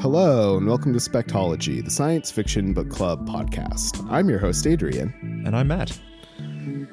[0.00, 4.06] Hello, and welcome to Spectology, the science fiction book club podcast.
[4.10, 5.42] I'm your host, Adrian.
[5.46, 5.98] And I'm Matt.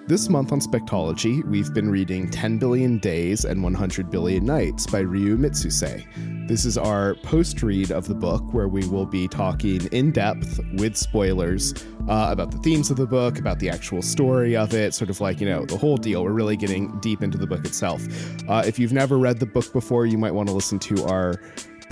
[0.08, 5.00] This month on Spectology, we've been reading 10 Billion Days and 100 Billion Nights by
[5.00, 6.48] Ryu Mitsuse.
[6.48, 10.62] This is our post read of the book where we will be talking in depth
[10.76, 11.74] with spoilers
[12.08, 15.20] uh, about the themes of the book, about the actual story of it, sort of
[15.20, 16.24] like, you know, the whole deal.
[16.24, 18.02] We're really getting deep into the book itself.
[18.48, 21.36] Uh, if you've never read the book before, you might want to listen to our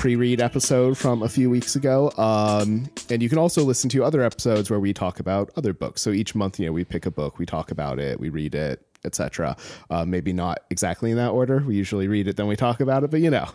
[0.02, 4.24] pre-read episode from a few weeks ago um, and you can also listen to other
[4.24, 6.02] episodes where we talk about other books.
[6.02, 8.56] So each month you know we pick a book we talk about it we read
[8.56, 9.56] it etc.
[9.90, 11.64] Uh, maybe not exactly in that order.
[11.66, 13.48] We usually read it, then we talk about it, but you know,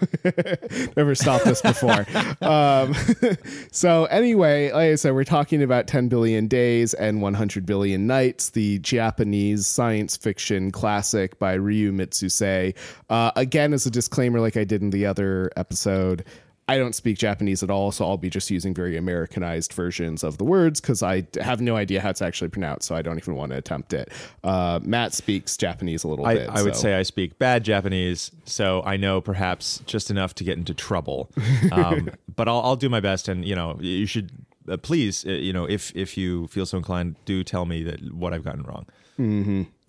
[0.97, 2.07] never stopped us before.
[2.43, 2.95] um,
[3.73, 8.51] so anyway, like I said, we're talking about 10 billion days and 100 billion nights,
[8.51, 12.75] the Japanese science fiction classic by Ryu Mitsuse.
[13.09, 16.25] Uh, again, as a disclaimer, like I did in the other episode.
[16.69, 20.39] I don't speak Japanese at all, so I'll be just using very Americanized versions of
[20.39, 23.37] the words because I have no idea how it's actually pronounced, so I don't even
[23.37, 24.11] want to attempt it.
[24.43, 26.51] Uh, Matt speaks Japanese a little I, bit.
[26.51, 30.59] I would say I speak bad Japanese, so I know perhaps just enough to get
[30.59, 31.31] into trouble.
[31.73, 34.31] Um, but I'll, I'll do my best, and you know, you should
[34.69, 38.15] uh, please, uh, you know, if if you feel so inclined, do tell me that
[38.15, 38.87] what I've gotten wrong.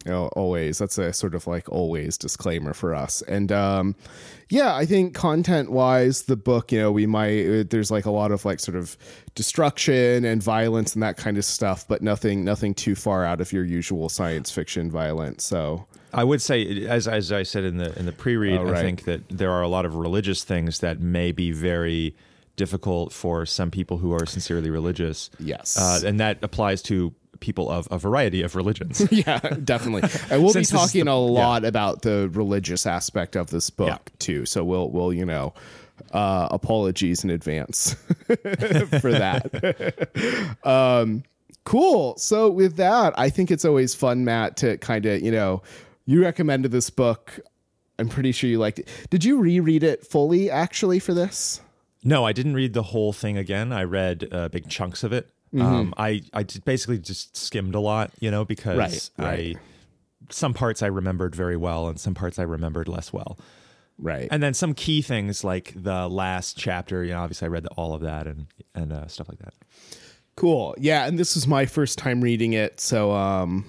[0.06, 0.78] You know, always.
[0.78, 3.22] That's a sort of like always disclaimer for us.
[3.24, 3.96] And um,
[4.50, 8.12] yeah, I think content wise, the book, you know, we might, uh, there's like a
[8.12, 8.96] lot of like sort of
[9.36, 13.52] destruction and violence and that kind of stuff, but nothing, nothing too far out of
[13.52, 15.44] your usual science fiction violence.
[15.44, 18.76] So, I would say, as as I said in the in the pre-read, Oh, right.
[18.76, 22.16] I think that there are a lot of religious things that may be very
[22.56, 25.30] difficult for some people who are sincerely religious.
[25.40, 25.78] yes.
[25.78, 29.08] uh, and that applies to people of a variety of religions.
[29.12, 30.10] yeah, definitely.
[30.30, 33.98] And we'll be talking the- a lot about the religious aspect of this book Yeah.
[34.20, 34.46] too.
[34.46, 35.54] So we'll we'll you know
[36.12, 37.94] uh, apologies in advance
[38.26, 40.58] for that.
[40.64, 41.24] um,
[41.64, 42.16] cool.
[42.18, 45.62] So with that, I think it's always fun, Matt, to kind of you know
[46.06, 47.40] you recommended this book.
[48.00, 48.88] I'm pretty sure you liked it.
[49.10, 51.62] Did you reread it fully actually for this?
[52.04, 53.74] No, I didn't read the whole thing again.
[53.74, 55.30] I read uh, big chunks of it.
[55.54, 55.62] Mm-hmm.
[55.62, 59.56] Um, I I just basically just skimmed a lot, you know, because Right, right.
[59.58, 59.60] I
[60.30, 63.40] some parts I remembered very well and some parts I remembered less well.
[63.98, 64.28] Right.
[64.30, 67.70] And then some key things like the last chapter, you know, obviously I read the,
[67.70, 69.54] all of that and and uh, stuff like that.
[70.36, 70.76] Cool.
[70.78, 73.66] Yeah, and this was my first time reading it, so um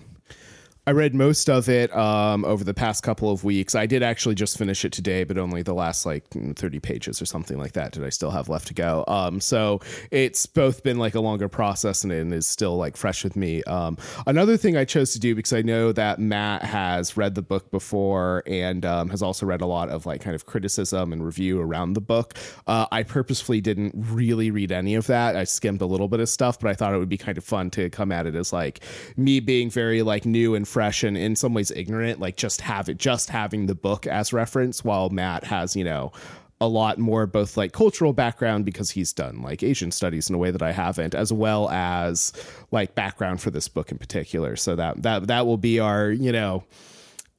[0.89, 3.75] I read most of it um over the past couple of weeks.
[3.75, 7.27] I did actually just finish it today, but only the last like 30 pages or
[7.27, 9.05] something like that did I still have left to go.
[9.07, 13.23] Um so it's both been like a longer process and it is still like fresh
[13.23, 13.63] with me.
[13.65, 17.43] Um another thing I chose to do because I know that Matt has read the
[17.43, 21.23] book before and um, has also read a lot of like kind of criticism and
[21.23, 22.33] review around the book.
[22.67, 25.37] Uh, I purposefully didn't really read any of that.
[25.37, 27.45] I skimmed a little bit of stuff, but I thought it would be kind of
[27.45, 28.81] fun to come at it as like
[29.19, 32.89] me being very like new and fresh and in some ways ignorant, like just have
[32.89, 36.13] it, just having the book as reference, while Matt has you know
[36.61, 40.39] a lot more both like cultural background because he's done like Asian studies in a
[40.39, 42.33] way that I haven't, as well as
[42.71, 44.57] like background for this book in particular.
[44.57, 46.65] So that that that will be our you know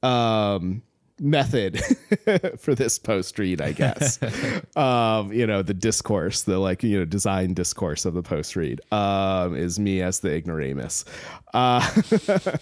[0.02, 0.82] um
[1.20, 1.78] method
[2.58, 4.18] for this post read i guess
[4.76, 8.80] um you know the discourse the like you know design discourse of the post read
[8.90, 11.04] um is me as the ignoramus
[11.52, 11.86] uh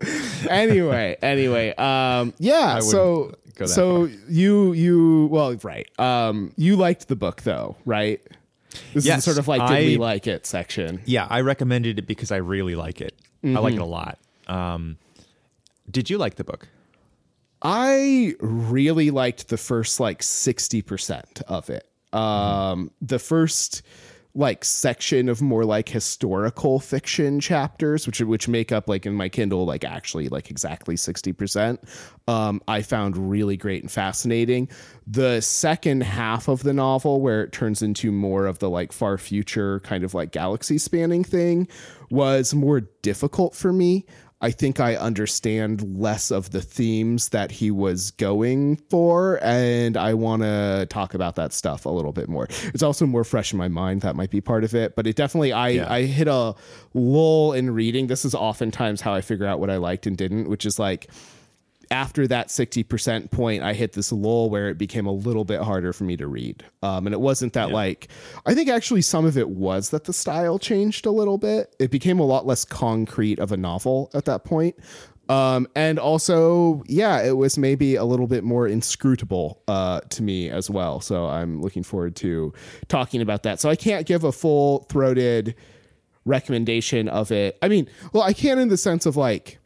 [0.48, 3.34] anyway anyway um yeah so
[3.66, 8.20] so you you well right um you liked the book though right
[8.94, 12.30] this is sort of like did we like it section Yeah, I recommended it because
[12.30, 13.14] I really like it.
[13.44, 14.18] I like it a lot.
[14.46, 14.96] Um,
[15.90, 16.68] did you like the book?
[17.62, 21.86] I really liked the first like 60% of it.
[22.12, 23.82] Um the first
[24.34, 29.28] like section of more like historical fiction chapters which which make up like in my
[29.28, 31.78] Kindle like actually like exactly 60%.
[32.28, 34.68] Um I found really great and fascinating.
[35.06, 39.18] The second half of the novel where it turns into more of the like far
[39.18, 41.66] future kind of like galaxy spanning thing
[42.10, 44.06] was more difficult for me.
[44.42, 50.14] I think I understand less of the themes that he was going for, and I
[50.14, 52.48] want to talk about that stuff a little bit more.
[52.72, 54.00] It's also more fresh in my mind.
[54.00, 55.92] That might be part of it, but it definitely I Yeah.
[55.92, 56.54] I hit a
[56.94, 58.06] lull in reading.
[58.06, 61.10] This is oftentimes how I figure out what I liked and didn't, which is like
[61.90, 65.92] after that 60% point, I hit this lull where it became a little bit harder
[65.92, 66.64] for me to read.
[66.82, 68.08] Um, and it wasn't that like,
[68.46, 71.74] I think actually some of it was that the style changed a little bit.
[71.80, 74.76] It became a lot less concrete of a novel at that point.
[75.28, 80.50] Um, and also, yeah, it was maybe a little bit more inscrutable uh, to me
[80.50, 81.00] as well.
[81.00, 82.52] So I'm looking forward to
[82.88, 83.60] talking about that.
[83.60, 85.54] So I can't give a full throated
[86.24, 87.58] recommendation of it.
[87.62, 89.59] I mean, well, I can in the sense of like,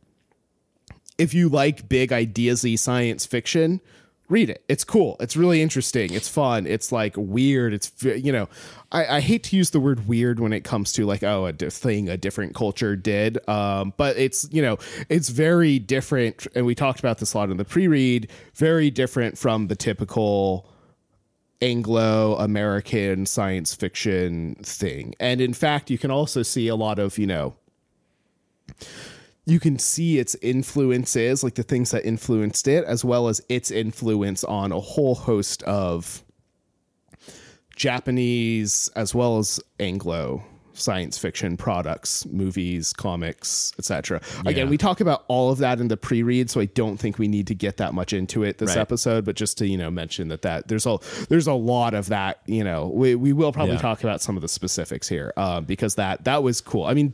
[1.19, 3.81] if you like big ideasy science fiction,
[4.28, 4.64] read it.
[4.69, 5.16] It's cool.
[5.20, 6.12] It's really interesting.
[6.12, 6.66] It's fun.
[6.66, 7.75] It's like weird.
[7.75, 8.49] It's you know,
[8.90, 11.52] I, I hate to use the word weird when it comes to like oh a
[11.52, 13.46] di- thing a different culture did.
[13.49, 14.78] Um, but it's you know
[15.08, 18.31] it's very different, and we talked about this a lot in the pre-read.
[18.55, 20.69] Very different from the typical.
[21.62, 25.14] Anglo American science fiction thing.
[25.19, 27.55] And in fact, you can also see a lot of, you know,
[29.46, 33.70] you can see its influences, like the things that influenced it, as well as its
[33.70, 36.23] influence on a whole host of
[37.76, 40.43] Japanese as well as Anglo
[40.76, 44.20] science fiction products, movies, comics, etc.
[44.44, 47.29] Again, we talk about all of that in the pre-read, so I don't think we
[47.29, 48.79] need to get that much into it this Right.
[48.79, 50.99] episode, but just to, you know, mention that that there's a
[51.29, 52.88] there's a lot of that, you know.
[52.93, 53.82] We we will probably Yeah.
[53.82, 56.87] talk about some of the specifics here um, because that that was cool.
[56.87, 57.12] I mean,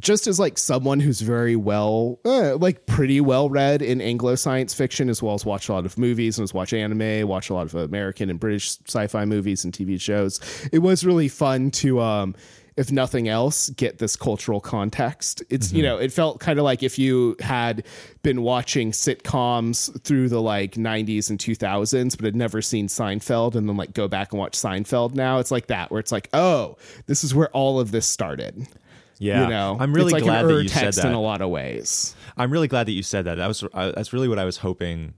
[0.00, 4.74] just as like someone who's very well uh, like pretty well read in anglo science
[4.74, 7.54] fiction as well as watch a lot of movies and has watched anime watch a
[7.54, 10.40] lot of american and british sci-fi movies and tv shows
[10.72, 12.34] it was really fun to um
[12.76, 15.42] if nothing else get this cultural context.
[15.48, 17.84] It's you know it felt kind of like if you had
[18.22, 23.68] been watching sitcoms through the like 90s and 2000s but had never seen seinfeld and
[23.68, 26.76] then like go back and watch seinfeld now it's like that where it's like oh
[27.06, 28.66] this is where all of this started
[29.18, 31.06] Yeah, you know, I'm really it's like glad an that you said that.
[31.06, 32.14] in a lot of ways.
[32.36, 33.36] I'm really glad that you said that.
[33.36, 35.14] That was uh, that's really what I was hoping.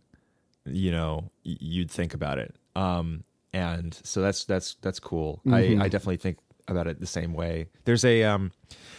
[0.65, 2.55] You know, you'd think about it.
[2.77, 5.41] Um, and so that's that's that's cool.
[5.47, 5.81] Mm-hmm.
[5.81, 7.67] I, I definitely think about it the same way.
[7.85, 8.53] There's a um,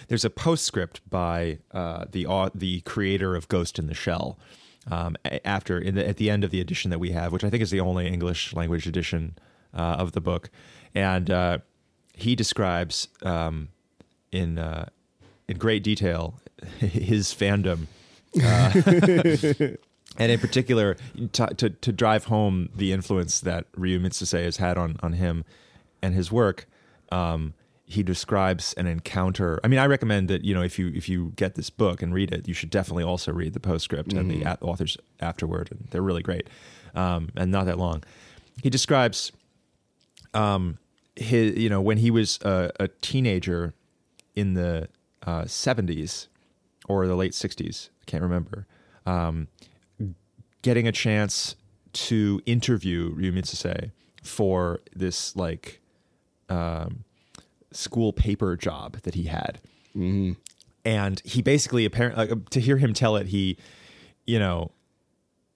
[0.07, 4.39] there's a postscript by uh, the au- the creator of Ghost in the Shell.
[4.89, 7.49] Um, after in the, at the end of the edition that we have, which I
[7.49, 9.37] think is the only English language edition
[9.73, 10.49] uh, of the book,
[10.95, 11.57] and uh,
[12.13, 13.67] he describes um,
[14.31, 14.89] in uh,
[15.47, 16.39] in great detail
[16.79, 17.87] his fandom,
[18.43, 18.71] uh,
[20.17, 20.97] and in particular
[21.33, 25.45] to, to to drive home the influence that Ryu Mitsuse has had on on him
[26.01, 26.67] and his work.
[27.11, 27.53] Um,
[27.85, 29.59] he describes an encounter.
[29.63, 32.13] I mean, I recommend that you know if you if you get this book and
[32.13, 35.87] read it, you should definitely also read the postscript and the a- authors afterward, and
[35.89, 36.47] they're really great
[36.95, 38.03] um, and not that long.
[38.61, 39.31] He describes
[40.33, 40.77] um,
[41.15, 43.73] his you know when he was a, a teenager
[44.35, 44.87] in the
[45.23, 46.27] uh, 70s
[46.87, 48.65] or the late 60s i can't remember
[49.05, 49.47] um,
[50.61, 51.55] getting a chance
[51.93, 53.91] to interview Ryu Mitsuse
[54.23, 55.81] for this like
[56.49, 57.03] um,
[57.71, 59.59] school paper job that he had.
[60.85, 63.57] And he basically apparently to hear him tell it he
[64.25, 64.71] you know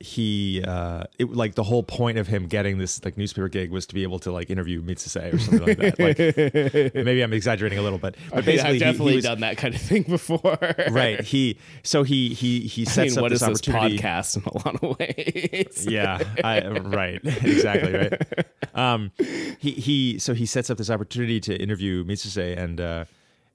[0.03, 3.87] he uh it like the whole point of him getting this like newspaper gig was
[3.87, 5.99] to be able to like interview Mitsuse or something like that.
[5.99, 9.15] Like maybe i'm exaggerating a little bit but I mean, basically I've he- definitely he,
[9.17, 10.57] was, done that kind of thing before.
[10.91, 11.21] right.
[11.21, 14.37] He so he he he I sets mean, up what is this this opportunity podcast
[14.37, 15.85] in a lot of ways?
[15.89, 17.21] yeah I, right.
[17.23, 18.45] Exactly right.
[18.75, 19.11] Um
[19.59, 23.05] he he so he sets up this opportunity to interview Mitsuse and uh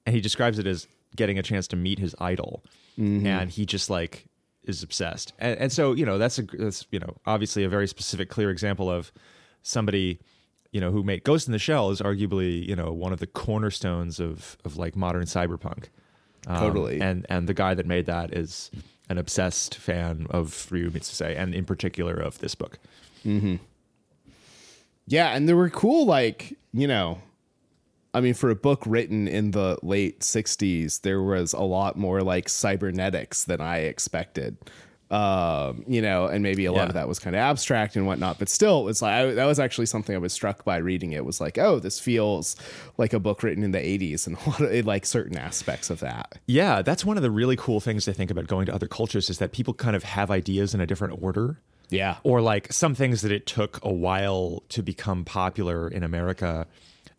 [0.05, 2.63] and he describes it as getting a chance to meet his idol.
[2.97, 4.25] And he just like
[4.63, 7.87] is obsessed and, and so you know that's a that's you know obviously a very
[7.87, 9.11] specific clear example of
[9.63, 10.19] somebody
[10.71, 13.27] you know who made Ghost in the Shell is arguably you know one of the
[13.27, 15.85] cornerstones of of like modern cyberpunk
[16.47, 17.01] Um, Totally.
[17.01, 18.69] and and the guy that made that is
[19.09, 22.77] an obsessed fan of Ryu Mitsuse and in particular of this book
[23.25, 23.55] Mm-hmm.
[25.07, 27.19] Yeah, and there were cool, like, you know,
[28.13, 32.21] I mean, for a book written in the late 60s, there was a lot more
[32.21, 34.57] like cybernetics than I expected.
[35.11, 36.87] Um, you know, and maybe a lot Yeah.
[36.89, 39.59] of that was kind of abstract and whatnot, but still, it's like I, that was
[39.59, 41.25] actually something I was struck by reading it.
[41.25, 42.55] Was like, oh, this feels
[42.99, 45.99] like a book written in the '80s, and a lot of, like certain aspects of
[46.01, 46.37] that.
[46.45, 49.31] Yeah, that's one of the really cool things I think about going to other cultures
[49.31, 51.57] is that people kind of have ideas in a different order.
[51.89, 56.67] Yeah, Or like some things that it took a while to become popular in America,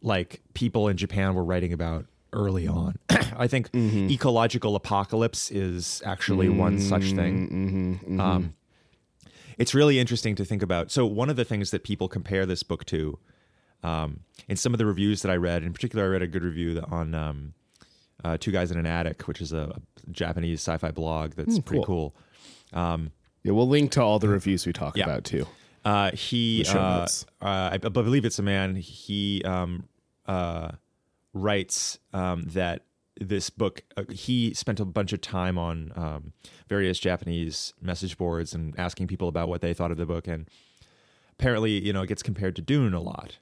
[0.03, 2.97] like people in Japan were writing about early on.
[3.37, 8.01] I think ecological apocalypse is actually one such thing.
[8.21, 8.55] Um,
[9.59, 10.91] it's really interesting to think about.
[10.91, 13.19] So, one of the things that people compare this book to,
[13.83, 16.43] um, in some of the reviews that I read, in particular, I read a good
[16.43, 17.53] review on um,
[18.25, 21.59] uh, Two Guys in an Attic, which is a, a Japanese sci fi blog that's
[21.59, 22.15] pretty cool.
[22.73, 23.11] Um,
[23.43, 23.53] yeah.
[23.53, 25.05] We'll link to all the reviews we talk Yeah.
[25.05, 25.47] about too.
[25.85, 27.07] uh, he, uh, uh,
[27.43, 28.77] I, I believe it's a man.
[28.77, 29.85] He um,
[30.31, 30.69] uh,
[31.33, 32.85] writes um, that
[33.21, 36.33] this book, uh, he spent a bunch of time on um,
[36.69, 40.49] various Japanese message boards and asking people about what they thought of the book, and
[41.39, 43.39] apparently, you know, it gets compared to Dune a lot,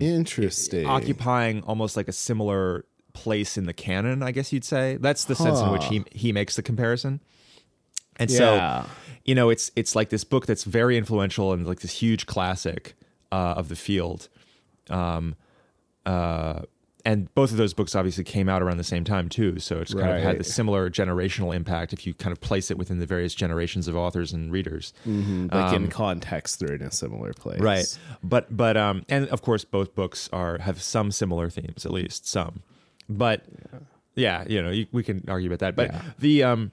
[0.00, 0.86] Interesting.
[0.86, 4.22] occupying almost like a similar place in the canon.
[4.22, 7.20] I guess you'd say that's the sense in which he he makes the comparison.
[8.16, 8.84] And Yeah.
[8.84, 8.90] so,
[9.24, 12.94] you know, it's it's like this book that's very influential and like this huge classic
[13.32, 14.28] uh, of the field.
[14.88, 15.36] Um,
[16.06, 16.62] uh,
[17.04, 19.94] and both of those books obviously came out around the same time too, so it's
[19.94, 23.06] kind of had the similar generational impact if you kind of place it within the
[23.06, 24.92] various generations of authors and readers.
[25.06, 27.58] like in context, they're in a similar place.
[27.58, 31.86] Um, right but but um and of course both books are have some similar themes
[31.86, 32.62] at least some
[33.08, 33.46] but
[34.14, 36.02] yeah, you know you, we can argue about that but Yeah.
[36.18, 36.72] the um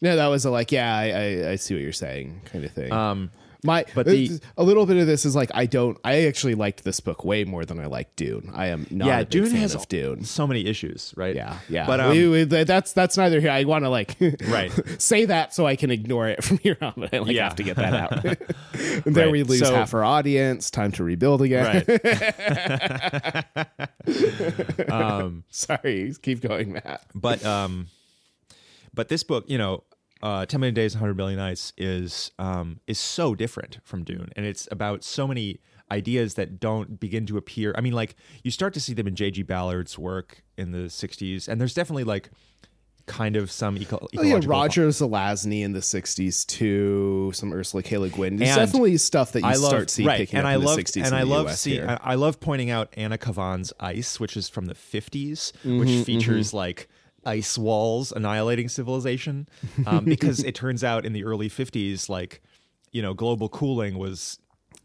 [0.00, 2.72] No, that was a like, yeah, I, I, I see what you're saying, kind of
[2.72, 2.90] thing.
[2.90, 3.30] um
[3.64, 6.82] My, but the- a little bit of this is like, I don't, I actually liked
[6.82, 8.50] this book way more than I like Dune.
[8.52, 10.24] I am not yeah dune fan has of Dune.
[10.24, 11.86] so many issues right Yeah, yeah.
[11.86, 13.50] but um, We- we- that's that's neither here.
[13.52, 14.16] I want to like
[14.48, 14.72] Right.
[15.00, 17.44] say that so I can ignore it from here on, but I like Yeah.
[17.44, 18.24] have to get that out.
[19.06, 19.32] and there Right.
[19.32, 20.68] we lose So- half our audience.
[20.70, 21.84] Time to rebuild again.
[21.86, 23.44] right
[24.90, 27.02] um Sorry, keep going, Matt.
[27.14, 27.88] but um
[28.94, 29.84] but this book you know
[30.22, 34.46] uh 10 million days 100 million nights is um is so different from dune and
[34.46, 35.58] it's about so many
[35.90, 39.14] ideas that don't begin to appear i mean like you start to see them in
[39.14, 42.30] jg ballard's work in the 60s and there's definitely like
[43.06, 47.32] kind of some eco- Oh yeah, Roger Zelazny in the '60s too.
[47.34, 47.98] Some Ursula K.
[47.98, 48.36] Le Guin.
[48.36, 50.62] There's definitely stuff that you I love start seeing right, picking and up I in
[50.62, 51.80] love the '60s and in I the love US see.
[51.80, 56.54] I, love pointing out Anna Kavan's Ice, which is from the 50s, Mm-hmm, which features
[56.54, 56.88] like
[57.24, 59.48] ice walls annihilating civilization,
[59.86, 62.42] um, because it turns out in the early 50s, like
[62.92, 64.38] you know, global cooling was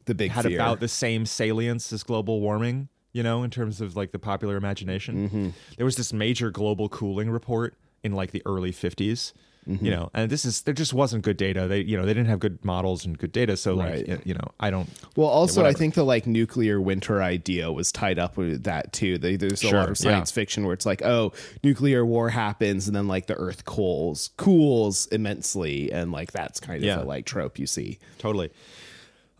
[0.05, 0.57] the big had fear.
[0.57, 2.89] about the same salience as global warming.
[3.13, 5.49] You know, in terms of like the popular imagination, Mm-hmm.
[5.77, 9.33] there was this major global cooling report in like the early 50s.
[9.67, 9.83] Mm-hmm.
[9.85, 11.67] You know, and this is there just wasn't good data.
[11.67, 13.57] They, you know, they didn't have good models and good data.
[13.57, 14.07] So like, Right.
[14.07, 14.87] y- you know, I don't.
[15.17, 19.17] Well, also, I think the like nuclear winter idea was tied up with that too.
[19.17, 21.33] They, there's a Sure, lot of science fiction where it's like, oh,
[21.63, 26.77] nuclear war happens, and then like the Earth cools, cools immensely, and like that's kind
[26.77, 27.01] of Yeah.
[27.01, 27.99] a like trope you see.
[28.19, 28.49] Totally.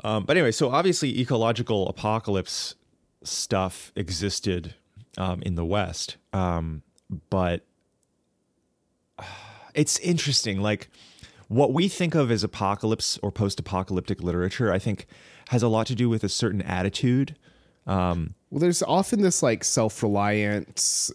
[0.03, 2.75] Um, but anyway, so obviously ecological apocalypse
[3.24, 4.75] stuff existed
[5.17, 6.84] um, in the West, um,
[7.29, 7.65] but
[9.77, 10.60] it's interesting.
[10.62, 10.89] Like
[11.48, 15.05] what we think of as apocalypse or post-apocalyptic literature, I think,
[15.50, 17.36] has a lot to do with a certain attitude.
[17.86, 21.12] Um, Well, there's often this like self-reliant s-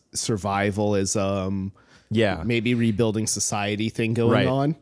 [0.73, 1.73] survivalism,
[2.11, 4.47] yeah, maybe rebuilding society thing going Right.
[4.47, 4.77] on.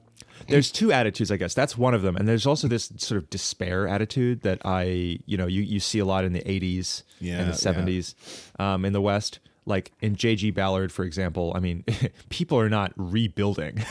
[0.49, 3.28] there's two attitudes i guess that's one of them and there's also this sort of
[3.28, 7.40] despair attitude that i you know you, you see a lot in the 80s Yeah,
[7.40, 8.14] and the 70s
[8.58, 11.84] um, in the west like in jg ballard for example i mean
[12.30, 13.82] people are not rebuilding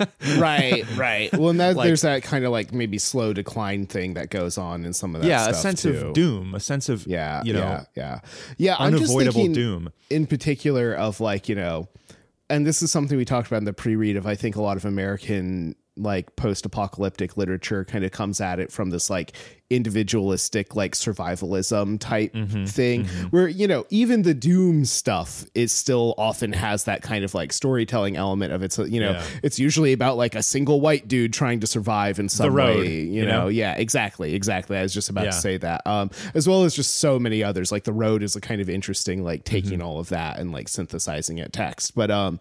[0.38, 1.32] right, right.
[1.32, 4.56] Well, and that, Like- there's that kind of like maybe slow decline thing that goes
[4.56, 5.28] on in some of that.
[5.28, 5.96] yeah a sense too.
[6.08, 8.20] of doom a sense of Yeah, you know yeah, yeah,
[8.58, 8.76] yeah.
[8.78, 11.88] Unavoidable doom in particular of like you know,
[12.48, 14.76] and this is something we talked about in the pre-read of I think a lot
[14.76, 19.32] of American like post-apocalyptic literature kind of comes at it from this like
[19.68, 26.14] individualistic like survivalism type Mm-hmm, thing where you know even the doom stuff is still
[26.16, 29.24] often has that kind of like storytelling element of it's you know Yeah.
[29.42, 33.00] it's usually about like a single white dude trying to survive in some road, way
[33.02, 33.42] you, you know?
[33.42, 33.48] know?
[33.48, 35.30] yeah exactly exactly i was just about Yeah.
[35.30, 38.34] to say that um as well as just so many others like the road is
[38.36, 39.82] a kind of interesting like taking Mm-hmm.
[39.82, 42.40] all of that and like synthesizing it text but um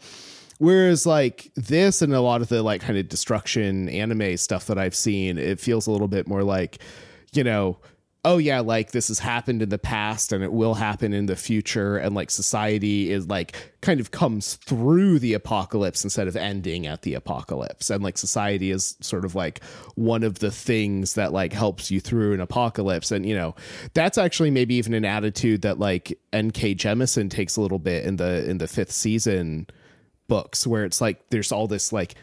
[0.62, 4.78] whereas like this and a lot of the like kind of destruction anime stuff that
[4.78, 6.78] i've seen it feels a little bit more like
[7.34, 7.80] you know
[8.24, 11.36] oh yeah like this has happened in the past and it will happen in the
[11.36, 16.86] future and like society is like kind of comes through the apocalypse instead of ending
[16.86, 17.90] at the apocalypse.
[17.90, 19.64] And like society is sort of like
[19.96, 23.12] one of the things that like helps you through an apocalypse.
[23.12, 23.56] And you know
[23.96, 28.18] that's actually maybe even an attitude that like nk jemisin takes a little bit in
[28.18, 29.66] the in the fifth season
[30.32, 32.16] books where it's like there's all this like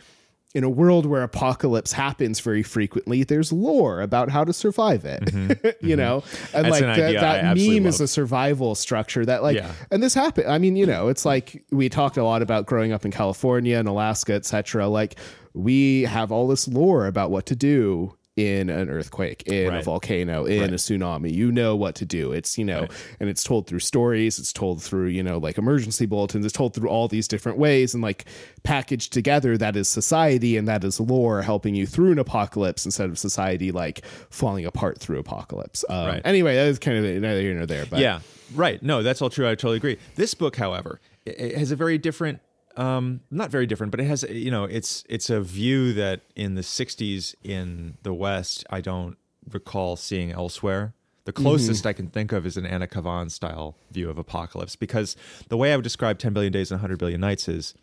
[0.55, 5.77] in a world where apocalypse happens very frequently there's lore about how to survive it
[5.83, 6.23] you know?
[6.55, 9.57] And Mm-hmm, That's like that, idea that absolutely meme is a survival structure that like
[9.57, 9.71] Yeah.
[9.91, 12.93] and this happened i mean you know it's like we talked a lot about growing
[12.93, 15.17] up in california and alaska etc like
[15.53, 20.45] we have all this lore about what to do in an earthquake in a volcano
[20.45, 20.71] in Right.
[20.71, 21.33] a tsunami.
[21.35, 22.31] You know what to do.
[22.33, 22.91] It's you know Right.
[23.19, 24.39] and it's told through stories.
[24.39, 26.45] It's told through you know like emergency bulletins.
[26.45, 28.27] It's told through all these different ways and like
[28.63, 33.11] packaged together that is society and that is lore helping you through an apocalypse instead
[33.11, 35.85] of society like falling apart through apocalypse.
[35.89, 36.23] Um, Right.
[36.25, 38.21] anyway that is kind of neither here nor there but yeah.
[38.55, 38.81] Right.
[38.83, 39.47] No that's all true.
[39.47, 39.99] I totally agree.
[40.15, 42.39] This book however it has a very different
[42.79, 46.55] um not very different but it has you know it's it's a view that in
[46.55, 49.19] the 60s in the west i don't
[49.53, 50.95] recall seeing elsewhere
[51.25, 55.17] the closest i can think of is an anna kavan style view of apocalypse because
[55.49, 57.75] the way i would describe 10 billion days and 100 billion nights is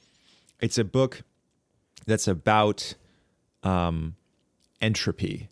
[0.62, 1.24] it's a book
[2.08, 2.94] that's about
[3.64, 4.16] um
[4.82, 5.50] entropy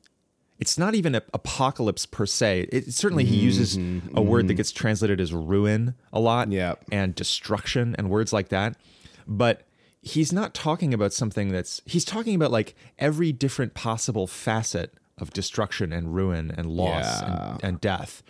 [0.59, 2.69] it's not even a apocalypse per se.
[2.71, 3.77] It certainly he uses
[4.13, 6.85] a word that gets translated as ruin a lot, Yep.
[6.89, 8.77] and destruction and words like that.
[9.27, 9.61] But
[10.01, 15.31] he's not talking about something that's he's talking about like every different possible facet of
[15.31, 17.51] destruction and ruin and loss Yeah.
[17.53, 18.23] and, and death.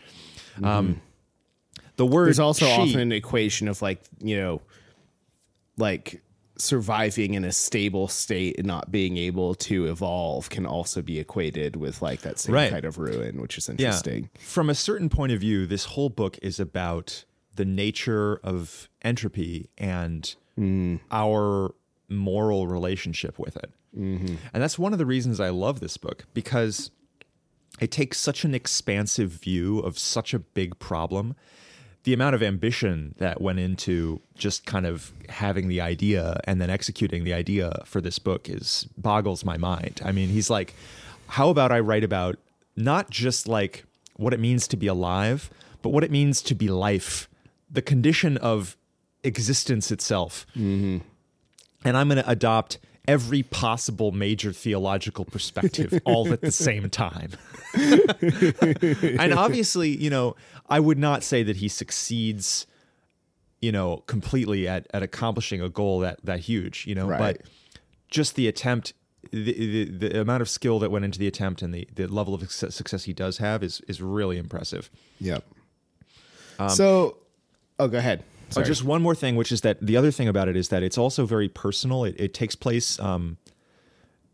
[0.61, 1.01] Um,
[1.95, 4.61] the word There's also she- often an equation of like, you know,
[5.77, 6.21] like
[6.57, 11.75] surviving in a stable state and not being able to evolve can also be equated
[11.75, 12.69] with like that same Right.
[12.71, 13.71] kind of ruin, which is Yeah.
[13.73, 14.29] interesting.
[14.39, 19.69] From a certain point of view, this whole book is about the nature of entropy
[19.77, 20.97] and Mm-hmm.
[21.11, 21.73] our
[22.09, 23.71] moral relationship with it.
[23.97, 24.35] Mm-hmm.
[24.53, 26.91] And that's one of the reasons I love this book because
[27.79, 31.35] it takes such an expansive view of such a big problem.
[32.03, 36.69] The amount of ambition that went into just kind of having the idea and then
[36.69, 40.01] executing the idea for this book is boggles my mind.
[40.03, 40.75] I mean, he's like,
[41.27, 42.37] how about I write about
[42.75, 43.85] not just like
[44.17, 45.49] what it means to be alive,
[45.81, 47.29] but what it means to be life,
[47.71, 48.77] the condition of
[49.23, 50.45] existence itself.
[50.55, 50.99] Mm-hmm.
[51.85, 57.31] And I'm going to adopt every possible major theological perspective all at the same time.
[57.73, 60.35] and obviously, you know,
[60.69, 62.65] I would not say that he succeeds,
[63.61, 67.37] you know, completely at, at accomplishing a goal that that huge, you know, Right.
[67.37, 67.47] but
[68.09, 68.93] just the attempt
[69.31, 72.33] the, the, the amount of skill that went into the attempt and the, the level
[72.33, 74.89] of success, success he does have is is really impressive.
[75.19, 75.43] Yep.
[76.59, 77.17] Um, so,
[77.79, 78.23] oh, go ahead.
[78.53, 78.67] Uh, Sorry.
[78.67, 80.97] just one more thing, which is that the other thing about it is that it's
[80.97, 82.03] also very personal.
[82.03, 83.37] It, it takes place um,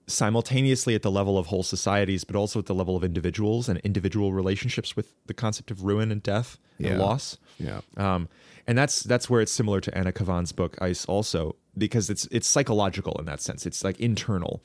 [0.08, 3.80] simultaneously at the level of whole societies, but also at the level of individuals and
[3.80, 7.38] individual relationships with the concept of ruin and death and loss.
[7.58, 7.82] yeah.
[7.98, 8.30] Um,
[8.68, 12.48] and that's that's where it's similar to Anna Kavan's book Ice, also because it's it's
[12.48, 13.66] psychological in that sense.
[13.66, 14.62] It's like internal.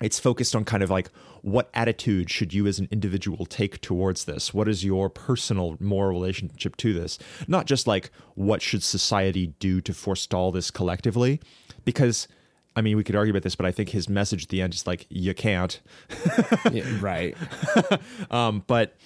[0.00, 1.10] It's focused on kind of like
[1.42, 4.54] what attitude should you as an individual take towards this?
[4.54, 7.18] What is your personal moral relationship to this?
[7.48, 11.40] Not just like what should society do to forestall this collectively,
[11.84, 12.28] because.
[12.74, 14.72] I mean, we could argue about this, but I think his message at the end
[14.72, 15.78] is like, you can't.
[16.72, 17.36] Yeah, right.
[18.30, 18.96] Um, but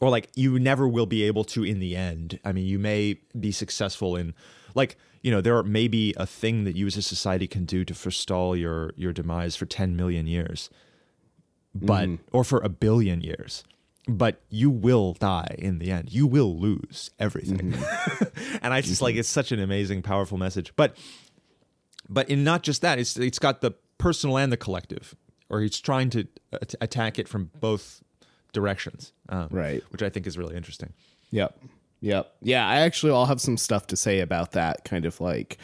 [0.00, 2.40] or like you never will be able to in the end.
[2.44, 4.34] I mean, you may be successful in
[4.74, 7.84] like you know there are maybe a thing that you as a society can do
[7.84, 10.70] to forestall your your demise for 10 million years,
[11.74, 12.36] but mm-hmm.
[12.36, 13.64] or for a billion years.
[14.08, 16.12] But you will die in the end.
[16.12, 17.72] You will lose everything.
[17.72, 18.58] Mm-hmm.
[18.62, 19.20] and I just like mm-hmm.
[19.20, 20.72] it's such an amazing, powerful message.
[20.74, 20.96] But
[22.08, 25.14] but in not just that, it's it's got the personal and the collective,
[25.48, 28.02] or he's trying to at- attack it from both
[28.52, 29.82] directions, um, Right.
[29.90, 30.92] Which I think is really interesting.
[31.30, 31.56] Yep.
[32.00, 32.32] Yep.
[32.42, 35.58] Yeah, I actually I'll have some stuff to say about that kind of like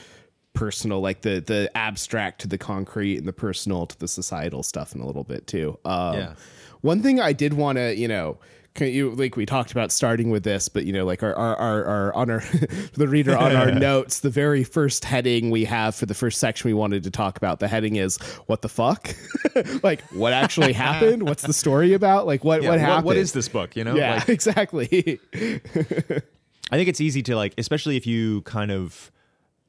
[0.53, 4.95] personal like the the abstract to the concrete and the personal to the societal stuff
[4.95, 5.79] in a little bit too.
[5.85, 6.35] Um Yeah.
[6.81, 8.39] one thing I did want to, you know,
[8.81, 11.85] you like we talked about starting with this, but you know, like our our our,
[11.85, 12.41] our on our
[12.95, 16.69] the reader on our notes, the very first heading we have for the first section
[16.69, 19.15] we wanted to talk about, the heading is what the fuck?
[19.83, 21.23] like what actually happened?
[21.25, 22.27] What's the story about?
[22.27, 23.07] Like what Yeah, what what- happened?
[23.07, 23.77] what is this book?
[23.77, 25.21] You know, Yeah, Like, exactly.
[25.35, 29.11] I think it's easy to like, especially if you kind of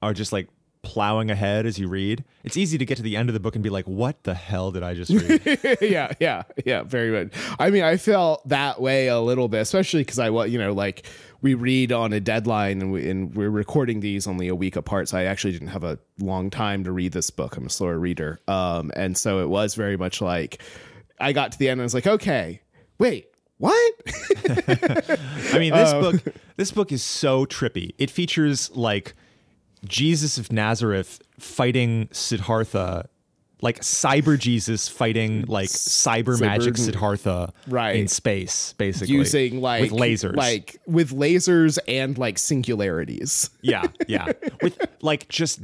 [0.02, 0.48] are just like
[0.82, 2.24] plowing ahead as you read.
[2.44, 4.34] It's easy to get to the end of the book and be like, "What the
[4.34, 7.34] hell did I just read?" yeah, yeah, yeah, very good.
[7.60, 11.06] I mean, I felt that way a little bit, especially because I, you know, like
[11.42, 15.10] we read on a deadline and, we, and we're recording these only a week apart.
[15.10, 17.58] So I actually didn't have a long time to read this book.
[17.58, 18.40] I'm a slower reader.
[18.48, 20.62] Um, and so it was very much like
[21.20, 22.62] I got to the end and I was like, okay,
[22.98, 23.94] wait, what?
[24.50, 27.94] I mean, this book this book is so trippy.
[27.98, 29.16] It features like
[29.86, 33.08] Jesus of Nazareth fighting Siddhartha,
[33.62, 37.96] like cyber Jesus fighting like cyber magic Siddhartha Right.
[37.96, 39.16] in space, basically.
[39.16, 40.36] Using like with lasers.
[40.36, 43.50] like with lasers and like singularities.
[43.62, 44.32] yeah, yeah.
[44.62, 45.60] With like just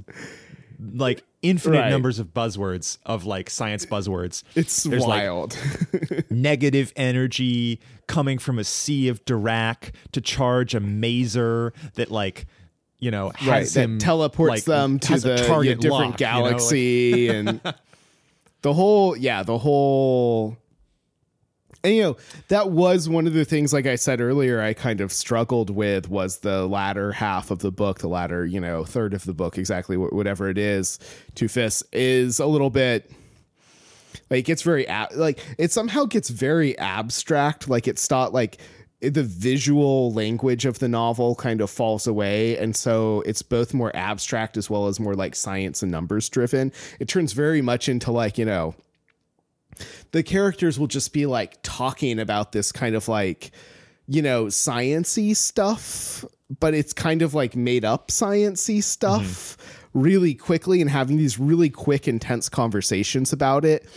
[0.95, 1.89] like infinite Right.
[1.89, 4.43] numbers of buzzwords of like science buzzwords.
[4.55, 5.57] It's There's, like, wild.
[6.29, 12.45] negative energy coming from a sea of Dirac to charge a maser that like
[13.03, 16.25] you know has right that him teleports like, them to the target different lock, you
[16.25, 17.61] know, galaxy and
[18.61, 20.57] the whole yeah the whole
[21.83, 25.01] And you know, that was one of the things, like I said earlier, I kind
[25.01, 29.13] of struggled with was the latter half of the book, the latter, you know, third
[29.13, 30.97] of the book, exactly whatever it is,
[31.35, 33.11] Two Fists, is a little bit
[34.29, 37.67] like it's very like it somehow gets very abstract.
[37.67, 38.59] Like it's not like
[39.09, 43.95] the visual language of the novel kind of falls away and so it's both more
[43.95, 46.71] abstract as well as more like science and numbers driven.
[46.99, 48.75] It turns very much into like you know
[50.11, 53.51] the characters will just be like talking about this kind of like
[54.07, 56.25] you know sciency stuff
[56.59, 59.57] but it's kind of like made up sciency stuff
[59.93, 63.87] really quickly and having these really quick intense conversations about it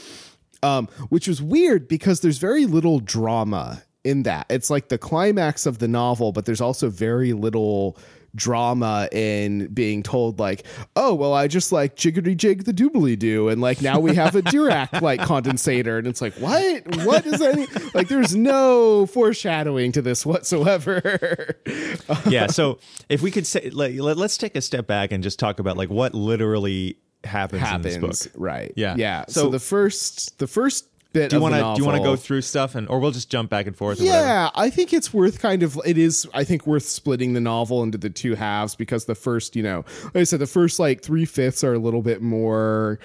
[0.63, 4.47] um, which was weird because there's very little drama in that.
[4.49, 7.99] It's like the climax of the novel, but there's also very little
[8.35, 10.65] drama in being told like,
[10.95, 14.37] oh well, I just like jiggity jig the doobly doo, and like now we have
[14.37, 17.05] a Dirac like condensator, and it's like what?
[17.05, 18.09] What is any like?
[18.09, 21.57] There's no foreshadowing to this whatsoever.
[22.29, 22.47] yeah.
[22.47, 25.59] So if we could say, like, let, us take a step back and just talk
[25.59, 28.33] about like what literally happens, happens in this book.
[28.37, 28.73] right?
[28.77, 28.95] Yeah.
[28.99, 29.25] yeah.
[29.29, 31.31] So, So- the first, the first bit.
[31.31, 31.75] Do you want to?
[31.75, 34.01] do you want to go through stuff and or we'll just jump back and forth?
[34.01, 34.05] Or.
[34.05, 37.83] Yeah, I think it's worth kind of it is I think worth splitting the novel
[37.83, 41.03] into the two halves because the first, you know, like I said, the first like
[41.03, 42.99] three fifths are a little bit more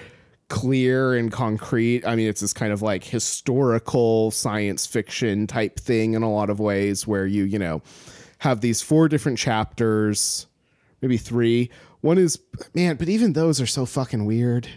[0.52, 2.06] clear and concrete.
[2.06, 6.50] I mean, it's this kind of like historical science fiction type thing in a lot
[6.50, 7.80] of ways where you, you know,
[8.38, 10.46] have these four different chapters,
[11.00, 11.70] maybe three.
[12.02, 12.38] One is
[12.74, 14.68] man, but even those are so fucking weird.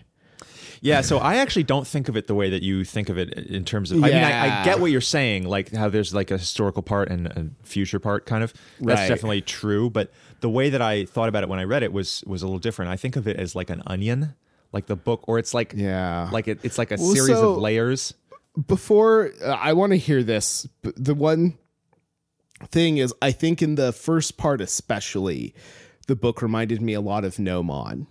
[0.86, 3.34] Yeah, so I actually don't think of it the way that you think of it
[3.34, 4.04] in terms of.
[4.04, 7.10] I mean, I, I get what you're saying, like how there's like a historical part
[7.10, 8.54] and a future part, kind of.
[8.80, 9.08] That's Right.
[9.08, 9.90] definitely true.
[9.90, 12.46] But the way that I thought about it when I read it was was a
[12.46, 12.92] little different.
[12.92, 14.36] I think of it as like an onion,
[14.74, 16.30] like the book, or it's like Yeah.
[16.32, 18.14] like it, it's like a Well, series so- of layers.
[18.68, 21.58] before uh, I want to hear this, the one
[22.70, 25.56] thing is, I think in the first part, especially,
[26.06, 28.06] the book reminded me a lot of Gnomon,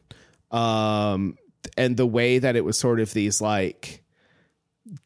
[0.51, 1.39] um,
[1.77, 4.05] and the way that it was sort of these like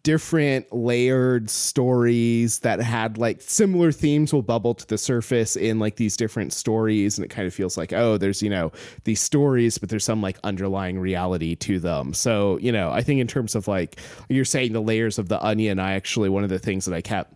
[0.03, 5.95] different layered stories that had like similar themes will bubble to the surface in like
[5.95, 8.73] these different stories and it kind of feels like oh there's you know
[9.05, 12.13] these stories but there's some like underlying reality to them.
[12.13, 15.41] So you know i think in terms of like you're saying the layers of the
[15.45, 17.35] onion i actually one of the things that i kept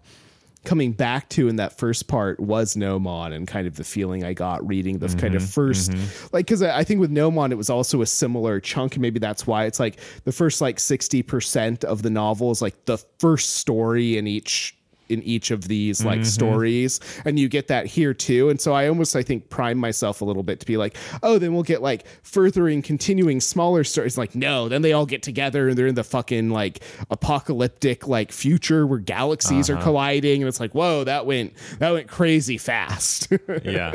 [0.64, 4.33] coming back to in that first part was Gnomon and kind of the feeling I
[4.33, 6.27] got reading the kind of mm-hmm, 1st mm-hmm.
[6.33, 9.18] like because I I think with Gnomon it was also a similar chunk and maybe
[9.18, 13.55] that's why it's like the first like 60% of the novel is like the first
[13.55, 14.77] story in each
[15.12, 16.25] in each of these like mm-hmm.
[16.25, 18.48] stories and you get that here too.
[18.48, 21.38] And so i almost i think prime myself a little bit to be like oh
[21.38, 24.18] then we'll get like furthering continuing smaller stories.
[24.18, 28.33] Like no then they all get together and they're in the fucking like apocalyptic like
[28.33, 29.85] future where galaxies are uh-huh.
[29.85, 33.29] colliding and it's like whoa that went that went crazy fast.
[33.64, 33.94] Yeah.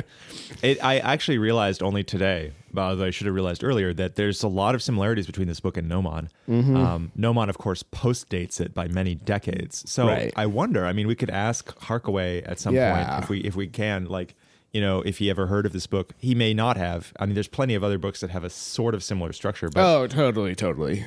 [0.62, 4.76] It, I actually realized only today, I should have realized earlier, that there's a lot
[4.76, 6.30] of similarities between this book and Gnomon.
[6.50, 6.76] Mm-hmm.
[6.78, 9.90] Um, Gnomon, of course, post dates it by many decades.
[9.90, 10.32] So Right.
[10.36, 10.86] I wonder.
[10.86, 12.94] I mean, we could ask Harkaway at some Yeah.
[13.14, 14.36] point if we if we can, like,
[14.72, 16.14] you know, if he ever heard of this book.
[16.20, 17.14] He may not have.
[17.20, 19.82] I mean, there's plenty of other books that have a sort of similar structure, but
[19.84, 21.06] oh totally totally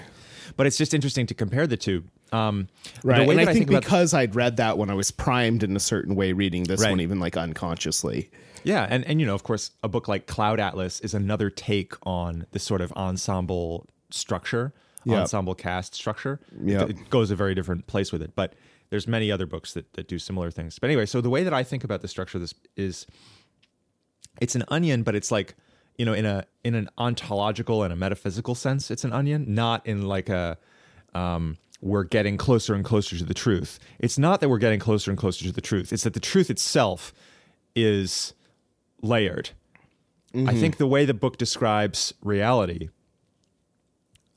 [0.56, 2.02] but it's just interesting to compare the two.
[2.33, 2.68] Um,
[3.04, 5.80] right and i think, about because i'd read that when i was primed in a
[5.80, 6.90] certain way reading this Right.
[6.90, 8.30] one even like unconsciously
[8.64, 11.94] Yeah, and and you know, of course, a book like Cloud Atlas is another take
[12.05, 14.73] on this sort of ensemble structure,
[15.05, 15.20] Yep.
[15.20, 16.40] ensemble cast structure.
[16.83, 16.90] It-.
[16.90, 18.55] It, goes a very different place with it, but
[18.90, 20.79] there's many other books that that do similar things.
[20.79, 23.07] But anyway, so the way that I think about the structure of this is
[24.40, 25.55] it's an onion, but it's like
[25.99, 29.87] you know, in a in an ontological and a metaphysical sense, it's an onion, not
[29.87, 30.57] in like a
[31.14, 33.79] um, we're getting closer and closer to the truth.
[33.99, 35.92] It's not that we're getting closer and closer to the truth.
[35.92, 37.12] It's that the truth itself
[37.75, 38.35] is
[39.02, 39.50] layered.
[40.34, 42.88] I think the way the book describes reality,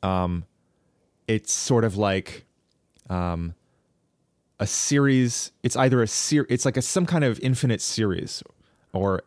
[0.02, 0.46] um,
[1.28, 2.46] it's sort of like
[3.10, 3.54] um,
[4.60, 5.52] a series.
[5.62, 8.44] It's either a ser- It's like a some kind of infinite series,
[8.92, 9.24] or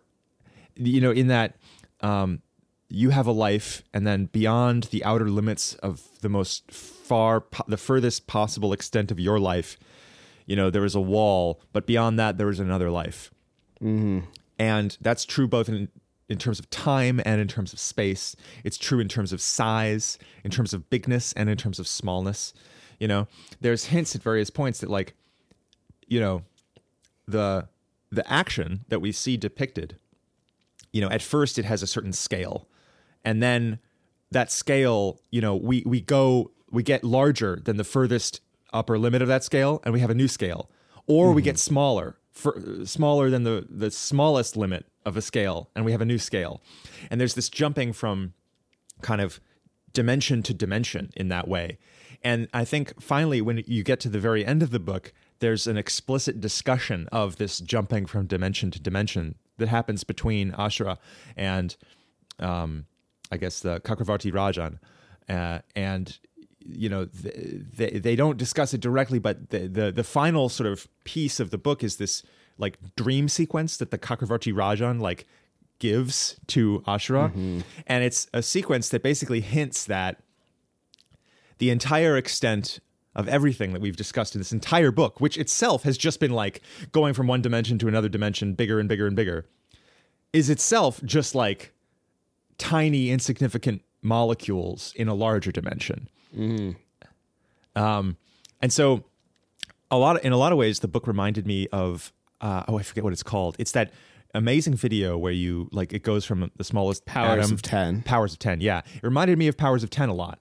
[0.74, 1.56] you know, in that
[2.00, 2.42] um,
[2.88, 7.64] you have a life, and then beyond the outer limits of the most far, po-
[7.68, 9.78] the furthest possible extent of your life,
[10.46, 13.30] you know, there is a wall, but beyond that, there is another life
[14.58, 15.88] and that's true both in
[16.28, 18.34] in terms of time and in terms of space.
[18.64, 22.52] It's true in terms of size in terms of bigness and in terms of smallness.
[22.98, 23.28] You know
[23.60, 25.14] there's hints at various points that like
[26.06, 26.42] you know
[27.26, 27.68] the
[28.10, 29.96] the action that we see depicted
[30.92, 32.68] you know at first it has a certain scale.
[33.24, 33.80] And then
[34.30, 38.40] that scale you know we we go we get larger than the furthest
[38.72, 40.70] upper limit of that scale and we have a new scale,
[41.06, 41.70] or we get mm-hmm.
[41.72, 46.04] smaller, for, smaller than the the smallest limit of a scale, and we have a
[46.04, 46.60] new scale.
[47.10, 48.34] And there's this jumping from
[49.02, 49.40] kind of
[49.92, 51.78] dimension to dimension in that way.
[52.22, 55.66] And I think finally, when you get to the very end of the book, there's
[55.66, 60.98] an explicit discussion of this jumping from dimension to dimension that happens between Ashura
[61.36, 61.76] and,
[62.38, 62.86] um,
[63.30, 64.78] I guess, the Chakravarti Rajan.
[65.28, 66.18] Uh, and
[66.68, 70.88] you know they, they don't discuss it directly but the, the the final sort of
[71.04, 72.22] piece of the book is this
[72.58, 75.26] like dream sequence that the Chakravarti Rajan like
[75.78, 77.60] gives to Ashura mm-hmm.
[77.86, 80.22] and it's a sequence that basically hints that
[81.58, 82.80] the entire extent
[83.14, 86.62] of everything that we've discussed in this entire book which itself has just been like
[86.92, 89.46] going from one dimension to another dimension bigger and bigger and bigger
[90.32, 91.72] is itself just like
[92.58, 96.08] tiny insignificant molecules in a larger dimension
[97.74, 98.16] um,
[98.60, 99.04] and so
[99.90, 102.78] a lot of, in a lot of ways the book reminded me of uh, oh
[102.78, 103.56] I forget what it's called.
[103.58, 103.92] It's that
[104.34, 108.02] amazing video where you like it goes from the smallest Powers atom- of 10.
[108.02, 108.60] Powers of 10.
[108.60, 108.82] Yeah.
[108.94, 110.38] It reminded me of Powers of 10 a lot.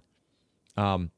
[0.77, 1.11] Um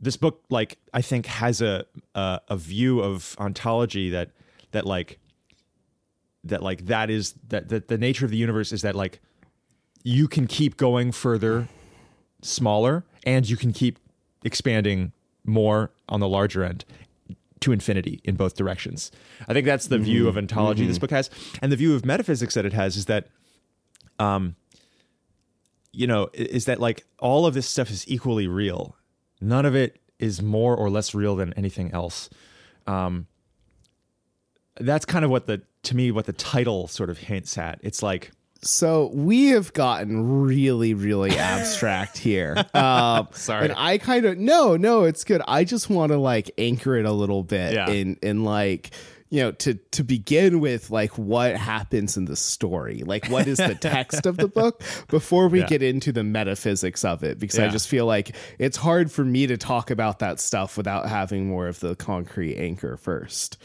[0.00, 4.30] this book like I think has a a, a view of ontology that
[4.72, 5.18] that like
[6.44, 9.20] that like that is that, that the nature of the universe is that like
[10.02, 11.68] you can keep going further
[12.42, 13.98] smaller and you can keep
[14.44, 15.12] expanding
[15.44, 16.84] more on the larger end
[17.60, 19.10] to infinity in both directions.
[19.48, 21.28] I think that's the view of ontology this book has.
[21.60, 23.28] And the view of metaphysics that it has is that
[24.18, 24.56] um
[25.90, 28.94] you know, is that like all of this stuff is equally real.
[29.40, 32.30] None of it is more or less real than anything else.
[32.86, 33.26] Um
[34.80, 37.80] that's kind of what the to me what the title sort of hints at.
[37.82, 38.30] It's like
[38.62, 42.56] So we have gotten really, really abstract here.
[42.74, 43.66] Um, Sorry.
[43.66, 45.42] And I kind of no, no, it's good.
[45.48, 47.88] I just want to like anchor it a little bit Yeah.
[47.88, 48.90] in in like
[49.30, 53.58] you know to to begin with like what happens in the story like what is
[53.58, 55.66] the text of the book before we Yeah.
[55.66, 59.46] get into the metaphysics of it because i just feel like it's hard for me
[59.46, 63.58] to talk about that stuff without having more of the concrete anchor first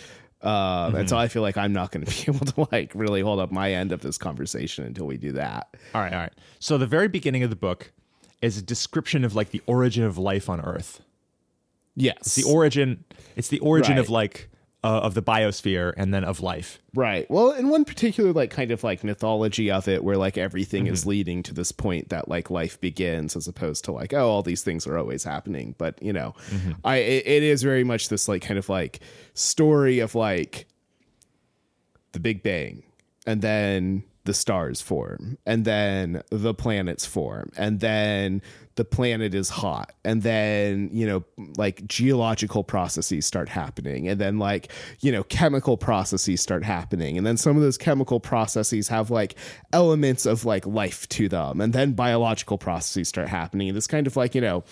[0.43, 1.23] um, and so Mm-hmm.
[1.23, 3.71] I feel like I'm not going to be able to like really hold up my
[3.71, 5.67] end of this conversation until we do that.
[5.95, 6.33] All right, all right.
[6.59, 7.91] So the very beginning of the book
[8.41, 11.01] is a description of like the origin of life on Earth.
[11.95, 13.03] Yes, The origin,
[13.35, 14.49] it's the origin of like
[14.83, 16.79] uh, of the biosphere and then of life.
[16.93, 17.29] right.
[17.31, 20.93] Well, in one particular like kind of like mythology of it, where like everything Mm-hmm.
[20.93, 24.41] is leading to this point that like life begins, as opposed to like oh all
[24.43, 25.75] these things are always happening.
[25.77, 26.71] But you know, Mm-hmm.
[26.83, 28.99] I it, it is very much this like kind of like
[29.33, 30.67] story of like
[32.11, 32.83] the Big Bang,
[33.25, 38.41] and then the stars form, and then the planets form, and then
[38.75, 41.23] the planet is hot, and then you know
[41.57, 47.25] like geological processes start happening, and then like you know chemical processes start happening, and
[47.25, 49.35] then some of those chemical processes have like
[49.71, 54.07] elements of like life to them, and then biological processes start happening, and this kind
[54.07, 54.63] of like you know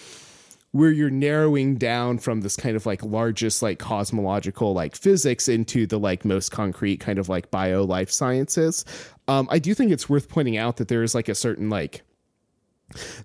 [0.72, 5.86] where you're narrowing down from this kind of like largest like cosmological like physics into
[5.86, 8.86] the like most concrete kind of like bio life sciences.
[9.28, 12.04] Um i do think it's worth pointing out that there is like a certain like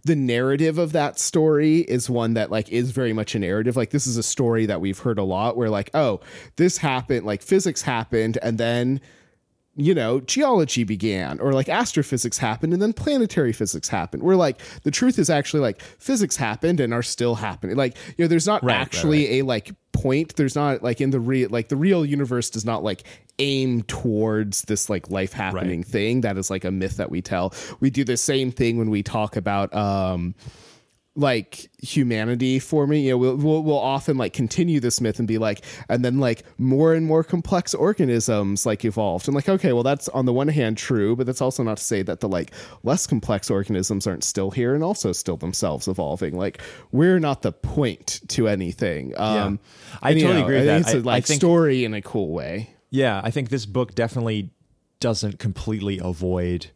[0.05, 3.77] the narrative of that story is one that like is very much a narrative.
[3.77, 6.21] Like this is a story that we've heard a lot where like oh
[6.57, 9.01] this happened like physics happened and then
[9.77, 14.23] you know, geology began or like astrophysics happened and then planetary physics happened.
[14.23, 17.77] We're like the truth is actually like physics happened and are still happening.
[17.77, 20.37] Like, you know, there's not Right, right, actually a like point.
[20.37, 23.05] There's not like in the real like the real universe does not like
[23.39, 26.23] aim towards this like life happening thing.
[26.23, 27.53] That is like a myth that we tell.
[27.81, 30.35] We do the same thing when we talk about um
[31.19, 33.01] like humanity for me.
[33.01, 36.19] You know we'll, we'll, we'll often like continue this myth and be like and then
[36.21, 39.27] like more and more complex organisms like evolved.
[39.27, 41.83] And like okay well that's on the one hand true but that's also not to
[41.83, 42.53] say that the like
[42.83, 46.37] less complex organisms aren't still here and also still themselves evolving.
[46.37, 46.61] Like
[46.93, 49.15] we're not the point to anything.
[49.17, 49.59] Um
[50.03, 50.95] I and, totally know, agree with I think that.
[50.97, 52.71] it's a I- I like think- story in a cool way.
[52.91, 54.51] Yeah, I think this book definitely
[55.01, 56.67] doesn't completely avoid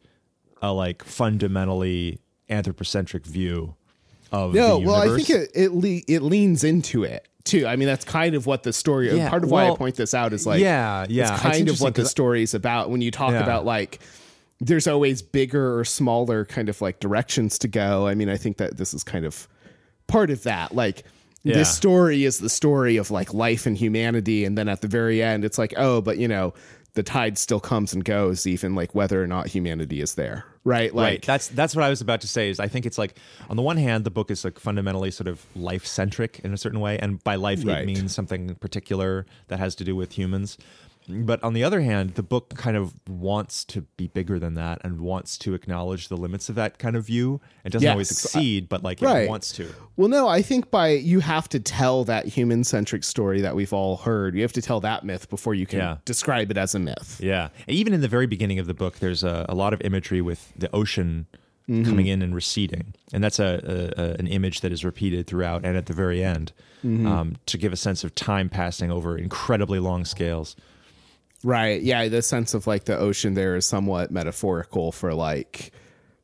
[0.62, 3.76] a like fundamentally anthropocentric view
[4.32, 7.66] of No, the well, I think it it, le- it leans into it too.
[7.66, 9.14] I mean, that's kind of what the story.
[9.16, 11.68] Yeah, part of why I point this out is like, yeah, yeah, it's it's kind
[11.68, 12.90] of what the story is about.
[12.90, 13.42] When you talk Yeah.
[13.42, 14.00] about like,
[14.60, 18.06] there's always bigger or smaller kind of like directions to go.
[18.06, 19.48] I mean, I think that this is kind of
[20.06, 20.74] part of that.
[20.74, 21.04] Like,
[21.42, 21.54] Yeah.
[21.54, 25.22] this story is the story of like life and humanity, and then at the very
[25.22, 26.52] end, it's like, oh, but you know,
[26.94, 30.44] the tide still comes and goes, even like whether or not humanity is there.
[30.64, 30.94] right?
[30.94, 31.22] Like right.
[31.26, 32.50] That's that's what I was about to say.
[32.50, 33.16] Is I think it's like
[33.48, 36.56] on the one hand, the book is like fundamentally sort of life centric in a
[36.56, 37.82] certain way, and by life Right.
[37.82, 40.58] it means something particular that has to do with humans.
[41.08, 44.80] But on the other hand, the book kind of wants to be bigger than that
[44.84, 47.40] and wants to acknowledge the limits of that kind of view.
[47.64, 48.18] It doesn't always Yes.
[48.20, 49.24] succeed, but like Right.
[49.24, 49.68] it wants to.
[49.96, 53.72] Well, no, I think by you have to tell that human centric story that we've
[53.72, 54.34] all heard.
[54.36, 55.96] You have to tell that myth before you can Yeah.
[56.04, 57.18] describe it as a myth.
[57.22, 57.48] Yeah.
[57.66, 60.20] And even in the very beginning of the book, there's a, a lot of imagery
[60.20, 61.26] with the ocean
[61.84, 62.94] coming in and receding.
[63.12, 66.22] And that's a, a, a an image that is repeated throughout and at the very
[66.24, 66.50] end
[66.82, 70.56] um, to give a sense of time passing over incredibly long scales.
[71.42, 71.80] Right.
[71.82, 72.08] Yeah.
[72.08, 75.72] The sense of like the ocean there is somewhat metaphorical for like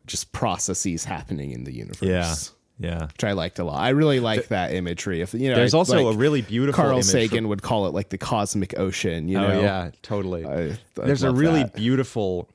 [0.06, 2.02] just processes happening in the universe.
[2.02, 2.34] Yeah.
[2.78, 3.06] Yeah.
[3.06, 3.80] Which I liked a lot.
[3.80, 5.22] I really like that imagery.
[5.22, 7.86] If you know, There's also like, a really beautiful Carl image Sagan from- would call
[7.86, 9.28] it like the cosmic ocean.
[9.28, 9.60] You Oh know?
[9.62, 10.44] yeah, totally.
[10.44, 11.74] I- I There's a really that.
[11.74, 12.50] beautiful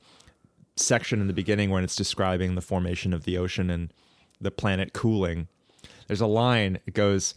[0.76, 3.92] section in the beginning when it's describing the formation of the ocean and
[4.40, 5.48] the planet cooling.
[6.06, 6.78] There's a line.
[6.86, 7.34] It goes,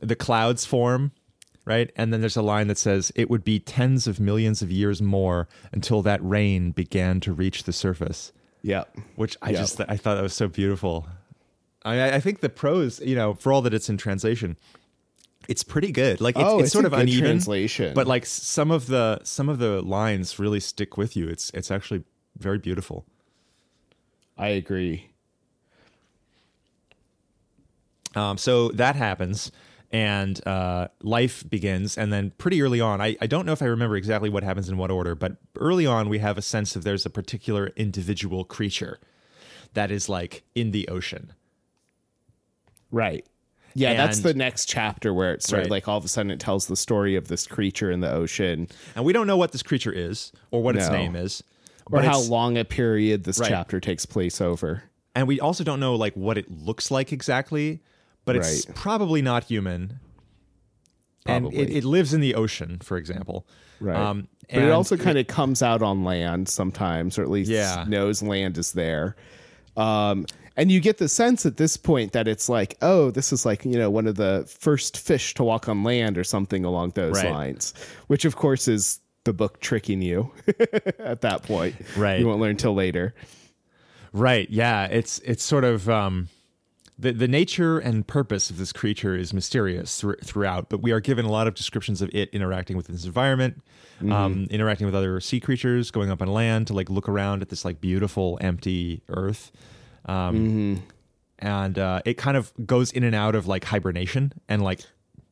[0.00, 1.12] "The clouds form."
[1.64, 4.72] Right, and then there's a line that says it would be tens of millions of
[4.72, 8.32] years more until that rain began to reach the surface.
[8.62, 8.96] Yep.
[9.14, 9.58] Which I Yeah.
[9.60, 11.06] just I thought that was so beautiful.
[11.84, 14.56] I, I think the prose, you know, for all that it's in translation,
[15.48, 16.20] it's pretty good.
[16.20, 17.94] Like it's, Oh, it's, it's sort of uneven translation.
[17.94, 21.28] but like some of the some of the lines really stick with you.
[21.28, 22.02] It's it's actually
[22.38, 23.04] very beautiful.
[24.36, 25.10] I agree.
[28.14, 29.50] Um, so that happens,
[29.92, 31.98] and uh, life begins.
[31.98, 34.68] And then pretty early on, I, I don't know if I remember exactly what happens
[34.68, 38.44] in what order, but early on, we have a sense of there's a particular individual
[38.44, 38.98] creature
[39.74, 41.32] that is like in the ocean.
[42.90, 43.26] Right.
[43.74, 45.64] Yeah, that's the next chapter where it started.
[45.64, 45.70] Right.
[45.70, 48.68] Like all of a sudden, it tells the story of this creature in the ocean,
[48.94, 51.42] And we don't know what this creature is or what its name is.
[51.90, 53.48] or how long a period this Right.
[53.48, 54.84] chapter takes place over.
[55.14, 57.80] and we also don't know like what it looks like exactly,
[58.24, 59.98] but it's probably not human.
[61.26, 63.46] And it, it lives in the ocean, for example.
[63.80, 63.96] Right.
[63.96, 67.84] Um, but it also kind of comes out on land sometimes, or at least Yeah.
[67.86, 69.14] knows land is there.
[69.76, 73.46] Um, and you get the sense at this point that it's like, oh, this is
[73.46, 76.90] like, you know, one of the first fish to walk on land or something along
[76.90, 77.30] those Right.
[77.32, 77.72] lines,
[78.08, 80.30] which of course is the book tricking you
[80.98, 81.76] at that point.
[81.96, 82.18] Right.
[82.18, 83.14] You won't learn till later.
[84.12, 84.50] Right.
[84.50, 84.86] Yeah.
[84.86, 86.28] It's it's sort of um,
[87.02, 91.00] the the nature and purpose of this creature is mysterious thr- throughout, but we are
[91.00, 93.60] given a lot of descriptions of it interacting with its environment,
[94.10, 97.48] um, interacting with other sea creatures, going up on land to like look around at
[97.50, 99.52] this like beautiful empty Earth.
[100.06, 100.82] Um,
[101.38, 104.80] And uh, it kind of goes in and out of like hibernation, and like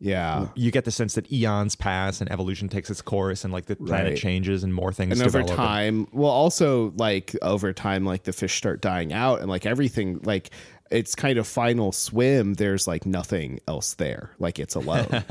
[0.00, 0.48] Yeah.
[0.56, 3.76] you get the sense that eons pass and evolution takes its course, and like the
[3.76, 4.18] planet Right.
[4.18, 5.56] changes and more things and over develop.
[5.56, 10.18] time well also like over time like the fish start dying out and like everything
[10.24, 10.50] like
[10.90, 15.06] it's kind of final swim there's like nothing else there like it's alone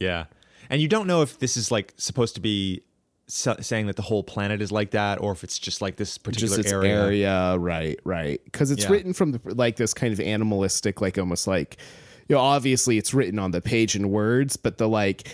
[0.00, 0.26] Yeah.
[0.70, 2.82] And you don't know if this is like supposed to be
[3.26, 6.16] sa- saying that the whole planet is like that or if it's just like this
[6.16, 7.02] particular just area.
[7.02, 7.58] area.
[7.58, 8.90] right right because it's Yeah.
[8.92, 11.76] written from the like this kind of animalistic like almost like
[12.28, 15.26] you know obviously it's written on the page in words but the like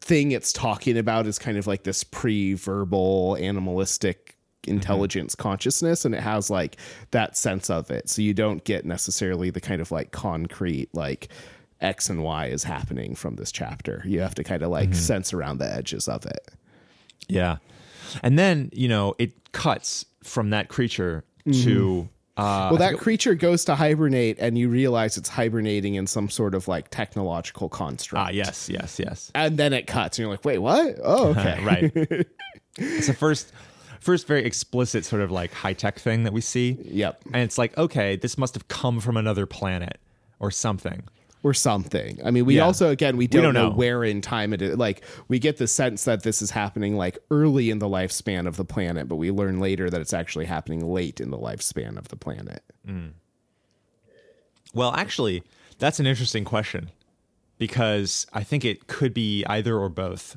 [0.00, 4.31] thing it's talking about is kind of like this pre-verbal animalistic
[4.66, 6.76] intelligence consciousness and it has like
[7.10, 8.08] that sense of it.
[8.08, 11.28] So you don't get necessarily the kind of like concrete like
[11.80, 14.02] x and y is happening from this chapter.
[14.04, 16.50] You have to kind of like sense around the edges of it.
[17.28, 17.56] Yeah.
[18.22, 23.64] And then, you know, it cuts from that creature to uh well that creature goes
[23.64, 28.28] to hibernate and you realize it's hibernating in some sort of like technological construct.
[28.28, 29.30] Ah yes, yes, yes.
[29.34, 30.96] and then it cuts and you're like wait what?
[31.02, 31.58] Oh okay.
[31.64, 31.92] Right.
[32.78, 33.52] it's the first
[34.02, 36.76] first very explicit sort of like high-tech thing that we see.
[36.84, 39.98] yep And it's like, okay, this must have come from another planet
[40.40, 41.02] or something.
[41.44, 42.64] or something i mean we Yeah.
[42.66, 43.74] also again we don't, don't know, know.
[43.74, 47.18] where in time it is like we get the sense that this is happening like
[47.32, 50.80] early in the lifespan of the planet but we learn later that it's actually happening
[50.98, 53.10] late in the lifespan of the planet mm.
[54.74, 55.42] Well, actually,
[55.78, 56.90] that's an interesting question
[57.58, 60.36] because I think it could be either or both.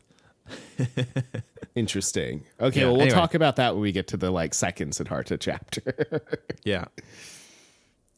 [1.76, 3.16] interesting okay Yeah, well we'll anyway.
[3.20, 6.22] talk about that when we get to the like second siddhartha chapter
[6.64, 6.86] Yeah.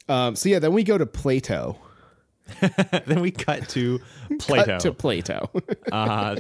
[0.10, 1.78] um so yeah then we go to plato
[3.06, 4.00] then we cut to
[4.40, 4.66] Plato.
[4.66, 5.50] Cut to plato
[5.92, 6.38] uh,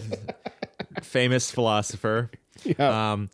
[1.01, 2.31] famous philosopher.
[2.63, 3.11] Yeah.
[3.11, 3.29] Um,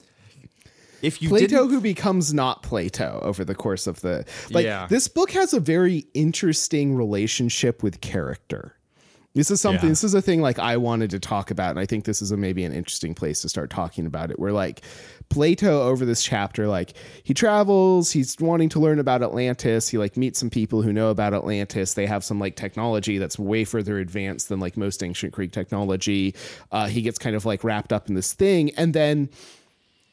[1.03, 4.87] if you Plato who becomes not Plato over the course of the like Yeah.
[4.87, 8.75] this book has a very interesting relationship with character.
[9.35, 9.85] This is something.
[9.85, 9.89] Yeah.
[9.89, 12.31] This is a thing like I wanted to talk about, and I think this is
[12.31, 14.37] a, maybe an interesting place to start talking about it.
[14.37, 14.81] Where like
[15.29, 19.89] Plato over this chapter, like he travels, he's wanting to learn about Atlantis.
[19.89, 21.95] He like meets some people who know about Atlantis.
[21.95, 26.35] They have some like technology that's way further advanced than like most ancient Greek technology.
[26.71, 29.29] Uh, he gets kind of like wrapped up in this thing, and then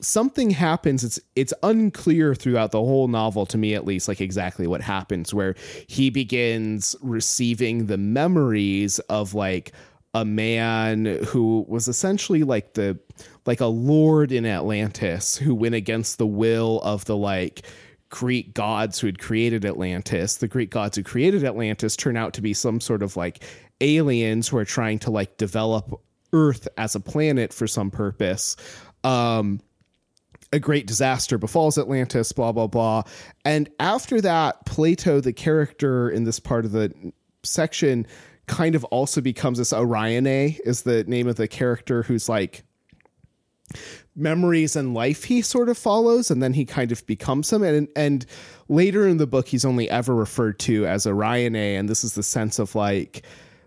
[0.00, 4.66] something happens it's it's unclear throughout the whole novel to me at least like exactly
[4.66, 5.54] what happens where
[5.86, 9.72] he begins receiving the memories of like
[10.14, 12.98] a man who was essentially like the
[13.46, 17.62] like a lord in Atlantis who went against the will of the like
[18.10, 20.38] Greek gods who had created Atlantis.
[20.38, 23.44] The Greek gods who created Atlantis turn out to be some sort of like
[23.80, 26.00] aliens who are trying to like develop
[26.32, 28.56] Earth as a planet for some purpose.
[29.04, 29.60] Um
[30.52, 33.02] a great disaster befalls Atlantis, blah, blah, blah.
[33.44, 36.92] And after that, Plato, the character in this part of the
[37.42, 38.06] section,
[38.46, 42.64] kind of also becomes this Orione, is the name of the character who's like
[44.16, 47.86] memories and life he sort of follows and then he kind of becomes him and
[47.94, 48.26] and
[48.68, 52.22] later in the book he's only ever referred to as Orione and this is the
[52.22, 53.24] sense of like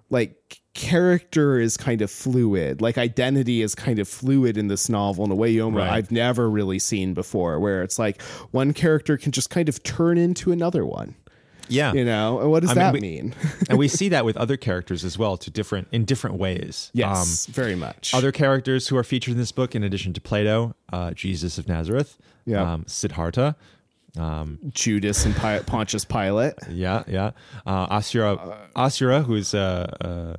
[0.09, 5.23] like character is kind of fluid like identity is kind of fluid in this novel
[5.23, 5.89] in a way Yoma Right.
[5.91, 8.21] I've never really seen before where it's like
[8.51, 11.13] one character can just kind of turn into another one
[11.69, 11.93] Yeah.
[11.93, 13.35] you know and what does I mean, that we- mean
[13.69, 16.89] and we see that with other characters as well to different in different ways.
[16.93, 20.21] yes very much Um, other characters who are featured in this book, in addition to
[20.21, 22.73] Plato, uh, Jesus of Nazareth, Yeah.
[22.73, 23.55] um, Siddhartha,
[24.69, 27.31] Judas and Pi- Pontius Pilate yeah, yeah,
[27.65, 30.37] uh, Asura, Asura, who's uh, uh,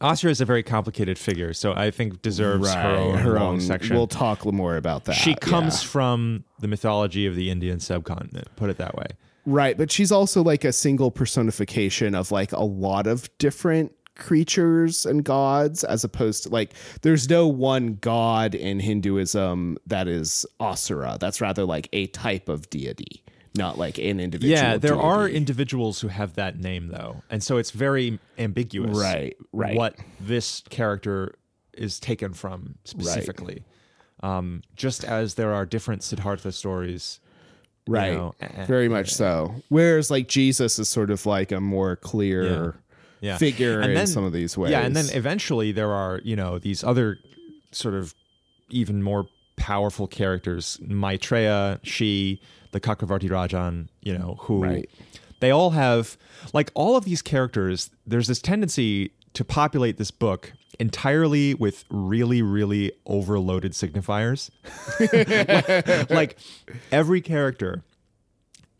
[0.00, 3.96] Asura is a very complicated figure, so I think deserves her own her own section.
[3.96, 5.88] we'll talk more about that she comes yeah.
[5.88, 8.48] from the mythology of the Indian subcontinent.
[8.56, 9.06] Put it that way.
[9.46, 15.06] Right, but she's also like a single personification of like a lot of different creatures
[15.06, 21.18] and gods as opposed to like there's no one god in Hinduism that is Asura.
[21.20, 23.22] That's rather like a type of deity,
[23.54, 24.52] not like an individual.
[24.52, 28.96] Yeah, there are individuals who have that name though, and so it's very ambiguous.
[28.96, 29.76] Right, right.
[29.76, 31.34] What this character
[31.72, 33.64] is taken from specifically,
[34.22, 37.20] um, just as there are different Siddhartha stories.
[37.86, 38.14] you right.
[38.14, 39.54] know, eh, Very much so.
[39.68, 42.76] Whereas like Jesus is sort of like a more clear
[43.20, 44.70] Yeah, figure And in then- some of these ways.
[44.72, 47.18] Yeah, and then eventually there are you know these other
[47.72, 48.14] sort of
[48.70, 52.40] even more powerful characters, Maitreya, she,
[52.72, 54.90] the Kakravarti Rajan, you know, who Right.
[55.40, 56.18] they all have
[56.52, 57.90] like all of these characters.
[58.06, 64.50] There's this tendency to populate this book entirely with really, really overloaded signifiers.
[65.00, 66.38] like, like
[66.92, 67.82] every character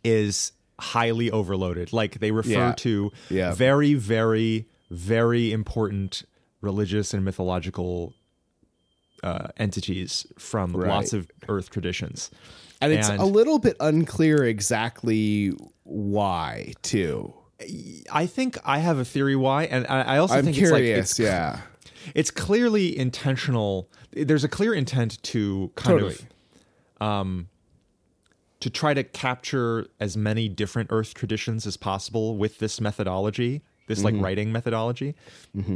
[0.05, 1.93] is highly overloaded.
[1.93, 2.74] Like they refer Yeah.
[2.79, 3.55] to Yeah.
[3.55, 6.24] very, very, very important
[6.61, 8.14] religious and mythological
[9.22, 12.31] uh, entities from lots of Earth traditions.
[12.81, 15.53] and it's and- a little bit unclear exactly
[15.85, 17.33] why too.
[18.12, 21.18] I think I have a theory why, and I, I also I'm think curious, it's
[21.18, 21.61] like it's, yeah.
[22.14, 23.89] it's clearly intentional.
[24.12, 26.16] There's a clear intent to kind Totally.
[27.01, 27.49] of um,
[28.66, 34.00] to try to capture as many different Earth traditions as possible with this methodology, this
[34.00, 34.16] Mm-hmm.
[34.16, 35.14] like writing methodology.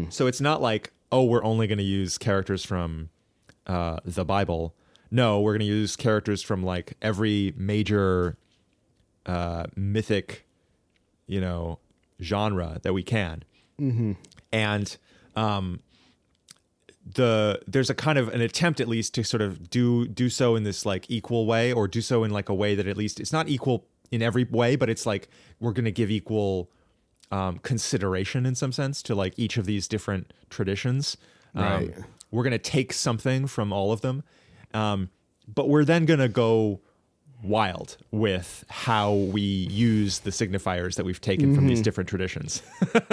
[0.09, 3.09] So it's not like oh, we're only going to use characters from
[3.67, 4.75] uh, the Bible.
[5.11, 8.37] No, we're going to use characters from like every major
[9.27, 10.47] uh, mythic,
[11.27, 11.79] you know,
[12.21, 13.43] genre that we can.
[14.53, 14.97] And
[15.37, 15.81] um,
[17.15, 20.55] the there's a kind of an attempt at least to sort of do do so
[20.55, 23.19] in this like equal way or do so in like a way that at least
[23.21, 25.29] it's not equal in every way but it's like
[25.61, 26.71] we're going to give equal
[27.33, 31.17] um, consideration in some sense to like each of these different traditions
[31.55, 31.95] um, Right.
[32.31, 34.23] we're going to take something from all of them
[34.75, 35.09] um,
[35.53, 36.81] but we're then going to go
[37.43, 42.63] wild with how we use the signifiers that we've taken from these different traditions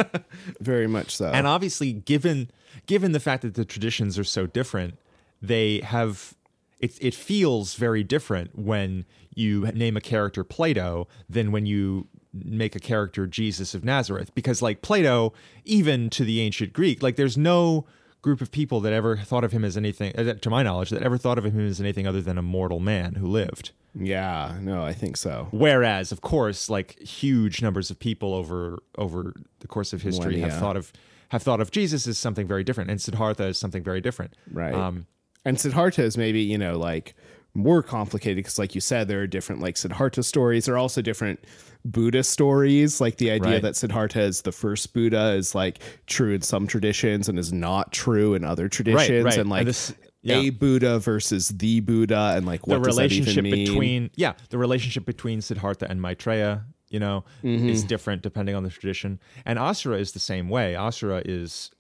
[0.60, 1.32] Very much so.
[1.32, 2.50] and obviously given
[2.88, 4.98] given the fact that the traditions are so different
[5.42, 6.36] they have
[6.80, 12.76] it, it feels very different when you name a character plato than when you make
[12.76, 14.34] a character jesus of nazareth.
[14.34, 15.34] Because like plato
[15.64, 17.86] even to the ancient greek like there's no
[18.22, 21.02] group of people that ever thought of him as anything uh, to my knowledge that
[21.02, 23.72] ever thought of him as anything other than a mortal man who lived.
[23.96, 25.48] Yeah, no, I think so.
[25.52, 30.60] Whereas, of course, like huge numbers of people over over the course of history have
[30.60, 30.92] thought of
[31.30, 34.34] have thought of Jesus as something very different, and Siddhartha as something very different.
[34.52, 34.74] Right.
[34.74, 35.08] Um,
[35.46, 37.16] and Siddhartha is maybe, you know, like
[37.54, 40.66] more complicated because, like you said, there are different like Siddhartha stories.
[40.66, 41.40] There are also different
[41.86, 43.00] Buddha stories.
[43.02, 43.62] Like the idea Right.
[43.62, 47.92] that Siddhartha is the first Buddha is like true in some traditions and is not
[47.94, 49.24] true in other traditions, right.
[49.24, 49.38] right.
[49.40, 50.36] and like And this- yeah.
[50.38, 53.66] a Buddha versus the Buddha, and like the what does that even relationship mean?
[53.66, 57.70] between yeah the relationship between siddhartha and maitreya you know Mm-hmm.
[57.70, 61.72] is different depending on the tradition and asura is the same way asura is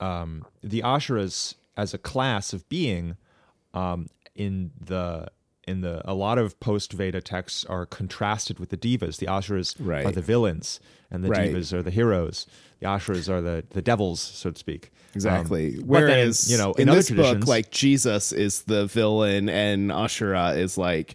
[0.00, 3.16] um, the asuras as a class of being
[3.74, 5.28] um, in the
[5.68, 9.18] in the a lot of post Veda texts are contrasted with the devas.
[9.18, 11.46] The asuras are the villains, and the Right.
[11.46, 12.46] devas are the heroes.
[12.80, 14.90] The asuras are the the devils, so to speak.
[15.14, 15.66] Exactly.
[15.68, 18.86] Um, but then, Whereas you know, in, in, other this book, like Jesus is the
[18.86, 21.14] villain and Ashura is like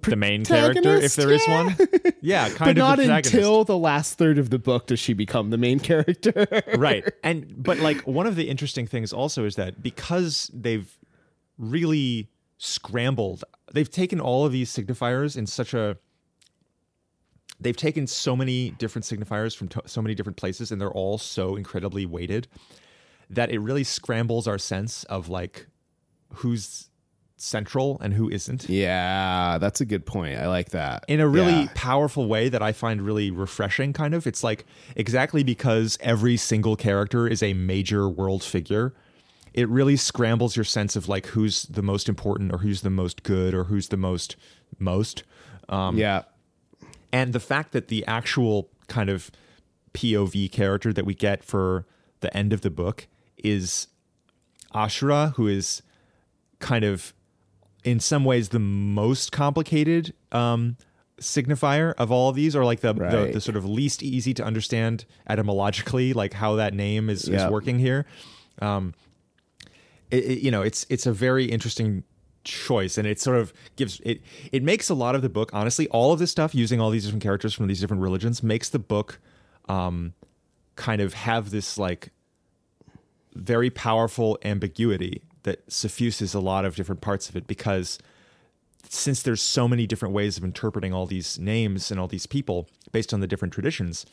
[0.00, 2.04] the, the main character, if there is protagonist?
[2.04, 5.12] one, yeah, but kind of not until the last third of the book does she
[5.12, 6.46] become the main character.
[6.76, 10.98] right and but like one of the interesting things also is that because they've
[11.58, 15.96] really scrambled they've taken all of these signifiers in such a
[17.60, 21.18] they've taken so many different signifiers from to- so many different places and they're all
[21.18, 22.48] so incredibly weighted
[23.28, 25.66] that it really scrambles our sense of like
[26.34, 26.88] who's
[27.42, 30.38] central and who isn't yeah, that's a good point.
[30.38, 31.04] I like that.
[31.08, 31.68] in a really Yeah.
[31.74, 33.92] powerful way that I find really refreshing.
[33.92, 34.64] Kind of, it's like
[34.96, 38.94] exactly because every single character is a major world figure.
[39.54, 43.22] It really scrambles your sense of like who's the most important, or who's the most
[43.24, 44.36] good, or who's the most
[44.78, 45.24] most.
[45.68, 46.22] Um, yeah.
[47.12, 49.30] and the fact that the actual kind of
[49.94, 51.86] POV character that we get for
[52.20, 53.88] the end of the book is
[54.74, 55.82] Ashura, who is
[56.60, 57.12] kind of
[57.84, 60.76] in some ways the most complicated um,
[61.20, 63.32] signifier of all of these, or like the, the Right.
[63.32, 67.46] the sort of least easy to understand etymologically, like how that name is, Yeah.
[67.46, 68.06] is working here.
[68.60, 68.94] Um,
[70.10, 72.04] it, it- you know, it's it's a very interesting
[72.44, 74.20] choice, and it sort of gives it
[74.50, 75.50] it makes a lot of the book.
[75.52, 78.68] Honestly, all of this stuff using all these different characters from these different religions makes
[78.68, 79.20] the book
[79.68, 80.12] um,
[80.76, 82.10] kind of have this like
[83.34, 87.98] very powerful ambiguity that suffuses a lot of different parts of it because
[88.88, 92.68] since there's so many different ways of interpreting all these names and all these people
[92.90, 94.06] based on the different traditions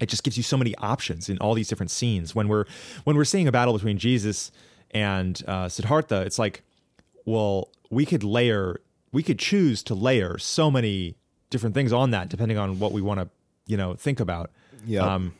[0.00, 2.34] it just gives you so many options in all these different scenes.
[2.34, 2.64] When we're
[3.04, 4.50] when we're seeing a battle between jesus
[4.90, 6.62] and uh, siddhartha it's like
[7.24, 8.80] well we could layer
[9.12, 11.16] we could choose to layer so many
[11.50, 13.28] different things on that depending on what we want to
[13.66, 14.50] you know think about.
[14.84, 15.14] Yeah.
[15.14, 15.34] um,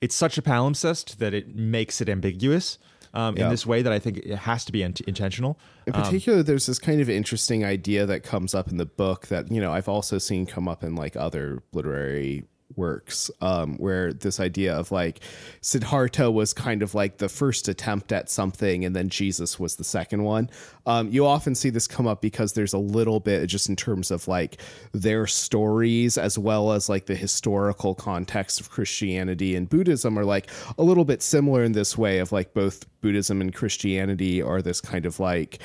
[0.00, 2.78] it's such a palimpsest that it makes it ambiguous
[3.14, 3.44] um, Yeah.
[3.44, 5.58] in this way that I think it has to be int- intentional.
[5.86, 9.50] In particular, there's this kind of interesting idea that comes up in the book that,
[9.50, 12.44] you know, I've also seen come up in like other literary
[12.76, 15.20] works, um, where this idea of like
[15.60, 19.84] Siddhartha was kind of like the first attempt at something and then Jesus was the
[19.84, 20.50] second one.
[20.86, 24.10] Um, you often see this come up because there's a little bit just in terms
[24.10, 24.60] of like
[24.92, 30.50] their stories as well as like the historical context of Christianity and Buddhism are like
[30.78, 34.80] a little bit similar in this way of like both Buddhism and Christianity are this
[34.80, 35.58] kind of like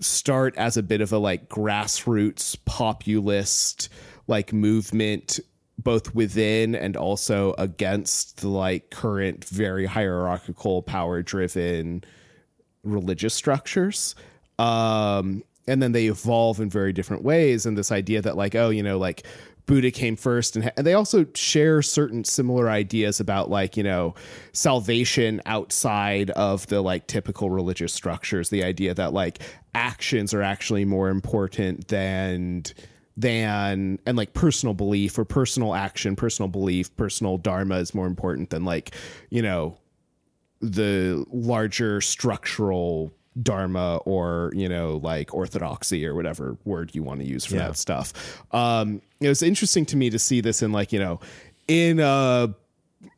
[0.00, 3.88] start as a bit of a like grassroots populist
[4.28, 5.40] like movement
[5.78, 12.02] both within and also against the like current very hierarchical power driven
[12.82, 14.14] religious structures.
[14.58, 18.70] Um and then they evolve in very different ways and this idea that like oh
[18.70, 19.26] you know like
[19.66, 24.14] buddha came first and, and they also share certain similar ideas about like you know
[24.52, 28.48] salvation outside of the like typical religious structures.
[28.48, 29.40] The idea that like
[29.74, 32.64] actions are actually more important than
[33.16, 38.50] than and like personal belief or personal action personal belief personal dharma is more important
[38.50, 38.94] than like
[39.30, 39.78] you know
[40.60, 43.12] the larger structural
[43.42, 47.68] dharma or you know like orthodoxy or whatever word you want to use for Yeah.
[47.68, 51.20] that stuff um it was interesting to me to see this in like you know
[51.68, 52.54] in a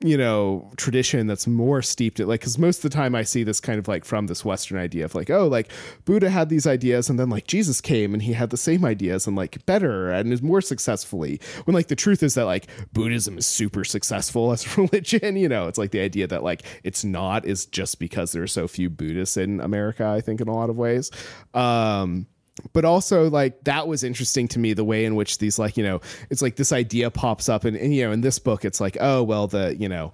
[0.01, 3.43] you know tradition that's more steeped in like because most of the time i see
[3.43, 5.70] this kind of like from this western idea of like oh like
[6.05, 9.26] buddha had these ideas and then like jesus came and he had the same ideas
[9.26, 11.41] and like better and is more successfully.
[11.64, 15.49] When like the truth is that like buddhism is super successful as a religion you
[15.49, 15.68] know?
[15.68, 18.91] It's like the idea that like it's not is just because there are so few
[18.91, 21.11] buddhists in america i think in a lot of ways.
[21.55, 22.26] Um
[22.72, 25.84] but also like that was interesting to me the way in which these like you
[25.84, 26.00] know
[26.30, 28.96] it's like this idea pops up and, and you know in this book it's like
[29.00, 30.12] oh well the you know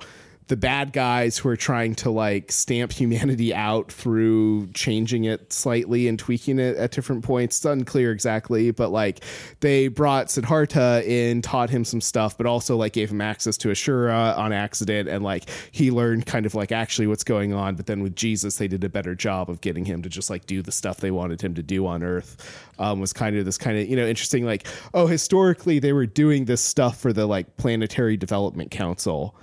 [0.49, 6.07] the bad guys who are trying to like stamp humanity out through changing it slightly
[6.07, 7.57] and tweaking it at different points.
[7.57, 9.24] It's unclear exactly, but like
[9.61, 13.68] they brought Siddhartha in, taught him some stuff, but also like gave him access to
[13.68, 17.74] Ashura on accident, and like he learned kind of like actually what's going on.
[17.74, 20.45] But then with Jesus, they did a better job of getting him to just like
[20.45, 22.61] do the stuff they wanted him to do on Earth.
[22.78, 26.07] Um, was kind of this kind of you know interesting like oh historically they were
[26.07, 29.36] doing this stuff for the like Planetary Development Council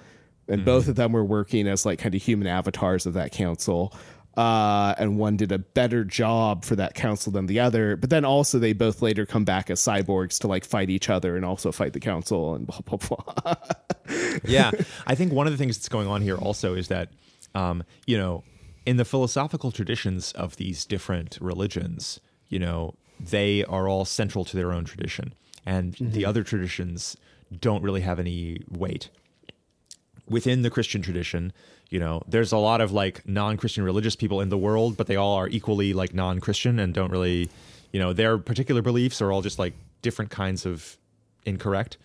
[0.52, 3.94] and both of them were working as like kind of human avatars of that council.
[4.38, 7.98] Uh, and one did a better job for that council than the other.
[7.98, 11.36] But then also they both later come back as cyborgs to like fight each other
[11.36, 13.56] and also fight the council and blah blah blah.
[14.44, 14.72] Yeah,
[15.08, 17.10] I think one of the things that's going on here also is that,
[17.56, 18.44] um, you know,
[18.86, 24.58] in the philosophical traditions of these different religions, you know, they are all central to
[24.58, 25.34] their own tradition,
[25.66, 27.16] and the other traditions
[27.60, 29.10] don't really have any weight.
[30.32, 31.52] Within the Christian tradition,
[31.90, 35.18] you know, there's a lot of like non-Christian religious people in the world, but they
[35.18, 37.50] all are equally like non-Christian and don't really,
[37.92, 40.98] you know, their particular beliefs are all just like different kinds of
[41.46, 41.98] incorrect.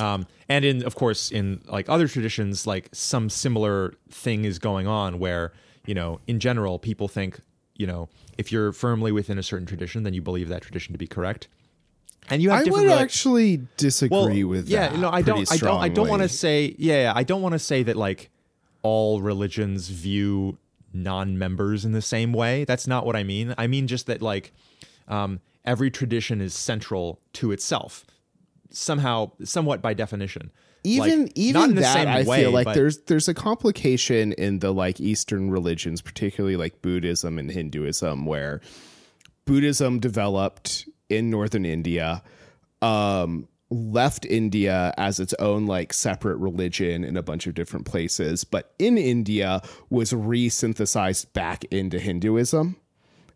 [0.00, 4.86] Um, and in, of course, in like other traditions, like some similar thing is going
[4.86, 5.52] on where,
[5.86, 7.40] you know, in general, people think,
[7.76, 10.98] you know, if you're firmly within a certain tradition, then you believe that tradition to
[10.98, 11.48] be correct.
[12.30, 15.56] And you have i would relig- actually disagree with yeah, that no, I don't, I
[15.56, 18.30] don't, I don't want to say, yeah, yeah, I don't want to say that like
[18.82, 20.58] all religions view
[20.92, 22.64] non-members in the same way.
[22.64, 23.54] That's not what I mean.
[23.58, 24.52] I mean just that like
[25.08, 28.06] um, every tradition is central to itself
[28.70, 30.50] somehow, somewhat by definition.
[30.82, 34.32] even Like, even not in the that I way, feel like there's there's a complication
[34.32, 38.60] in the like Eastern religions, particularly like Buddhism and Hinduism, where
[39.44, 42.22] Buddhism developed in northern India,
[42.82, 48.44] um, left India as its own like separate religion in a bunch of different places,
[48.44, 52.76] but in India was resynthesized back into Hinduism,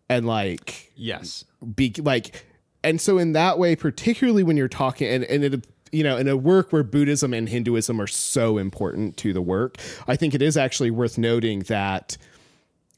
[0.08, 1.44] and like yes,
[1.74, 2.44] be like
[2.84, 6.28] and so in that way particularly when you're talking and, and it you know in
[6.28, 10.42] a work where buddhism and hinduism are so important to the work i think it
[10.42, 12.16] is actually worth noting that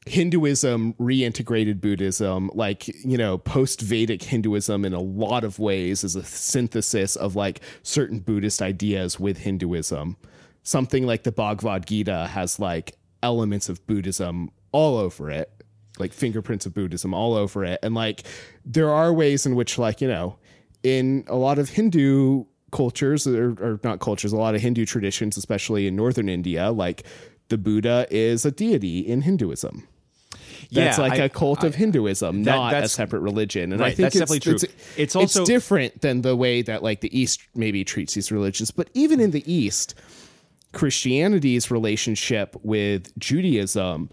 [0.07, 6.23] hinduism reintegrated buddhism like you know post-vedic hinduism in a lot of ways is a
[6.23, 10.17] synthesis of like certain buddhist ideas with hinduism.
[10.63, 15.51] Something like the bhagavad gita has like elements of buddhism all over it
[15.99, 17.79] like fingerprints of buddhism all over it.
[17.83, 18.23] And like
[18.65, 20.37] there are ways in which like you know
[20.83, 25.37] in a lot of hindu cultures or, or not cultures a lot of hindu traditions
[25.37, 27.03] especially in northern india like
[27.49, 29.87] the buddha is a deity in hinduism
[30.71, 33.73] that's Yeah, like I- a cult of Hinduism, that- not a separate religion.
[33.73, 34.53] And I think that's it's, definitely true.
[34.53, 34.65] It's,
[34.97, 38.71] It's also- different than the way that like the East maybe treats these religions.
[38.71, 39.95] But even in the East,
[40.73, 44.09] Christianity's relationship with Judaism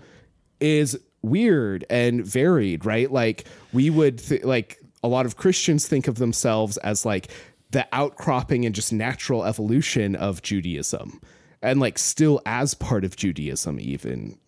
[0.60, 3.10] is weird and varied, right?
[3.12, 7.28] Like we would th- like a lot of Christians think of themselves as like
[7.70, 11.20] the outcropping and just natural evolution of Judaism
[11.62, 14.38] and like still as part of Judaism even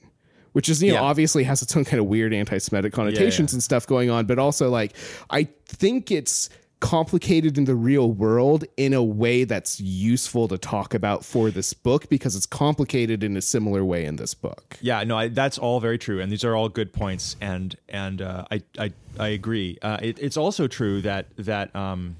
[0.52, 1.02] which is you know Yeah.
[1.02, 4.70] obviously has its own kind of weird anti-semitic connotations and stuff going on but also
[4.70, 4.94] like
[5.30, 6.48] i think it's
[6.80, 11.74] complicated in the real world in a way that's useful to talk about for this
[11.74, 15.58] book because it's complicated in a similar way in this book Yeah, no, I, that's
[15.58, 19.28] all very true, and these are all good points, and and uh, I, I I
[19.28, 19.76] agree.
[19.82, 22.16] Uh, it, it's also true that that um,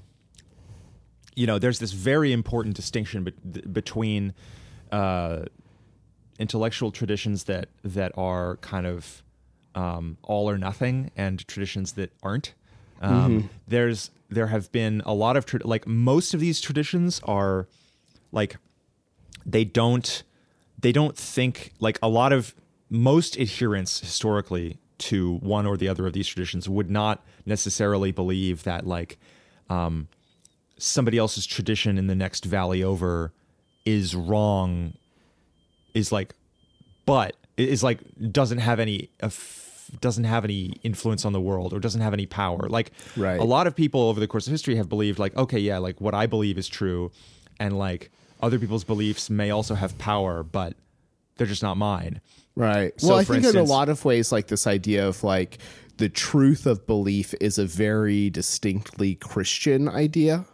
[1.35, 4.35] you know, there's this very important distinction be- between
[4.93, 5.45] uh,
[6.41, 9.23] intellectual traditions that that are kind of
[9.77, 12.55] um, all or nothing, and traditions that aren't.
[13.01, 17.69] Um, There's there have been a lot of tra- like most of these traditions are
[18.33, 18.57] like
[19.47, 20.23] they don't
[20.79, 22.55] they don't think like a lot of
[22.89, 28.65] most adherents historically to one or the other of these traditions would not necessarily believe
[28.65, 29.19] that like
[29.69, 30.09] um,
[30.79, 33.33] somebody else's tradition in the next valley over
[33.85, 34.93] is wrong
[35.95, 36.35] is like
[37.07, 38.01] but is like
[38.33, 39.11] doesn't have any
[40.01, 42.69] doesn't have any influence on the world or doesn't have any power.
[42.69, 43.41] Like Right.
[43.41, 46.01] a lot of people over the course of history have believed like okay yeah like
[46.01, 47.11] what i believe is true
[47.59, 48.11] and like
[48.41, 50.75] other people's beliefs may also have power but
[51.37, 52.21] they're just not mine.
[52.55, 52.93] Right.
[53.01, 55.59] So, well i think in a lot of ways like this idea of like
[55.97, 60.45] the truth of belief is a very distinctly christian idea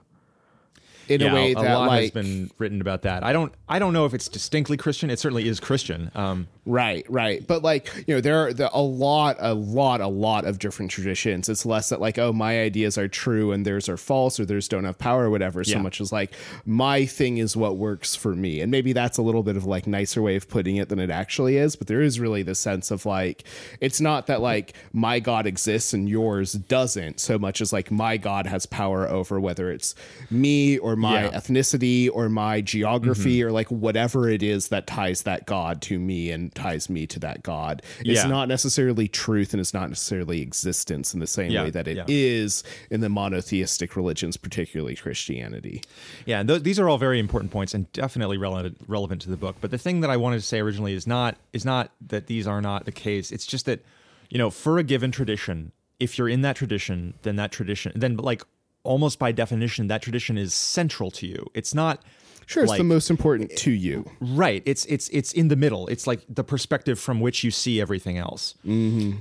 [1.08, 3.24] in yeah, a way a that lot like has been written about that.
[3.24, 5.10] I don't i don't know if it's distinctly christian.
[5.10, 6.10] It certainly is christian.
[6.14, 7.46] Um Right, right.
[7.46, 10.90] But like, you know, there are the, a lot, a lot, a lot of different
[10.90, 11.48] traditions.
[11.48, 14.66] It's less that like, oh, my ideas are true and theirs are false or theirs
[14.66, 15.82] don't have power or whatever, so Yeah.
[15.82, 16.32] much as like
[16.64, 18.60] my thing is what works for me.
[18.60, 21.08] And maybe that's a little bit of like nicer way of putting it than it
[21.08, 23.44] actually is, but there is really the sense of like
[23.80, 28.16] it's not that like my God exists and yours doesn't so much as like my
[28.16, 29.94] God has power over whether it's
[30.30, 31.30] me or my Yeah.
[31.30, 33.48] ethnicity or my geography mm-hmm.
[33.48, 37.20] or like whatever it is that ties that God to me and ties me to
[37.20, 37.82] that God.
[38.00, 38.26] It's Yeah.
[38.26, 41.96] not necessarily truth and it's not necessarily existence in the same Yeah, way that it
[41.98, 42.04] yeah.
[42.08, 45.82] is in the monotheistic religions, particularly Christianity.
[46.24, 49.36] Yeah, and th- these are all very important points and definitely relevant relevant to the
[49.36, 49.56] book.
[49.60, 52.46] But the thing that I wanted to say originally is not is not that these
[52.46, 53.30] are not the case.
[53.30, 53.84] It's just that
[54.28, 58.16] you know, for a given tradition, if you're in that tradition, then that tradition, then
[58.16, 58.42] like
[58.82, 61.46] almost by definition, that tradition is central to you.
[61.54, 62.02] It's not
[62.46, 64.08] Sure, it's like, the most important to you.
[64.20, 64.62] right.
[64.64, 65.86] It's it's it's in the middle.
[65.88, 68.54] It's like the perspective from which you see everything else.
[68.64, 69.18] Mm-hmm.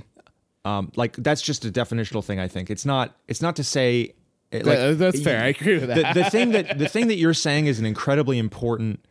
[0.68, 2.40] Um, like that's just a definitional thing.
[2.40, 3.16] I think it's not.
[3.28, 4.14] It's not to say.
[4.52, 5.42] eh, Like, Uh, that's fair.
[5.42, 6.14] I agree with that.
[6.14, 9.04] the, the thing that the thing that you're saying is an incredibly important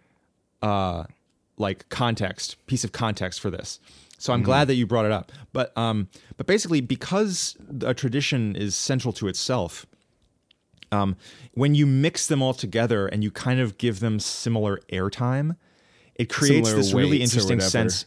[0.62, 1.04] uh
[1.58, 3.80] like context piece of context for this
[4.18, 6.08] so i'm glad that you brought it up but um
[6.38, 9.86] but basically because a tradition is central to itself
[10.92, 11.16] um
[11.54, 15.56] when you mix them all together and you kind of give them similar airtime
[16.16, 18.06] it creates Similar this really interesting sense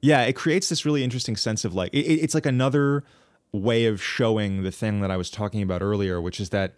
[0.00, 3.04] yeah, it creates this really interesting sense of like it, it's like another
[3.52, 6.74] way of showing the thing that I was talking about earlier, which is that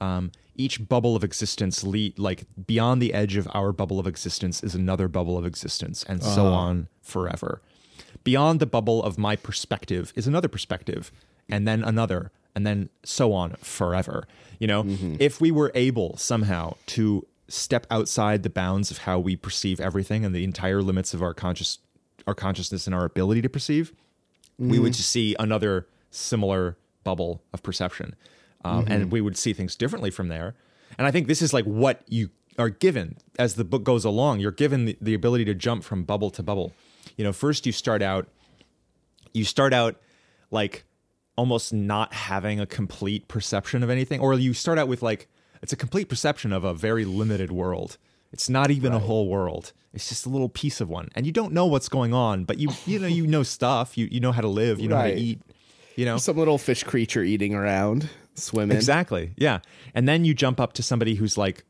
[0.00, 4.62] um, each bubble of existence, lead, like beyond the edge of our bubble of existence,
[4.62, 7.60] is another bubble of existence, and so on forever.
[8.24, 11.12] Beyond the bubble of my perspective is another perspective,
[11.48, 14.26] and then another, and then so on forever.
[14.58, 15.16] You know, mm-hmm.
[15.18, 20.24] if we were able somehow to step outside the bounds of how we perceive everything
[20.24, 21.78] and the entire limits of our conscious
[22.26, 23.92] our consciousness and our ability to perceive,
[24.58, 24.96] we would mm-hmm.
[24.96, 28.14] just see another similar bubble of perception.
[28.64, 29.10] Um, And mm-hmm.
[29.10, 30.54] we would see things differently from there.
[30.96, 34.38] And I think this is like what you are given as the book goes along.
[34.40, 36.72] You're given the, the ability to jump from bubble to bubble.
[37.16, 38.28] You know, first you start out,
[39.34, 39.96] you start out
[40.50, 40.84] like
[41.42, 45.26] almost not having a complete perception of anything, or you start out with like,
[45.60, 47.98] it's a complete perception of a very limited world.
[48.32, 49.72] It's not even a whole world.
[49.92, 52.58] It's just a little piece of one, and you don't know what's going on, but
[52.58, 53.98] you you know you know stuff.
[53.98, 54.78] You you know how to live.
[54.78, 55.40] You know how to eat.
[55.96, 58.76] You know Some little fish creature eating around, swimming.
[58.76, 59.32] exactly.
[59.36, 59.58] Yeah,
[59.94, 61.64] and then you jump up to somebody who's like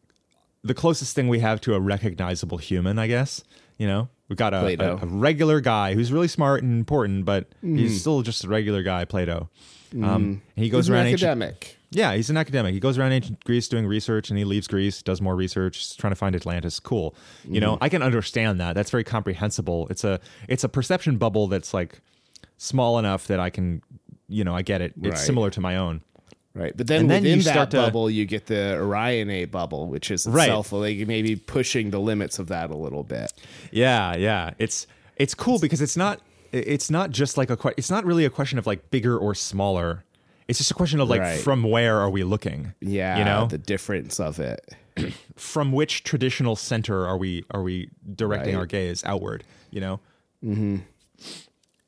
[0.63, 3.43] the closest thing we have to a recognizable human, I guess.
[3.79, 7.49] You know, we've got a, a, a regular guy who's really smart and important, but
[7.61, 9.49] he's still just a regular guy, Plato.
[9.93, 11.77] Um, and he goes He's around ancient, academic.
[11.91, 12.73] yeah, he's an academic.
[12.73, 16.13] He goes around ancient Greece doing research, and he leaves Greece, does more research, trying
[16.13, 16.81] to find Atlantis.
[16.81, 17.15] Cool,
[17.45, 17.85] you know, Mm-hmm.
[17.85, 18.73] I can understand that.
[18.75, 19.87] That's very comprehensible.
[19.91, 20.19] It's a
[20.49, 22.01] it's a perception bubble that's like
[22.57, 23.83] small enough that I can,
[24.29, 24.95] you know, I get it.
[25.03, 25.19] It's Right.
[25.19, 26.01] similar to my own.
[26.55, 26.77] Right.
[26.77, 30.27] But then, then within you that to- bubble, you get the Orionate bubble, which is
[30.27, 30.45] Right.
[30.49, 33.33] itself like maybe pushing the limits of that a little bit.
[33.71, 34.51] Yeah, yeah.
[34.59, 34.87] It's
[35.17, 36.21] it's cool because it's not
[36.53, 39.35] it's not just like a que- it's not really a question of like bigger or
[39.35, 40.05] smaller.
[40.49, 41.41] It's just a question of like Right.
[41.41, 42.75] from where are we looking?
[42.81, 43.19] Yeah.
[43.19, 44.75] you know, the difference of it.
[45.37, 48.61] from which traditional center are we are we directing Right.
[48.61, 49.43] our gaze outward?
[49.71, 50.01] You know.
[50.45, 50.79] Mm-hmm.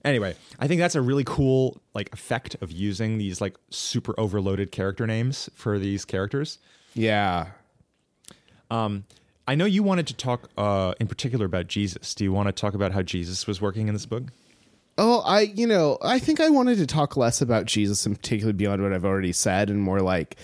[0.04, 4.70] Anyway, I think that's a really cool like effect of using these like super overloaded
[4.70, 6.58] character names for these characters.
[6.94, 7.46] Yeah.
[9.46, 12.14] I know you wanted to talk uh, in particular about Jesus.
[12.14, 14.24] Do you want to talk about how Jesus was working in this book?
[14.96, 18.52] Oh, I, you know, I think I wanted to talk less about Jesus in particular
[18.52, 20.36] beyond what I've already said and more like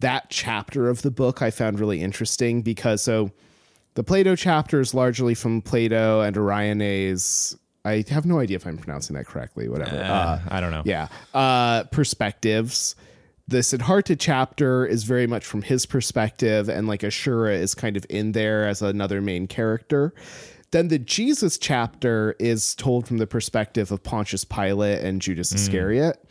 [0.00, 3.30] that chapter of the book I found really interesting because so
[3.94, 7.56] the Plato chapter is largely from Plato and Oriones.
[7.88, 9.96] I have no idea if I'm pronouncing that correctly, whatever.
[9.96, 10.82] Uh, I don't know.
[10.84, 11.08] yeah.
[11.34, 12.94] Uh perspectives.
[13.48, 18.04] The siddhartha chapter is very much from his perspective and like ashura is kind of
[18.10, 20.12] in there as another main character.
[20.70, 26.22] Then the jesus chapter is told from the perspective of pontius pilate and judas iscariot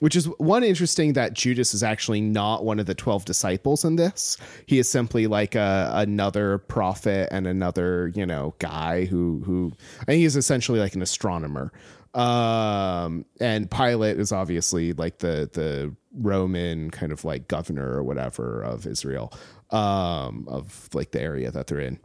[0.00, 3.96] which is one interesting that judas is actually not one of the 12 disciples in
[3.96, 4.36] this
[4.66, 10.06] he is simply like a, another prophet and another you know guy who who and
[10.06, 11.72] think he's essentially like an astronomer
[12.14, 18.62] um and pilate is obviously like the the roman kind of like governor or whatever
[18.62, 19.32] of israel
[19.70, 21.98] um of like the area that they're in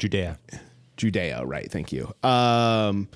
[0.00, 0.38] Judea.
[0.96, 1.70] Judea, right?
[1.70, 2.12] Thank you.
[2.22, 3.08] Um,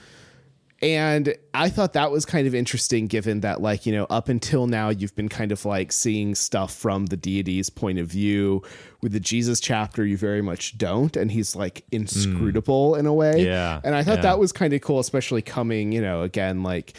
[0.84, 4.66] And I thought that was kind of interesting given that, like, you know, up until
[4.66, 8.62] now, you've been kind of like seeing stuff from the deity's point of view.
[9.00, 11.16] With the Jesus chapter, you very much don't.
[11.16, 13.46] And he's like inscrutable in a way.
[13.46, 14.22] Yeah, And I thought yeah.
[14.22, 16.94] that was kind of cool, especially coming, you know, again, like,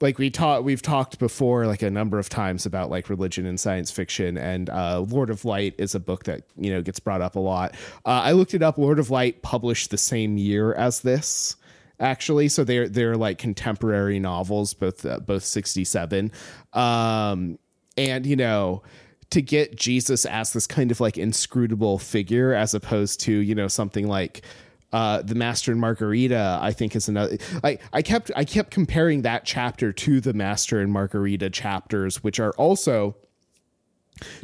[0.00, 3.58] like we taught we've talked before like a number of times about like religion and
[3.58, 7.20] science fiction and uh, lord of light is a book that you know gets brought
[7.20, 7.74] up a lot
[8.06, 11.56] uh, i looked it up lord of light published the same year as this
[12.00, 16.30] actually so they're they're like contemporary novels both uh, both 67
[16.72, 17.58] um
[17.96, 18.82] and you know
[19.30, 23.68] to get jesus as this kind of like inscrutable figure as opposed to you know
[23.68, 24.42] something like
[24.90, 27.36] uh, the Master and Margarita, I think is another.
[27.62, 32.40] I I kept I kept comparing that chapter to the Master and Margarita chapters, which
[32.40, 33.14] are also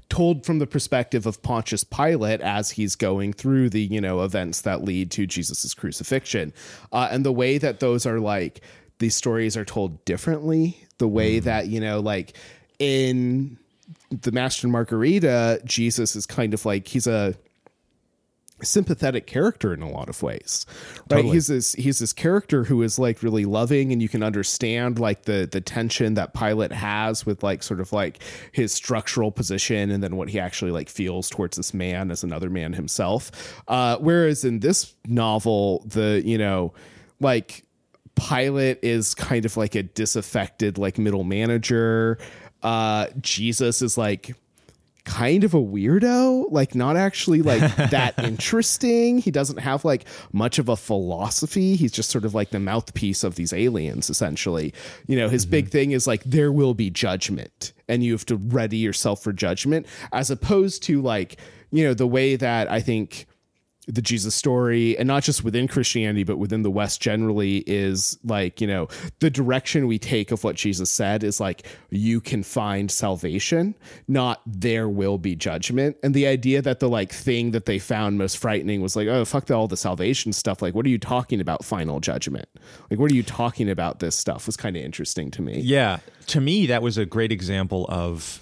[0.09, 4.63] told from the perspective of Pontius Pilate as he's going through the you know events
[4.63, 6.53] that lead to Jesus's crucifixion,
[6.93, 8.61] uh, and the way that those are like
[8.99, 10.79] these stories are told differently.
[10.99, 12.37] The way that you know like
[12.79, 13.59] in
[14.11, 17.35] the Master and Margarita, Jesus is kind of like he's a
[18.63, 20.65] sympathetic character in a lot of ways
[21.11, 21.35] right Totally.
[21.35, 25.23] he's this he's this character who is like really loving and you can understand like
[25.23, 30.03] the the tension that pilate has with like sort of like his structural position and
[30.03, 34.45] then what he actually like feels towards this man as another man himself uh whereas
[34.45, 36.73] in this novel the you know
[37.21, 37.65] like
[38.17, 42.19] Pilate is kind of like a disaffected like middle manager.
[42.63, 44.37] Uh Jesus is like
[45.05, 49.19] kind of a weirdo, like not actually like that interesting.
[49.19, 51.77] He doesn't have like much of a philosophy.
[51.77, 54.73] He's just sort of like the mouthpiece of these aliens essentially.
[55.07, 55.51] You know, his mm-hmm.
[55.51, 59.33] big thing is like there will be judgment and you have to ready yourself for
[59.33, 61.39] judgment as opposed to like,
[61.71, 63.27] you know, the way that I think
[63.87, 68.61] the Jesus story, and not just within Christianity, but within the West generally, is like,
[68.61, 68.89] you know,
[69.21, 73.75] the direction we take of what Jesus said is like, you can find salvation,
[74.09, 75.97] not there will be judgment.
[76.03, 79.25] And the idea that the like thing that they found most frightening was like, oh,
[79.25, 80.63] fuck all the salvation stuff.
[80.63, 82.49] Like, what are you talking about final judgment?
[82.91, 85.61] Like, what are you talking about this stuff was kind of interesting to me.
[85.61, 88.41] Yeah, to me, that was a great example of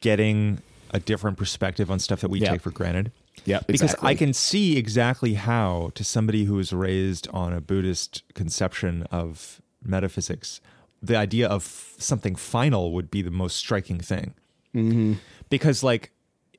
[0.00, 0.60] getting
[0.90, 2.50] a different perspective on stuff that we Yeah.
[2.52, 3.12] take for granted.
[3.48, 4.08] Yeah, because exactly.
[4.10, 9.60] I can see exactly how, to somebody who is raised on a Buddhist conception of
[9.82, 10.60] metaphysics,
[11.02, 11.62] the idea of
[11.98, 14.34] something final would be the most striking thing.
[14.74, 15.14] Mm-hmm.
[15.48, 16.10] Because, like,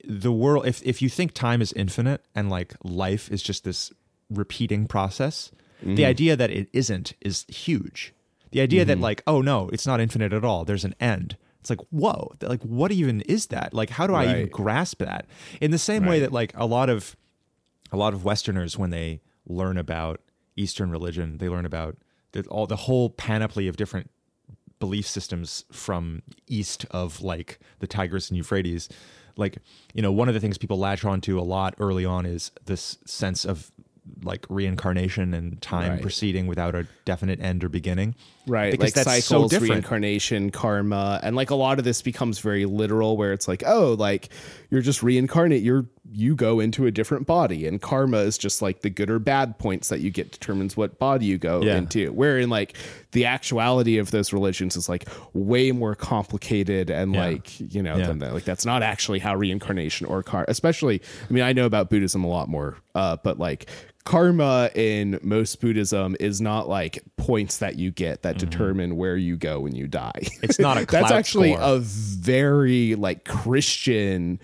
[0.03, 3.91] the world, if, if you think time is infinite and like life is just this
[4.29, 5.95] repeating process, Mm-hmm.
[5.95, 8.13] the idea that it isn't is huge.
[8.51, 11.37] The idea that, like, oh no, it's not infinite at all, there's an end.
[11.59, 13.73] It's like, whoa, like, what even is that?
[13.73, 15.25] Like, how do I even grasp that?
[15.59, 17.15] In the same way that, like, a lot of
[17.91, 20.21] a lot of Westerners when they learn about
[20.55, 21.97] Eastern religion, they learn about
[22.33, 24.09] the, all the whole panoply of different
[24.79, 28.87] belief systems from east of like the Tigris and Euphrates.
[29.35, 29.57] Like,
[29.93, 32.97] you know, one of the things people latch onto a lot early on is this
[33.05, 33.71] sense of
[34.23, 36.01] like reincarnation and time Right.
[36.01, 38.15] proceeding without a definite end or beginning.
[38.49, 39.71] Right Because like that's so cycles different.
[39.71, 43.95] reincarnation karma and like a lot of this becomes very literal where it's like oh
[43.97, 44.29] like
[44.69, 48.81] you're just reincarnate you're you go into a different body and karma is just like
[48.81, 51.77] the good or bad points that you get determines what body you go Yeah.
[51.77, 52.75] into wherein like
[53.11, 57.25] the actuality of those religions is like way more complicated and Yeah.
[57.27, 58.07] like you know Yeah.
[58.07, 61.65] than that like that's not actually how reincarnation or karma especially i mean i know
[61.67, 63.67] about buddhism a lot more uh but like
[64.05, 69.37] karma in most buddhism is not like points that you get that determine where you
[69.37, 70.11] go when you die.
[70.15, 70.39] Mm-hmm.
[70.43, 74.39] It's not a that's actually a very like christian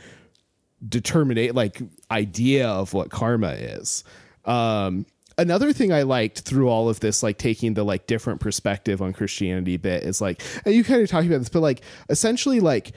[0.88, 1.82] determinate like
[2.12, 4.04] idea of what karma is.
[4.46, 5.06] Um
[5.38, 9.12] another thing i liked through all of this like taking the like different perspective on
[9.12, 12.94] christianity bit is like and you kind of talking about this but like essentially like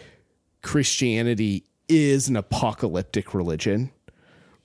[0.63, 3.91] christianity is an apocalyptic religion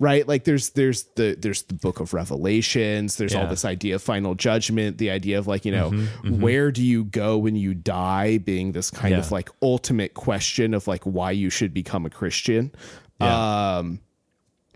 [0.04, 0.28] right?
[0.28, 3.16] Like there's there's the there's the book of revelations.
[3.16, 5.90] There's all this idea of final judgment the idea of like you know
[6.28, 10.88] where do you go when you die being this kind of like ultimate question of
[10.88, 12.72] like why you should become a christian.
[13.22, 13.78] Yeah.
[13.78, 14.00] um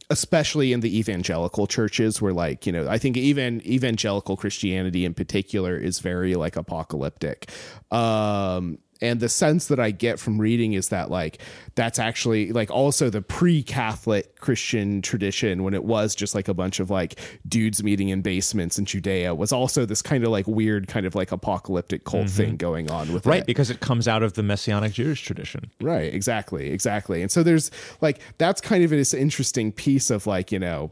[0.09, 5.13] especially in the evangelical churches where like you know i think even evangelical christianity in
[5.13, 7.49] particular is very like apocalyptic.
[7.91, 11.39] Um and the sense that i get from reading is that like
[11.75, 16.79] that's actually like also the pre-catholic christian tradition when it was just like a bunch
[16.79, 20.87] of like dudes meeting in basements in judea was also this kind of like weird
[20.87, 22.35] kind of like apocalyptic cult mm-hmm.
[22.37, 23.45] thing going on with Right, it.
[23.45, 25.69] because it comes out of the messianic Jewish tradition.
[25.81, 27.21] Right, exactly, exactly.
[27.21, 27.71] And so there's
[28.01, 30.91] like that's kind of this interesting piece of like, you know,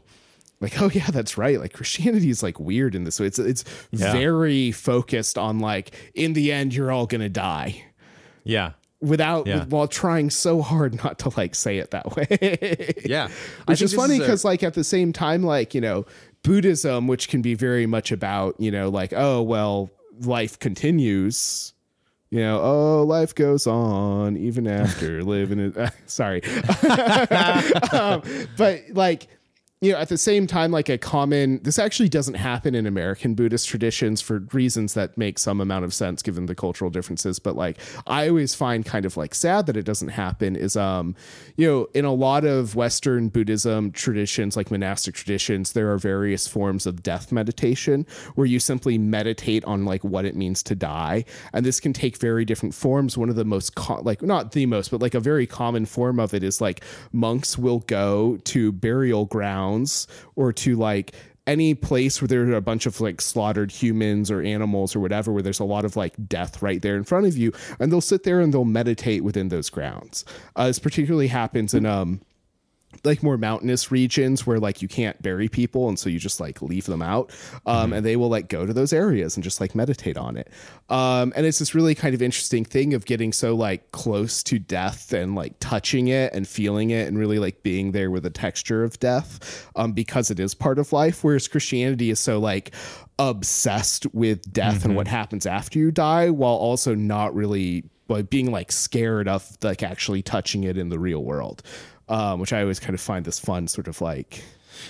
[0.60, 3.64] like oh yeah that's right like christianity is like weird in this way it's it's
[3.90, 4.12] Yeah.
[4.12, 7.84] very focused on like in the end you're all gonna die
[8.46, 8.72] Yeah.
[9.00, 9.64] without Yeah.
[9.66, 13.28] while trying so hard not to like say it that way Yeah.
[13.66, 16.06] which is funny because like at the same time like you know
[16.42, 19.90] buddhism which can be very much about you know like oh well
[20.20, 21.74] life continues
[22.30, 26.42] you know oh life goes on even after living it sorry
[27.92, 28.22] um,
[28.56, 29.28] but like
[29.86, 33.34] you know at the same time like a common this actually doesn't happen in american
[33.34, 37.56] buddhist traditions for reasons that make some amount of sense given the cultural differences but
[37.56, 41.14] like i always find kind of like sad that it doesn't happen is um
[41.56, 46.46] you know in a lot of western buddhism traditions like monastic traditions there are various
[46.46, 51.24] forms of death meditation where you simply meditate on like what it means to die.
[51.52, 53.16] And this can take very different forms.
[53.16, 56.18] One of the most co- like not the most but like a very common form
[56.18, 56.82] of it is like
[57.12, 59.75] monks will go to burial grounds
[60.34, 61.14] or to like
[61.46, 65.32] any place where there are a bunch of like slaughtered humans or animals or whatever
[65.32, 68.00] where there's a lot of like death right there in front of you and they'll
[68.00, 70.24] sit there and they'll meditate within those grounds.
[70.56, 72.20] Uh, this particularly happens in um
[73.04, 76.62] like more mountainous regions where like you can't bury people and so you just like
[76.62, 77.30] leave them out.
[77.66, 80.50] Um, and they will like go to those areas and just like meditate on it.
[80.88, 84.58] Um, and it's this really kind of interesting thing of getting so like close to
[84.58, 88.30] death and like touching it and feeling it and really like being there with the
[88.30, 91.24] texture of death um, because it is part of life.
[91.24, 92.72] Whereas christianity is so like
[93.18, 98.50] obsessed with death and what happens after you die while also not really like being
[98.50, 101.62] like scared of like actually touching it in the real world
[102.08, 104.42] um, which I always kind of find this fun sort of like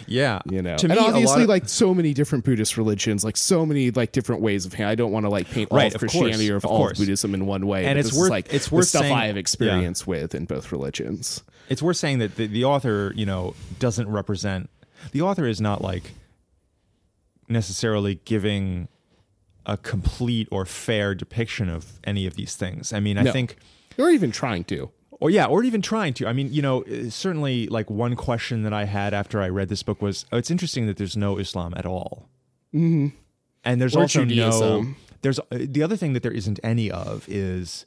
[0.08, 0.40] yeah.
[0.50, 3.64] you know, to and me, obviously of- like so many different Buddhist religions, like so
[3.64, 4.74] many like different ways of.
[4.80, 6.70] I don't want to like paint all Right, of of course, Christianity or of of
[6.70, 6.96] all of.
[6.96, 9.26] Buddhism in one way, And it's is, worth- like it's the worth stuff saying- I
[9.26, 9.40] have yeah.
[9.40, 11.42] experience with in both religions.
[11.68, 14.68] it's worth saying that the, the author, you know, doesn't represent
[15.12, 16.12] the author is not like
[17.48, 18.88] necessarily giving
[19.64, 22.92] a complete or fair depiction of any of these things.
[22.92, 23.32] I mean, I No.
[23.32, 23.56] think
[23.98, 24.90] Or even trying to.
[25.20, 26.26] Or yeah, or even trying to.
[26.26, 29.68] I mean, you know, uh, certainly like one question that I had after I read
[29.68, 32.28] this book was, oh, it's interesting that there's no Islam at all.
[32.74, 33.08] Mm-hmm.
[33.64, 37.26] And there's Or also no there's uh, the other thing that there isn't any of
[37.28, 37.86] is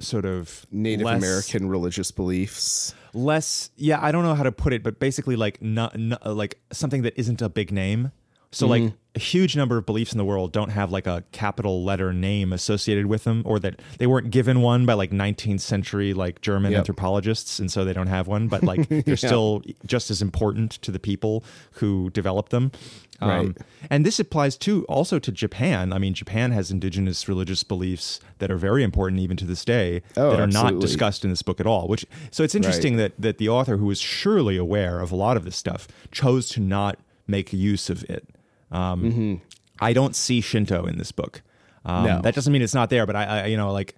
[0.00, 2.94] sort of Native less- American religious beliefs.
[3.14, 6.58] less yeah i don't know how to put it but basically like not, not like
[6.72, 8.10] something that isn't a big name
[8.52, 8.84] so Mm-hmm.
[8.86, 12.14] like a huge number of beliefs in the world don't have like a capital letter
[12.14, 16.40] name associated with them or that they weren't given one by like 19th century like
[16.40, 16.78] german Yep.
[16.78, 20.90] anthropologists and so they don't have one but like they're still just as important to
[20.90, 22.72] the people who developed them
[23.20, 23.56] Um, Right.
[23.90, 25.92] and this applies to also to Japan.
[25.92, 30.02] I mean, Japan has indigenous religious beliefs that are very important even to this day
[30.16, 31.86] Oh, that are not discussed in this book at all.
[31.86, 35.36] Which so it's interesting that that the author, who was surely aware of a lot
[35.36, 36.98] of this stuff, chose to not
[37.28, 38.24] make use of it.
[38.72, 39.40] Um,
[39.80, 41.42] I don't see Shinto in this book.
[41.84, 42.20] Um, No.
[42.22, 43.96] That doesn't mean it's not there, but I, I you know, like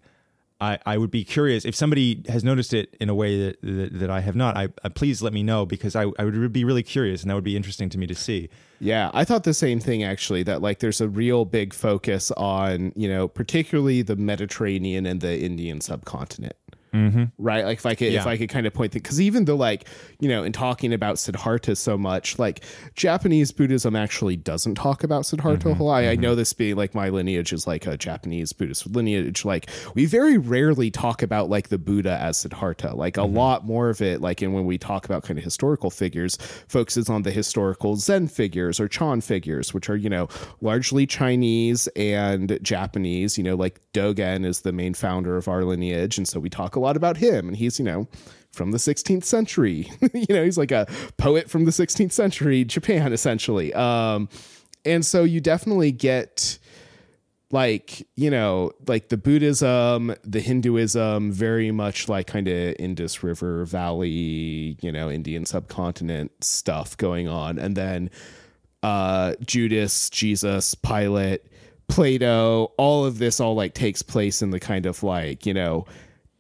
[0.61, 3.99] I, I would be curious if somebody has noticed it in a way that that,
[4.01, 4.57] that I have not.
[4.57, 7.35] I, I please let me know because I, I would be really curious, and that
[7.35, 8.49] would be interesting to me to see.
[8.81, 10.43] Yeah, I thought the same thing actually.
[10.43, 15.39] That like there's a real big focus on you know particularly the Mediterranean and the
[15.39, 16.57] Indian subcontinent.
[16.95, 17.24] Mm-hmm.
[17.38, 19.57] Right, like if I could, if I could kind of point that, because even though,
[19.57, 19.88] like
[20.20, 22.62] you know, in talking about Siddhartha so much, like
[22.95, 25.78] Japanese Buddhism actually doesn't talk about Siddhartha a mm-hmm.
[25.78, 26.05] whole lot.
[26.05, 26.22] I mm-hmm.
[26.22, 29.45] know this being like my lineage is like a Japanese Buddhist lineage.
[29.45, 32.95] Like we very rarely talk about like the Buddha as Siddhartha.
[32.95, 33.38] Like a mm-hmm.
[33.38, 36.36] lot more of it, like in when we talk about kind of historical figures,
[36.68, 40.28] focuses on the historical Zen figures or Chan figures, which are you know
[40.61, 43.36] largely Chinese and Japanese.
[43.36, 46.76] You know, like Dogen is the main founder of our lineage, and so we talk
[46.76, 48.09] a lot about him, and he's you know
[48.53, 49.91] from the 16th century.
[50.14, 53.74] you know, he's like a poet from the 16th century Japan, essentially.
[53.74, 54.28] Um,
[54.85, 56.59] and so you definitely get
[57.51, 63.64] like you know like the buddhism the hinduism very much like kind of indus river
[63.64, 68.11] valley you know indian subcontinent stuff going on and then
[68.82, 71.43] uh judas jesus pilate
[71.87, 75.87] plato all of this all like takes place in the kind of like you know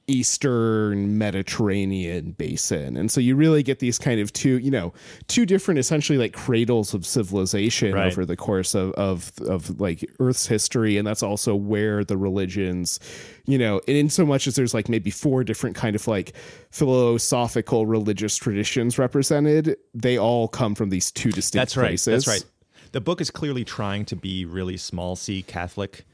[0.06, 4.92] eastern mediterranean basin and so you really get these kind of two you know
[5.28, 8.06] two different essentially like cradles of civilization Right.
[8.12, 13.00] over the course of, of of like earth's history and that's also where the religions
[13.46, 16.34] you know and in so much as there's like maybe four different kind of like
[16.70, 21.88] philosophical religious traditions represented they all come from these two distinct That's right.
[21.88, 22.50] places That's right.
[22.92, 26.04] The book is clearly trying to be really small c Catholic,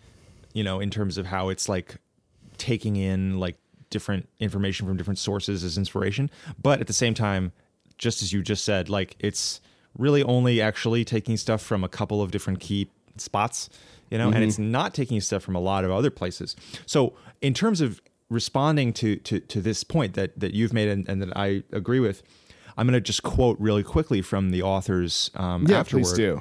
[0.55, 1.97] you know, in terms of how it's like
[2.57, 3.57] taking in like
[3.91, 6.31] different information from different sources as inspiration.
[6.63, 7.53] But at the same time,
[7.99, 9.61] just as you just said, like it's
[9.99, 13.69] really only actually taking stuff from a couple of different key spots,
[14.11, 16.57] you know, and it's not taking stuff from a lot of other places.
[16.87, 21.09] So in terms of responding to to to this point that that you've made and,
[21.09, 22.23] and that I agree with,
[22.77, 26.41] I'm going to just quote really quickly from the author's um, Yeah, afterward please do.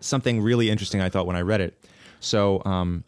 [0.00, 1.82] something really interesting I thought when I read it.
[2.20, 3.04] So um,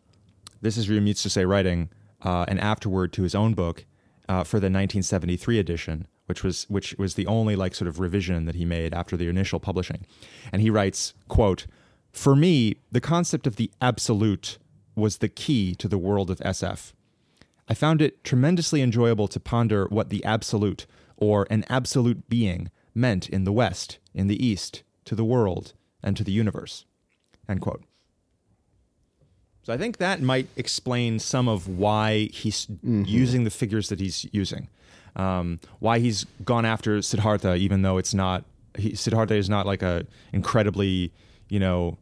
[0.62, 1.90] this is Ryu Mitsuse writing
[2.22, 3.84] uh, an afterword to his own book
[4.28, 8.44] uh, for the 1973 edition, which was which was the only like sort of revision
[8.44, 10.06] that he made after the initial publishing.
[10.52, 11.66] And he writes, "quote
[12.12, 14.58] For me, the concept of the absolute
[14.94, 16.92] was the key to the world of SF.
[17.68, 23.28] I found it tremendously enjoyable to ponder what the absolute or an absolute being meant
[23.28, 26.84] in the West, in the East, to the world, and to the universe.
[27.48, 27.84] End quote.
[29.62, 34.26] So I think that might explain some of why he's using the figures that he's
[34.32, 34.68] using,
[35.16, 38.44] um, why he's gone after Siddhartha, even though it's not
[38.76, 41.12] he, Siddhartha is not like a incredibly
[41.48, 41.98] you know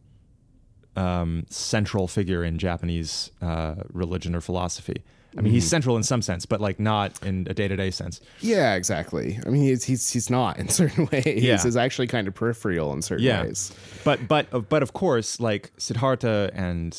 [0.96, 5.02] um, central figure in Japanese uh, religion or philosophy.
[5.36, 7.90] I mean, he's central in some sense, but like not in a day to day
[7.90, 8.20] sense.
[8.40, 9.38] Yeah, exactly.
[9.46, 11.42] I mean, he's he's he's not in certain ways.
[11.44, 11.60] Yeah.
[11.62, 13.42] He's actually kind of peripheral in certain Yeah.
[13.42, 13.72] ways.
[14.04, 16.96] But but but of course, like Siddhartha and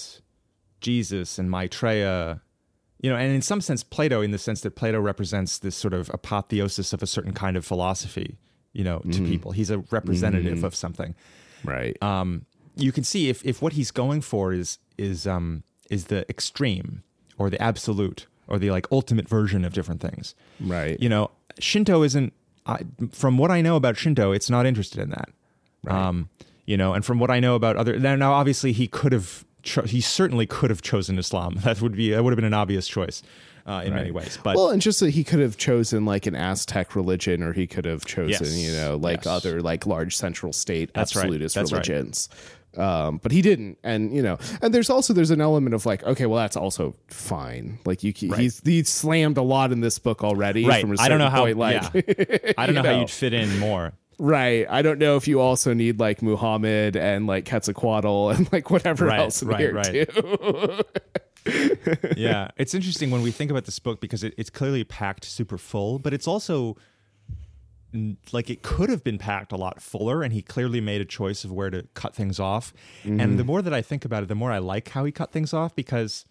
[0.82, 2.42] Jesus and Maitreya,
[3.02, 5.94] you know, and in some sense, Plato, in the sense that Plato represents this sort
[5.94, 8.38] of apotheosis of a certain kind of philosophy,
[8.74, 9.52] you know, to people.
[9.52, 11.16] He's a representative of something.
[11.64, 12.02] Right.
[12.02, 16.30] Um, you can see if if what he's going for is is um is the
[16.30, 17.04] extreme
[17.38, 20.36] or the absolute or the like ultimate version of different things.
[20.60, 21.00] right.
[21.00, 22.34] You know, Shinto isn't.
[22.66, 25.30] I, from what I know about Shinto, it's not interested in that.
[25.88, 26.30] Um,
[26.66, 29.46] you know, and from what I know about other now, now obviously he could have.
[29.70, 31.56] Cho- he certainly could have chosen Islam.
[31.64, 33.22] That would be that would have been an obvious choice
[33.68, 34.40] uh, in many ways.
[34.44, 37.68] But well, and just that he could have chosen like an Aztec religion, or he
[37.68, 38.58] could have chosen, Yes.
[38.58, 39.28] you know, like Yes.
[39.28, 41.26] other like large central state That's right.
[41.26, 41.72] absolutist right.
[41.72, 42.30] religions.
[42.78, 46.04] Um, but he didn't, and you know, and there's also there's an element of like,
[46.04, 47.80] okay, well, that's also fine.
[47.86, 50.66] Like you, he's he's slammed a lot in this book already.
[50.66, 51.42] right, From a I don't know how.
[51.46, 52.52] point, like, yeah.
[52.58, 53.94] I don't know, you how you'd fit in more.
[54.20, 54.68] Right.
[54.70, 59.06] I don't know if you also need like Muhammad and like Quetzalcoatl and like whatever
[59.06, 60.10] Right, else in right, here right.
[60.14, 60.84] too.
[62.18, 65.58] yeah, it's interesting when we think about this book because it, it's clearly packed super
[65.58, 66.76] full, but it's also
[68.32, 71.44] like it could have been packed a lot fuller, and he clearly made a choice
[71.44, 72.74] of where to cut things off.
[73.04, 73.20] Mm-hmm.
[73.20, 75.32] And the more that I think about it, the more I like how he cut
[75.32, 76.26] things off because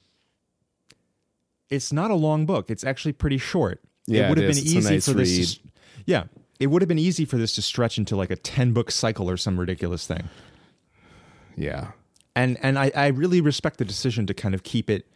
[1.71, 3.81] it's not a long book; it's actually pretty short.
[4.07, 5.31] Yeah, it would have been easy nice for this.
[5.31, 5.41] Read.
[5.43, 5.59] s-
[6.07, 6.25] yeah,
[6.61, 9.29] it would have been easy for this to stretch into like a ten book cycle
[9.31, 10.29] or some ridiculous thing
[11.57, 11.93] yeah.
[12.37, 15.07] and and I, I really respect the decision to kind of keep it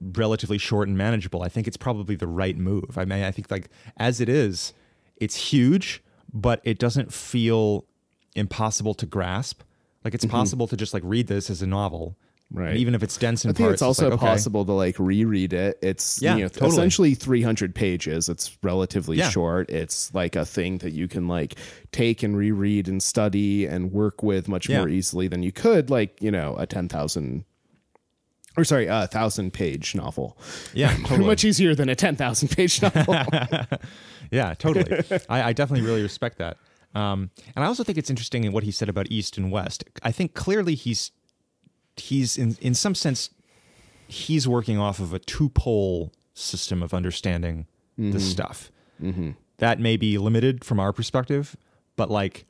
[0.00, 1.42] relatively short and manageable.
[1.42, 2.98] I think it's probably the right move.
[2.98, 4.74] I mean, I think like as it is,
[5.16, 6.02] it's huge,
[6.32, 7.86] but it doesn't feel
[8.34, 9.62] impossible to grasp.
[10.04, 12.31] Like it's possible to just like read this as a novel, Mm-hmm.
[12.54, 12.70] Right.
[12.70, 14.26] And even if it's dense in I think parts, it's also like, okay.
[14.26, 15.78] possible to like reread it.
[15.82, 16.70] It's Yeah, you know, totally.
[16.72, 18.28] essentially 300 pages.
[18.28, 19.30] It's relatively Yeah.
[19.30, 19.70] short.
[19.70, 21.54] It's like a thing that you can like
[21.92, 24.78] take and reread and study and work with much Yeah.
[24.80, 27.44] more easily than you could like, you know, a 10,000
[28.58, 30.36] or sorry, a 1,000 page novel.
[30.74, 31.24] Yeah, totally.
[31.26, 33.16] much easier than a 10,000 page novel.
[34.30, 35.02] Yeah, totally.
[35.30, 36.58] I, I definitely really respect that.
[36.94, 39.84] Um, and I also think it's interesting in what he said about East and West.
[40.02, 41.12] I think clearly he's
[41.96, 43.30] he's in in some sense
[44.08, 47.66] he's working off of a two pole system of understanding
[47.98, 48.70] the stuff.
[49.58, 51.56] That may be limited from our perspective,
[51.96, 52.46] but like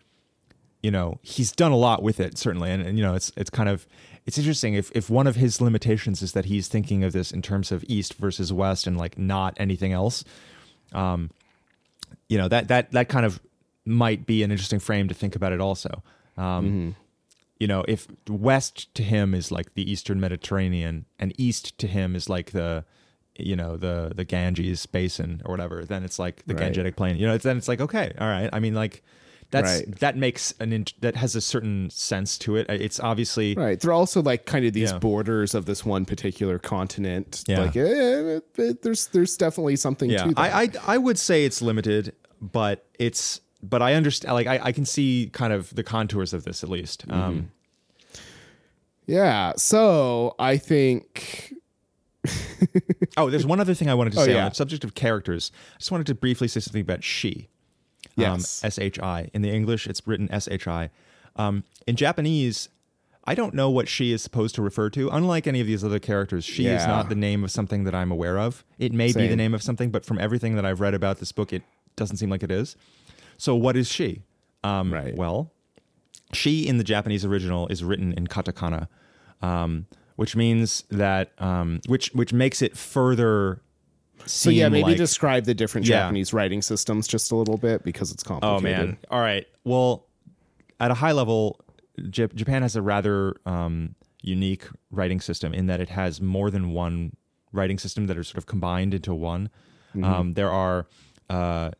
[0.83, 3.51] you know he's done a lot with it certainly, and, and you know it's it's
[3.51, 3.87] kind of
[4.27, 7.43] it's interesting if if one of his limitations is that he's thinking of this in
[7.43, 10.25] terms of East versus West and like not anything else
[10.93, 11.31] Um,
[12.29, 13.41] you know that that that kind of
[13.85, 16.03] might be an interesting frame to think about it also.
[16.37, 16.95] Um,
[17.63, 22.09] you know if west to him is like the eastern mediterranean and east to him
[22.21, 22.85] is like the
[23.51, 26.73] you know the the ganges basin or whatever then it's like the Right.
[26.73, 28.95] gangetic plain you know it's, then it's like okay all right i mean like
[29.51, 29.99] that's Right.
[30.01, 33.79] that makes an int- that has a certain sense to it it's obviously Right.
[33.79, 34.99] They're also like kind of these Yeah.
[34.99, 37.45] borders of this one particular continent.
[37.47, 37.61] Yeah.
[37.65, 40.39] Like, eh, eh, there's there's definitely something yeah to that.
[40.41, 44.73] I, I i would say it's limited but it's but i understand like i, I
[44.73, 47.21] can see kind of the contours of this at least Mm-hmm.
[47.21, 47.51] um
[49.07, 49.53] yeah.
[49.57, 51.55] So I think.
[53.17, 54.45] Oh, there's one other thing I wanted to Oh, say yeah.
[54.45, 55.51] on the subject of characters.
[55.75, 57.49] I just wanted to briefly say something about she.
[58.17, 58.63] Yes.
[58.63, 59.29] Um, S H I.
[59.35, 60.89] In the English, it's written S H I.
[61.37, 62.69] Um, in Japanese,
[63.25, 65.11] I don't know what she is supposed to refer to.
[65.11, 68.11] Unlike any of these other characters, she is not the name of something that I'm
[68.13, 68.65] aware of.
[68.79, 71.33] It may be the name of something, but from everything that I've read about this
[71.33, 71.63] book, it
[71.97, 72.77] doesn't seem like it is.
[73.43, 74.23] So, what is she?
[74.63, 75.17] Um, Right.
[75.17, 75.53] Well,
[76.33, 78.87] she in the Japanese original is written in katakana,
[79.43, 83.61] um, which means that um, which which makes it further.
[84.27, 86.03] So yeah, maybe like, describe the different Yeah.
[86.03, 88.79] Japanese writing systems just a little bit because it's complicated.
[88.79, 88.97] Oh man!
[89.11, 89.45] All right.
[89.65, 90.07] Well,
[90.79, 91.59] at a high level,
[91.99, 96.71] Jap- Japan has a rather um, unique writing system in that it has more than
[96.71, 97.17] one
[97.51, 99.51] writing system that are sort of combined into one.
[100.01, 100.87] Um, there are
[101.29, 101.73] uh,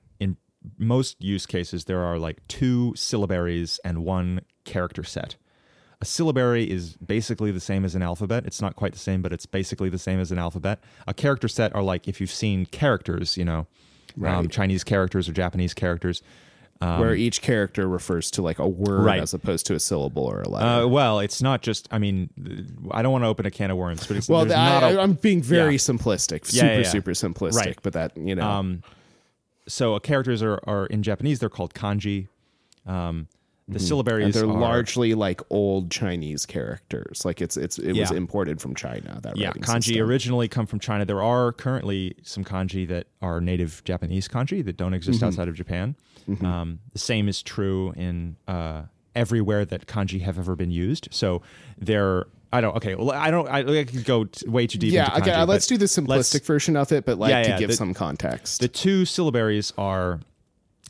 [0.79, 5.37] most use cases there are like two syllabaries and one character set.
[6.01, 8.45] A syllabary is basically the same as an alphabet.
[8.45, 10.83] It's not quite the same, but it's basically the same as an alphabet.
[11.07, 13.67] A character set are like if you've seen characters, you know,
[14.25, 16.23] um, Chinese characters or Japanese characters.
[16.81, 19.23] Where each character refers to like a word Right.
[19.23, 20.67] as opposed to a syllable or a letter.
[20.67, 21.87] Uh, well, it's not just.
[21.93, 22.29] I mean,
[22.91, 24.83] I don't want to open a can of worms, but it's well, there's I, not
[24.83, 25.79] a- I, am being very yeah.
[25.79, 26.83] simplistic, Yeah, super, yeah.
[26.83, 27.55] super simplistic.
[27.55, 27.79] Right.
[27.85, 28.83] But that you know, Um,
[29.69, 31.39] so uh, characters are, are in Japanese.
[31.41, 32.29] They're called kanji.
[32.87, 33.29] Um,
[33.69, 34.23] the syllabaries Mm-hmm.
[34.25, 37.25] and they're are largely like old Chinese characters.
[37.25, 39.21] Like it's it's it was imported from China.
[39.23, 40.03] That yeah kanji system.
[40.09, 41.05] originally come from China.
[41.05, 45.27] There are currently some kanji that are native Japanese kanji that don't exist Mm-hmm.
[45.29, 45.95] outside of Japan.
[46.45, 48.83] Um, the same is true in uh,
[49.15, 51.09] everywhere that kanji have ever been used.
[51.13, 51.41] So
[51.79, 52.95] they're I don't okay.
[52.95, 53.49] Well, I don't.
[53.49, 54.93] I, I could go t- way too deep.
[54.93, 55.43] Yeah, into okay.
[55.45, 57.95] Let's do the simplistic version of it, but like Yeah, to yeah, give the- some
[57.95, 58.61] context.
[58.61, 60.21] The two syllabaries are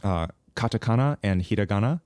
[0.02, 0.26] uh,
[0.56, 2.00] katakana and hiragana.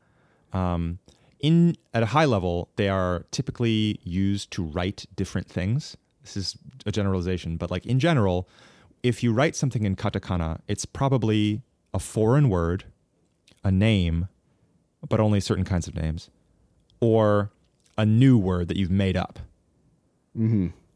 [0.53, 0.99] Um,
[1.41, 5.97] in at a high level, they are typically used to write different things.
[6.23, 8.49] This is a generalization, but like in general,
[9.03, 11.63] if you write something in katakana, it's probably
[11.95, 12.85] a foreign word,
[13.65, 14.29] a name,
[15.09, 16.29] but only certain kinds of names,
[17.01, 17.51] or
[17.99, 19.39] a new word that you've made up.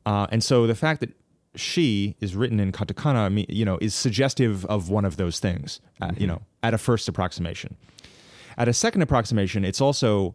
[0.06, 1.10] Uh, and so the fact that
[1.54, 5.40] she is written in katakana, I mean, you know, is suggestive of one of those
[5.40, 5.80] things.
[6.00, 7.76] uh, you know, at a first approximation.
[8.58, 10.34] At a second approximation, it's also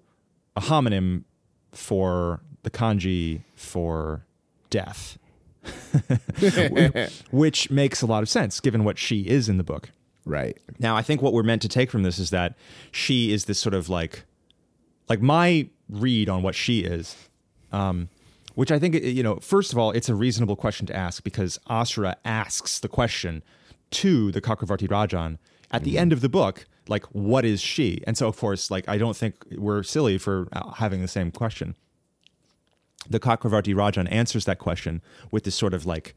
[0.56, 1.24] a homonym
[1.72, 4.26] for the kanji for
[4.70, 5.18] death,
[7.32, 9.92] which makes a lot of sense given what she is in the book.
[10.26, 10.58] right.
[10.80, 12.56] Now, I think what we're meant to take from this is that
[12.92, 14.24] she is this sort of like,
[15.08, 17.16] like my read on what she is,
[17.72, 18.10] um,
[18.56, 19.38] which I think you know.
[19.38, 23.44] First of all, it's a reasonable question to ask because Asura asks the question
[23.92, 25.38] to the Chakravarti Rajan
[25.72, 28.88] at the end of the book, like, "What is she?" And so, of course, like
[28.88, 31.76] I don't think we're silly for uh, having the same question.
[33.10, 35.02] The Chakravarti Rajan answers that question
[35.32, 36.16] with this sort of like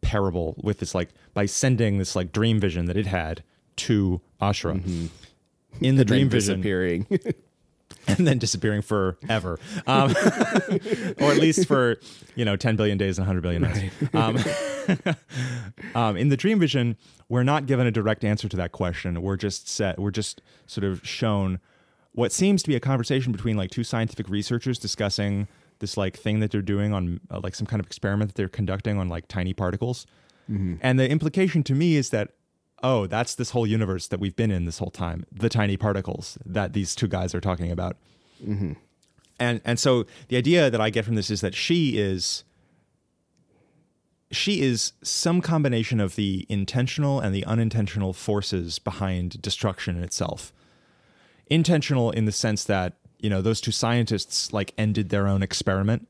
[0.00, 3.42] parable with this like by sending this like dream vision that it had
[3.76, 5.10] to Ashura.
[5.80, 7.06] In the dream vision, disappearing.
[8.18, 10.10] and then disappearing forever, um,
[11.20, 11.98] or at least for
[12.34, 14.14] you know 10 billion days and 100 billion nights.
[14.14, 15.14] Um,
[15.94, 16.96] um, in the dream vision,
[17.28, 19.20] we're not given a direct answer to that question.
[19.22, 19.98] We're just set.
[19.98, 21.60] We're just sort of shown
[22.12, 25.48] what seems to be a conversation between like two scientific researchers discussing
[25.80, 28.48] this like thing that they're doing on uh, like some kind of experiment that they're
[28.48, 30.06] conducting on like tiny particles.
[30.80, 32.30] And the implication to me is that
[32.86, 36.38] oh, that's this whole universe that we've been in this whole time, the tiny particles
[36.46, 37.96] that these two guys are talking about.
[38.46, 38.74] Mm-hmm.
[39.40, 42.44] And and so the idea that I get from this is that she is
[44.30, 50.52] she is some combination of the intentional and the unintentional forces behind destruction in itself.
[51.48, 56.06] Intentional in the sense that, you know, those two scientists like ended their own experiment.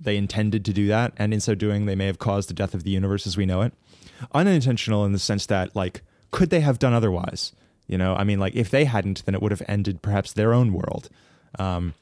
[0.00, 2.74] They intended to do that, and in so doing, they may have caused the death
[2.74, 3.72] of the universe as we know it.
[4.32, 7.52] Unintentional in the sense that, like, could they have done otherwise?
[7.86, 10.52] You know, I mean, like, if they hadn't, then it would have ended perhaps their
[10.54, 11.08] own world.
[11.58, 11.94] Um,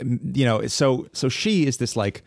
[0.00, 2.22] you know, so so she is this like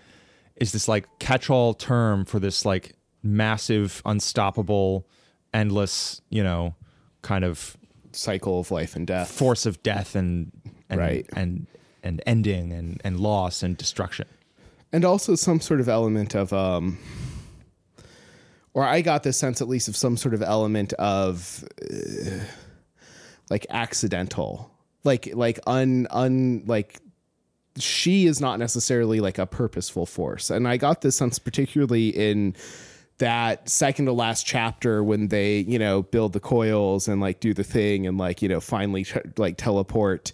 [0.58, 2.94] is this like catch-all term for this like
[3.24, 5.08] massive, unstoppable,
[5.54, 6.76] endless, you know,
[7.22, 7.76] kind of
[8.12, 9.32] Cycle of life and death.
[9.32, 10.52] force of death and
[10.90, 11.26] and Right.
[11.36, 11.66] and
[12.04, 14.28] and ending and and loss and destruction.
[14.94, 16.98] And also some sort of element of um
[18.74, 22.40] or i got this sense at least of some sort of element of uh,
[23.49, 24.72] like accidental
[25.03, 27.02] like like un un like
[27.78, 30.49] she is not necessarily like a purposeful force.
[30.49, 32.56] And i got this sense particularly in
[33.20, 37.53] that second to last chapter when they you know build the coils and like do
[37.53, 39.06] the thing and like you know finally
[39.38, 40.32] like teleport.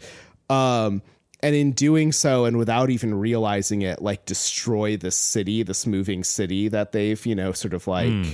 [0.49, 1.01] Um
[1.41, 6.23] and in doing so and without even realizing it like destroy this city this moving
[6.23, 8.31] city that they've you know sort of like hmm.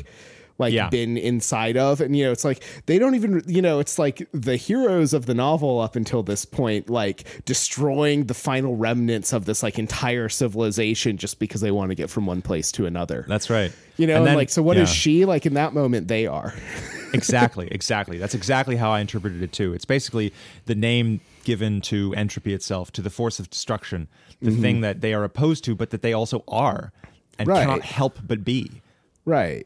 [0.57, 0.89] like Yeah.
[0.89, 4.27] been inside of and you know it's like they don't even you know it's like
[4.31, 9.45] the heroes of the novel up until this point like destroying the final remnants of
[9.45, 13.25] this like entire civilization just because they want to get from one place to another
[13.27, 13.71] That's right.
[13.97, 14.95] you know And and then- like so what is yeah.
[14.95, 16.53] she like in that moment they are
[17.13, 18.17] exactly, exactly.
[18.17, 19.73] That's exactly how I interpreted it too.
[19.73, 20.33] It's basically
[20.65, 24.07] the name given to entropy itself, to the force of destruction,
[24.41, 24.61] the Mm-hmm.
[24.61, 26.91] thing that they are opposed to, but that they also are
[27.39, 27.61] and Right.
[27.65, 28.81] cannot help but be.
[29.23, 29.65] Right.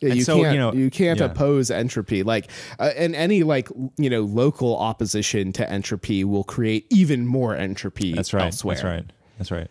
[0.00, 1.26] Yeah, And you so, can't know, you can't yeah.
[1.26, 6.86] oppose entropy like uh, and any like you know local opposition to entropy will create
[6.90, 8.44] even more entropy That's right.
[8.44, 8.74] elsewhere.
[8.74, 9.04] That's right.
[9.38, 9.68] That's right.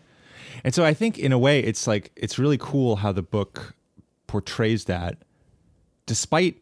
[0.64, 3.74] And so I think in a way it's like it's really cool how the book
[4.26, 5.18] portrays that
[6.06, 6.56] despite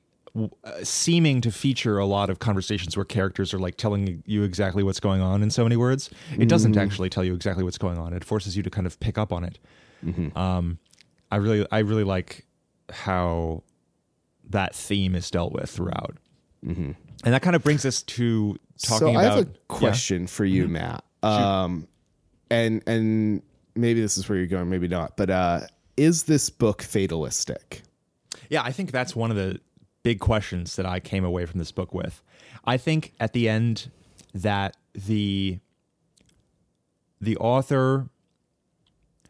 [0.83, 5.01] seeming to feature a lot of conversations where characters are like telling you exactly what's
[5.01, 6.11] going on in so many words.
[6.39, 8.13] It doesn't actually tell you exactly what's going on.
[8.13, 9.59] It forces you to kind of pick up on it.
[10.37, 10.79] Um,
[11.31, 12.45] i really i really like
[12.91, 13.63] how
[14.51, 16.17] that theme is dealt with throughout.
[17.25, 20.45] And that kind of brings us to talking so I about have a question for
[20.45, 21.05] you, Matt.
[21.23, 21.87] Um,
[22.51, 23.43] and and
[23.75, 25.17] maybe this is where you're going, maybe not.
[25.17, 25.61] But uh,
[25.97, 27.83] is this book fatalistic?
[28.51, 29.61] Yeah, I think that's one of the
[30.03, 32.23] big questions that I came away from this book with.
[32.65, 33.91] I think at the end
[34.35, 35.59] that the
[37.21, 38.09] the author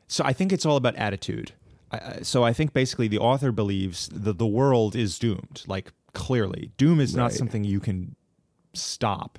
[0.08, 1.52] so I think it's all about attitude.
[1.90, 5.62] I- so I think basically the author believes that the world is doomed.
[5.66, 8.14] Like clearly, doom is not something you can
[8.74, 9.38] stop.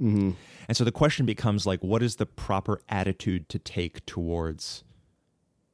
[0.00, 0.32] Mm-hmm.
[0.68, 4.84] And so the question becomes like, what is the proper attitude to take towards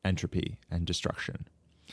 [0.04, 1.48] entropy and destruction?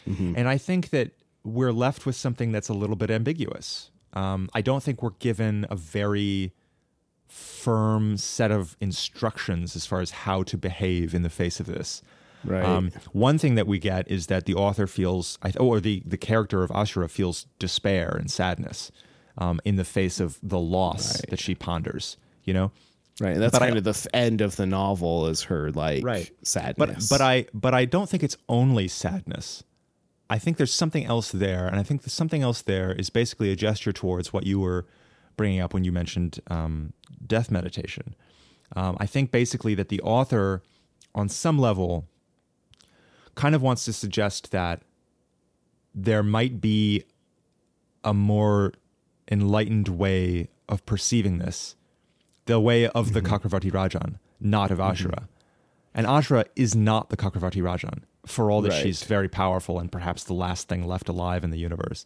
[0.08, 0.34] Mm-hmm.
[0.36, 1.12] And I think that
[1.44, 3.92] we're left with something that's a little bit ambiguous.
[4.14, 6.54] Um, I don't think we're given a very
[7.28, 12.02] firm set of instructions as far as how to behave in the face of this.
[12.44, 12.64] Right.
[12.64, 16.64] Um, one thing that we get is that the author feels, or the, the character
[16.64, 18.92] of Ashura feels despair and sadness
[19.38, 21.30] um, in the face of the loss Right.
[21.30, 22.18] that she ponders.
[22.46, 22.72] You know,
[23.22, 23.34] right.
[23.34, 26.04] And that's but I- kind of the f- end of the novel is her like
[26.04, 26.32] Right.
[26.40, 27.10] but sadness.
[27.10, 29.64] but I but I don't think it's only sadness.
[30.30, 33.52] I think there's something else there, and I think the something else there is basically
[33.52, 34.86] a gesture towards what you were
[35.36, 36.94] bringing up when you mentioned um,
[37.26, 38.16] death meditation.
[38.76, 40.62] Um, I think basically that the author,
[41.16, 42.08] on some level,
[43.36, 44.84] kind of wants to suggest that
[45.96, 47.06] there might be
[48.04, 48.74] a more
[49.32, 51.76] enlightened way of perceiving this,
[52.46, 55.28] the way of the Chakravarti Rajan, not of Ashura.
[55.94, 58.84] And Ashura is not the Chakravarti Rajan, for all that Right.
[58.84, 62.06] she's very powerful and perhaps the last thing left alive in the universe.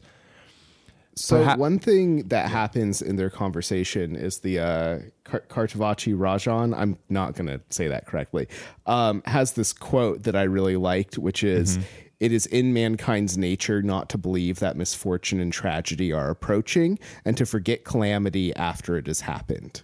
[1.15, 6.75] So Perha- one thing that happens in their conversation is the uh, Kar- Kartavachi Rajan.
[6.75, 8.47] I'm not going to say that correctly.
[8.87, 11.77] Um, has this quote that I really liked, which is,
[12.19, 17.37] "It is in mankind's nature not to believe that misfortune and tragedy are approaching, and
[17.37, 19.83] to forget calamity after it has happened."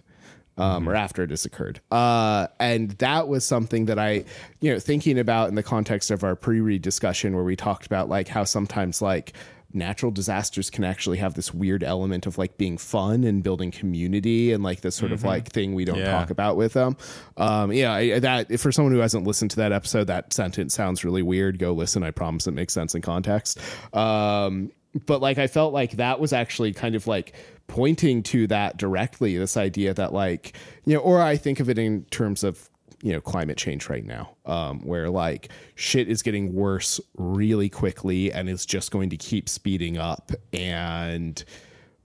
[0.60, 1.80] Um, or after it has occurred.
[1.90, 4.24] Uh, and that was something that I,
[4.60, 8.08] you know, thinking about in the context of our pre-read discussion where we talked about
[8.08, 9.32] like how sometimes like
[9.72, 14.52] natural disasters can actually have this weird element of like being fun and building community
[14.52, 16.10] and like this sort of like thing we don't Yeah.
[16.10, 16.96] talk about with them.
[17.36, 21.04] Um, yeah, I, that for someone who hasn't listened to that episode, that sentence sounds
[21.04, 21.60] really weird.
[21.60, 22.02] Go listen.
[22.02, 23.60] I promise it makes sense in context.
[23.94, 24.72] Um,
[25.06, 27.32] but like I felt like that was actually kind of like
[27.70, 29.38] pointing to that directly.
[29.38, 32.68] This idea that like you know, or I think of it in terms of
[33.02, 38.32] you know climate change right now, um, where like shit is getting worse really quickly
[38.32, 41.44] and it's just going to keep speeding up and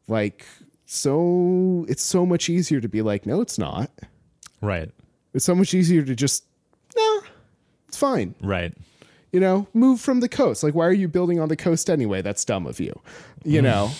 [0.07, 0.45] like
[0.85, 3.89] so it's so much easier to be like no it's not
[4.61, 4.91] Right.
[5.33, 6.45] it's so much easier to just
[6.95, 7.21] nah
[7.87, 8.71] it's fine Right.
[9.35, 10.63] You know move from the coast.
[10.63, 12.21] Like why are you building on the coast anyway?
[12.21, 12.99] That's dumb of you
[13.45, 13.63] you mm.
[13.63, 13.91] know?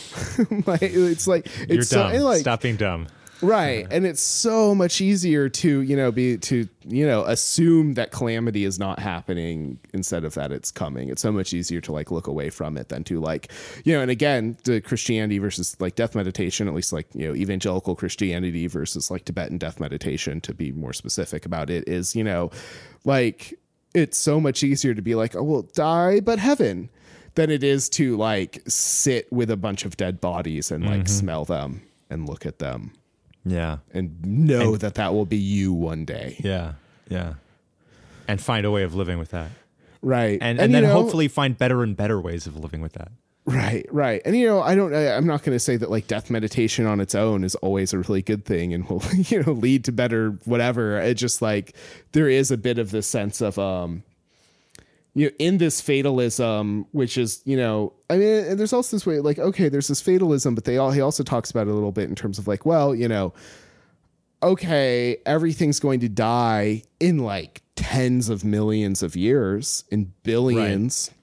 [0.66, 2.16] Like it's like it's You're dumb.
[2.16, 3.08] and, like Stop being dumb.
[3.42, 3.86] right.
[3.92, 8.66] And it's so much easier to you know be to you know assume that calamity
[8.66, 11.10] is not happening instead of that it's coming.
[11.10, 13.52] It's so much easier to like look away from it than to like
[13.84, 17.36] you know and again the christianity versus like death meditation at least like you know
[17.36, 22.24] evangelical christianity versus like tibetan death meditation to be more specific about it is you
[22.24, 22.50] know
[23.04, 23.54] like
[23.96, 26.90] it's so much easier to be like oh well die but heaven
[27.36, 31.08] than it is to like sit with a bunch of dead bodies and like mm-hmm.
[31.08, 32.94] smell them and look at them
[33.44, 33.78] Yeah.
[33.94, 36.38] and know that that will be you one day.
[36.44, 36.74] Yeah.
[37.10, 37.34] Yeah.
[38.28, 39.52] And find a way of living with that.
[40.02, 40.40] Right.
[40.42, 43.12] And and, you then know- hopefully find better and better ways of living with that.
[43.46, 44.22] Right, right.
[44.26, 46.88] And you know, I don't I, I'm not going to say that like death meditation
[46.88, 49.92] on its own is always a really good thing and will, you know, lead to
[49.92, 51.00] better whatever.
[51.00, 51.76] It just like
[52.14, 54.04] there is a bit of this sense of um
[55.14, 59.06] you know, in this fatalism, which is, you know, I mean, and there's also this
[59.06, 61.74] way, like, okay, there's this fatalism, but they all he also talks about it a
[61.74, 63.34] little bit in terms of like, well, you know,
[64.44, 71.10] okay, everything's going to die in like tens of millions of years, in billions.
[71.12, 71.15] Right.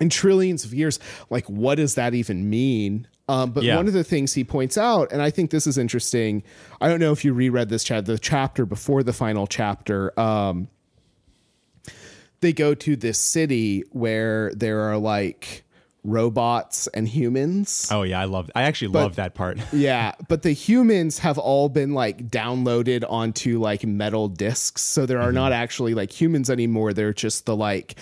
[0.00, 0.98] In trillions of years.
[1.30, 3.06] Like, what does that even mean?
[3.28, 3.76] Um, but Yeah.
[3.76, 6.42] one of the things he points out, and I think this is interesting.
[6.80, 10.18] I don't know if you reread this chat, the chapter before the final chapter.
[10.20, 10.68] Um,
[12.40, 15.62] they go to this city where there are like
[16.06, 17.88] robots and humans.
[17.90, 18.50] Oh yeah, I love.
[18.54, 19.58] I actually love that part.
[19.72, 24.82] Yeah, but the humans have all been like downloaded onto like metal discs.
[24.82, 26.92] So there are not actually like humans anymore.
[26.92, 27.94] They're just the like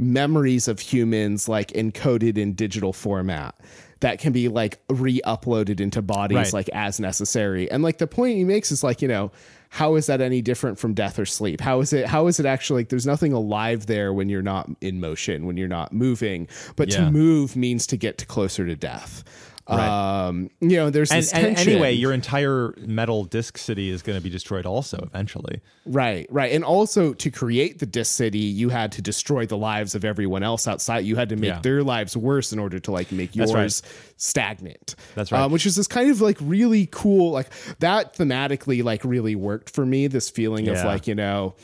[0.00, 3.54] memories of humans like encoded in digital format
[4.00, 6.52] that can be like re-uploaded into bodies Right.
[6.54, 7.70] like as necessary.
[7.70, 9.30] And like the point he makes is like, you know,
[9.68, 11.60] how is that any different from death or sleep?
[11.60, 14.70] How is it how is it actually like there's nothing alive there when you're not
[14.80, 17.04] in motion, when you're not moving, but Yeah.
[17.04, 19.22] to move means to get to closer to death.
[19.70, 20.26] Right.
[20.26, 24.18] Um, you know, there's And, this and anyway, your entire metal disc city is going
[24.18, 25.60] to be destroyed also eventually.
[25.86, 29.94] right, right, and also to create the disc city, you had to destroy the lives
[29.94, 31.00] of everyone else outside.
[31.04, 31.60] You had to make Yeah.
[31.60, 33.60] their lives worse in order to like make That's right.
[33.60, 33.82] yours
[34.16, 34.94] stagnant.
[35.14, 35.40] That's right.
[35.42, 37.48] Um, which is this kind of like really cool, like
[37.78, 40.06] that thematically like really worked for me.
[40.06, 41.54] This feeling of like you know.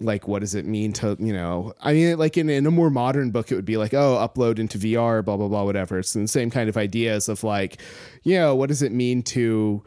[0.00, 2.88] Like, what does it mean to, you know, I mean, like in, in a more
[2.90, 5.98] modern book, it would be like, oh, upload into VR, blah, blah, blah, whatever.
[5.98, 7.80] It's the same kind of ideas of like,
[8.22, 9.82] you know, what does it mean to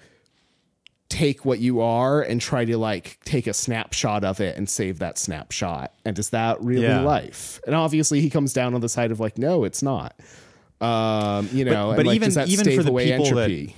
[1.09, 4.99] take what you are and try to like take a snapshot of it and save
[4.99, 5.93] that snapshot?
[6.05, 7.01] And is that really Yeah.
[7.01, 7.59] life?
[7.65, 10.15] And obviously, he comes down on the side of like, no, it's not.
[10.81, 13.75] Um, you know, but and like, even- that even for the people that- entropy?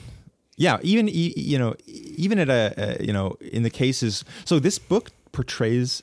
[0.57, 4.23] Yeah, even you know, even at a, a you know, in the cases.
[4.45, 6.01] So this book portrays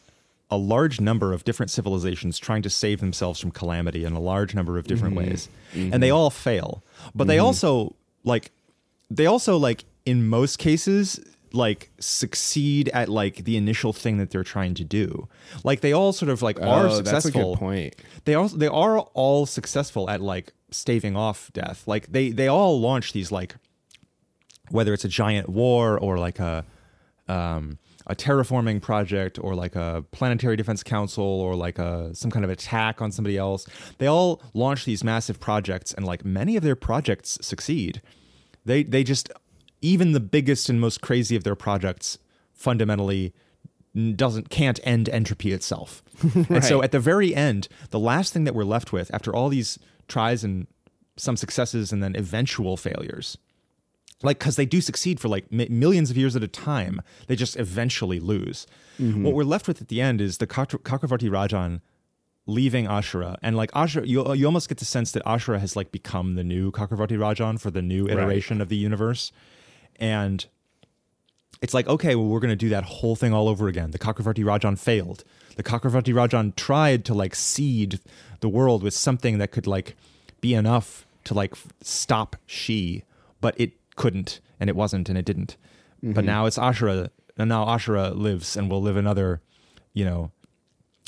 [0.52, 4.54] a large number of different civilizations trying to save themselves from calamity in a large
[4.54, 5.30] number of different mm-hmm.
[5.30, 5.94] ways, mm-hmm.
[5.94, 6.84] and they all fail.
[7.14, 7.46] But they mm-hmm.
[7.46, 8.50] also like,
[9.10, 11.18] they also like in most cases
[11.54, 15.26] like succeed at like the initial thing that they're trying to do.
[15.64, 17.96] Like they all sort of like oh, are oh, that's a successful good point.
[18.26, 21.86] they also they are all successful at like staving off death.
[21.86, 23.54] Like they they all launch these like
[24.70, 26.64] whether it's a giant war or like a
[27.28, 32.44] um, a terraforming project or like a planetary defense council or like a some kind
[32.44, 33.66] of attack on somebody else.
[33.98, 38.02] They all launch these massive projects and like many of their projects succeed.
[38.64, 39.30] They they just
[39.80, 42.18] even the biggest and most crazy of their projects
[42.52, 43.32] fundamentally
[44.14, 46.02] doesn't can't end entropy itself.
[46.48, 49.48] And so at the very end, the last thing that we're left with after all
[49.48, 50.66] these tries and
[51.16, 53.36] some successes and then eventual failures
[54.23, 57.03] like because they do succeed for like mi- millions of years at a time.
[57.27, 58.66] They just eventually lose.
[58.99, 59.24] Mm-hmm.
[59.24, 61.81] What we're left with at the end is the Chakravarti Rajan
[62.47, 65.93] leaving Ashura and like Ashura you, you almost get the sense that Ashura has like
[65.93, 69.31] become the new Chakravarti Rajan for the new iteration of the universe.
[69.97, 70.44] And
[71.61, 73.93] it's like okay well we're going to do that whole thing all over again.
[73.93, 75.24] The Chakravarti Rajan failed.
[75.57, 78.01] The Chakravarti Rajan tried to like seed
[78.40, 79.97] the world with something that could like
[80.40, 83.05] be enough to like stop she
[83.40, 85.56] but it couldn't and it wasn't and it didn't.
[86.02, 86.27] But mm-hmm.
[86.27, 89.40] now it's Ashura and now Ashura lives and will live another
[89.93, 90.31] you know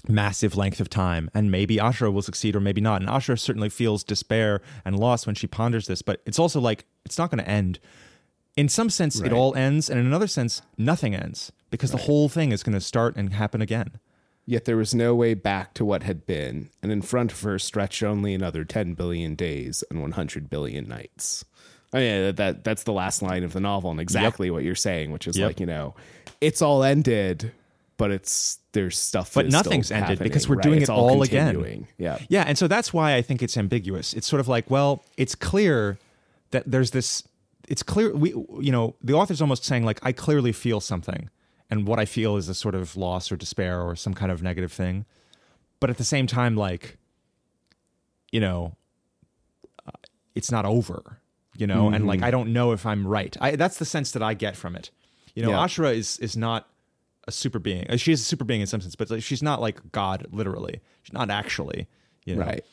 [0.08, 1.30] massive length of time.
[1.34, 3.00] And maybe Ashura will succeed or maybe not.
[3.00, 6.02] And Ashura certainly feels despair and loss when she ponders this.
[6.02, 7.78] But it's also like it's not going to end.
[8.56, 9.32] In some sense Right.
[9.32, 12.74] it all ends and in another sense nothing ends because the whole thing is going
[12.74, 13.98] to start and happen again.
[14.46, 17.58] Yet there was no way back to what had been, and in front of her
[17.58, 21.46] stretched only another 10 billion days and 100 billion nights.
[21.94, 24.74] I mean, that, that that's the last line of the novel, and exactly what you're
[24.74, 25.46] saying, which is Yep.
[25.46, 25.94] like you know,
[26.40, 27.52] it's all ended,
[27.96, 29.32] but it's there's stuff.
[29.32, 30.64] But that is still nothing's ended because we're right?
[30.64, 31.86] doing It's it all again.
[31.96, 34.12] Yeah, Yeah, and so that's why I think it's ambiguous.
[34.12, 35.98] It's sort of like, well, it's clear
[36.50, 37.22] that there's this.
[37.68, 41.30] It's clear we, you know, the author's almost saying like, I clearly feel something,
[41.70, 44.42] and what I feel is a sort of loss or despair or some kind of
[44.42, 45.06] negative thing,
[45.80, 46.98] but at the same time, like,
[48.32, 48.76] you know,
[49.86, 49.92] uh,
[50.34, 51.20] it's not over,
[51.56, 53.36] you know, and like I don't know if I'm right.
[53.40, 54.90] I, that's the sense that I get from it.
[55.34, 55.64] You know, Yeah.
[55.64, 56.68] Ashura is is not
[57.26, 57.86] a super being.
[57.90, 60.26] Uh, She is a super being in some sense, but like, she's not like God
[60.30, 60.80] literally.
[61.02, 61.86] She's not actually.
[62.24, 62.42] You know?
[62.46, 62.64] right.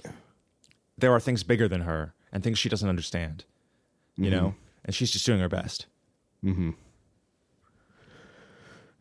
[0.98, 3.44] there are things bigger than her and things she doesn't understand,
[4.16, 4.56] you know,
[4.86, 5.88] and she's just doing her best.
[6.44, 6.72] Mm-hmm.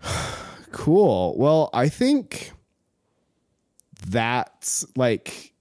[0.73, 1.35] Cool.
[1.36, 2.52] Well, I think
[4.07, 5.52] that's like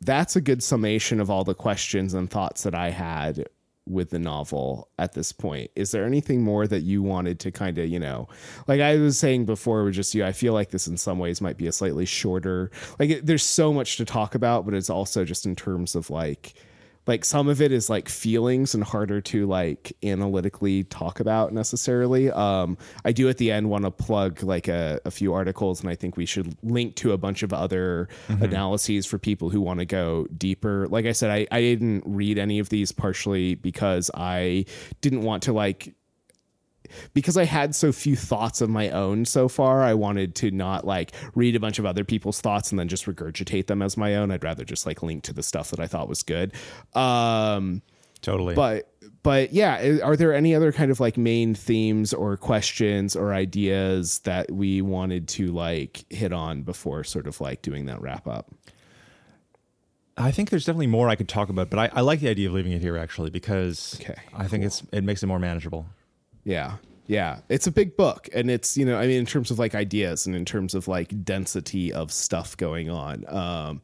[0.00, 3.48] that's a good summation of all the questions and thoughts that I had
[3.86, 5.70] with the novel at this point.
[5.76, 8.28] Is there anything more that you wanted to kind of, you know,
[8.66, 11.40] like I was saying before with just you, I feel like this in some ways
[11.40, 12.70] might be a slightly shorter.
[12.98, 16.10] Like it, there's so much to talk about, but it's also just in terms of
[16.10, 16.54] like
[17.06, 22.30] like some of it is like feelings and harder to like analytically talk about necessarily.
[22.30, 25.88] Um, I do at the end want to plug like a, a few articles, and
[25.88, 29.78] I think we should link to a bunch of other analyses for people who want
[29.80, 30.86] to go deeper.
[30.88, 34.64] Like I said, I, I didn't read any of these partially because I
[35.00, 35.94] didn't want to like
[37.14, 40.86] because I had so few thoughts of my own so far, I wanted to not
[40.86, 44.16] like read a bunch of other people's thoughts and then just regurgitate them as my
[44.16, 44.30] own.
[44.30, 46.52] I'd rather just like link to the stuff that I thought was good.
[46.94, 47.82] Um,
[48.22, 48.54] Totally.
[48.54, 48.90] but
[49.22, 54.20] but yeah, are there any other kind of like main themes or questions or ideas
[54.20, 58.52] that we wanted to like hit on before sort of like doing that wrap up?
[60.16, 62.48] I think there's definitely more I could talk about, but I, I like the idea
[62.48, 65.86] of leaving it here actually because Okay, I think it's it makes it more manageable.
[66.46, 66.76] Yeah.
[67.08, 67.40] Yeah.
[67.48, 68.28] It's a big book.
[68.32, 70.88] And it's, you know, I mean, in terms of like ideas and in terms of
[70.88, 73.24] like density of stuff going on.
[73.28, 73.82] Um,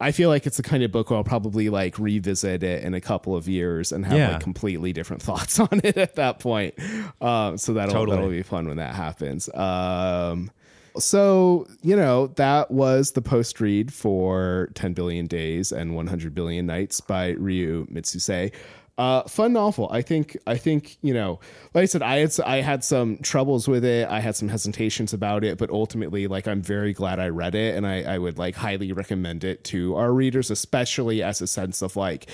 [0.00, 2.94] I feel like it's the kind of book where I'll probably like revisit it in
[2.94, 4.32] a couple of years and have Yeah.
[4.32, 6.74] like completely different thoughts on it at that point.
[7.20, 8.16] Um, so that'll, Totally.
[8.16, 9.52] that'll be fun when that happens.
[9.54, 10.50] Um,
[10.98, 16.66] so, you know, that was the post read for 10 Billion Days and 100 Billion
[16.66, 18.52] Nights by Ryu Mitsuse.
[18.98, 19.88] Uh, fun novel.
[19.92, 20.36] I think.
[20.44, 21.38] I think you know.
[21.72, 24.08] Like I said, I had I had some troubles with it.
[24.08, 27.76] I had some hesitations about it, but ultimately, like I'm very glad I read it,
[27.76, 31.80] and I, I would like highly recommend it to our readers, especially as a sense
[31.80, 32.28] of like,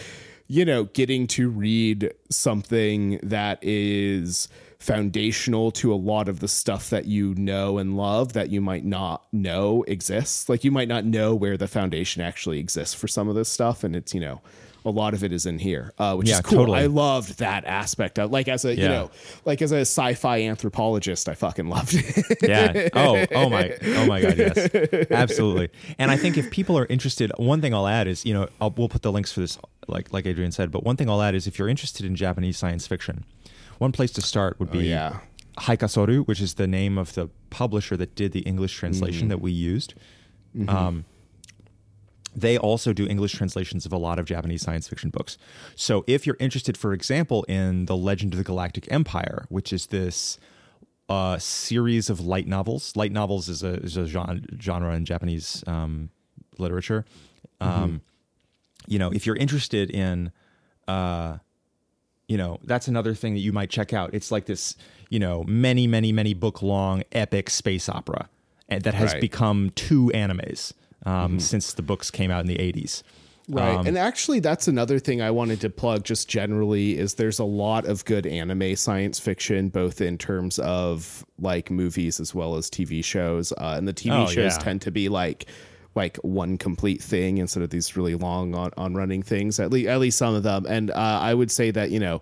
[0.46, 6.88] you know, getting to read something that is foundational to a lot of the stuff
[6.90, 10.48] that you know and love that you might not know exists.
[10.48, 13.84] Like you might not know where the foundation actually exists for some of this stuff,
[13.84, 14.40] and it's you know
[14.84, 16.58] a lot of it is in here, uh, which Yeah, is cool.
[16.58, 16.80] totally.
[16.80, 19.10] I loved that aspect of like as a you know
[19.44, 22.38] like as a sci-fi anthropologist, I fucking loved it.
[22.42, 22.88] Yeah.
[22.92, 24.36] Oh, oh my, oh my God.
[24.36, 24.68] Yes,
[25.10, 25.70] absolutely.
[25.98, 28.70] And I think if people are interested, one thing I'll add is, you know, I'll,
[28.76, 29.58] we'll put the links for this,
[29.88, 30.70] like like Adrian said.
[30.70, 33.24] But one thing I'll add is, if you're interested in Japanese science fiction,
[33.78, 35.18] one place to start would be Oh, yeah.
[35.58, 38.80] Haikasoru, which is the name of the publisher that did the English Mm.
[38.80, 39.94] translation that we used.
[40.56, 40.68] Mm-hmm.
[40.68, 41.04] Um,
[42.34, 45.38] they also do English translations of a lot of Japanese science fiction books.
[45.76, 49.86] So if you're interested, for example, in The Legend of the Galactic Empire, which is
[49.86, 50.38] this
[51.08, 55.62] uh, series of light novels, light novels is a, is a genre, genre in Japanese
[55.66, 56.10] um,
[56.58, 57.04] literature.
[57.60, 58.00] Um,
[58.86, 60.30] You know, if you're interested in,
[60.86, 61.38] uh,
[62.28, 64.12] you know, that's another thing that you might check out.
[64.12, 64.76] It's like this,
[65.08, 68.28] you know, many, many, many book long epic space opera
[68.68, 69.20] and that has Right.
[69.20, 70.72] become two animes
[71.04, 73.02] um, since the books came out in the 80s.
[73.46, 73.74] Right.
[73.76, 77.44] Um, and actually that's another thing I wanted to plug just generally is there's a
[77.44, 82.70] lot of good anime science fiction both in terms of like movies as well as
[82.70, 83.52] TV shows.
[83.52, 84.58] Uh, and the TV Oh, shows yeah.
[84.58, 85.46] tend to be like
[85.94, 89.88] like one complete thing instead of these really long on, on running things at least
[89.88, 92.20] at least some of them and uh, I would say that you know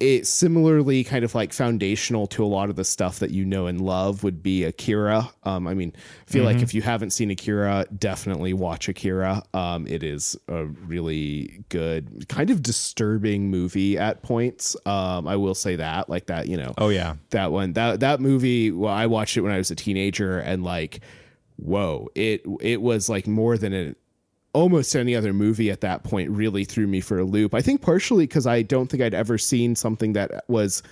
[0.00, 3.66] it similarly kind of like foundational to a lot of the stuff that you know
[3.66, 5.28] and love would be Akira.
[5.42, 9.42] Um, I mean, I feel like if you haven't seen Akira, definitely watch Akira.
[9.54, 14.76] Um, it is a really good, kind of disturbing movie at points.
[14.86, 17.16] Um, I will say that, like that, you know, oh, yeah.
[17.30, 18.70] that one, that that movie.
[18.70, 21.00] Well, I watched it when I was a teenager, and like,
[21.56, 23.94] whoa, it it was like more than a
[24.58, 27.54] almost any other movie at that point really threw me for a loop.
[27.54, 30.82] I think partially because I don't think I'd ever seen something that was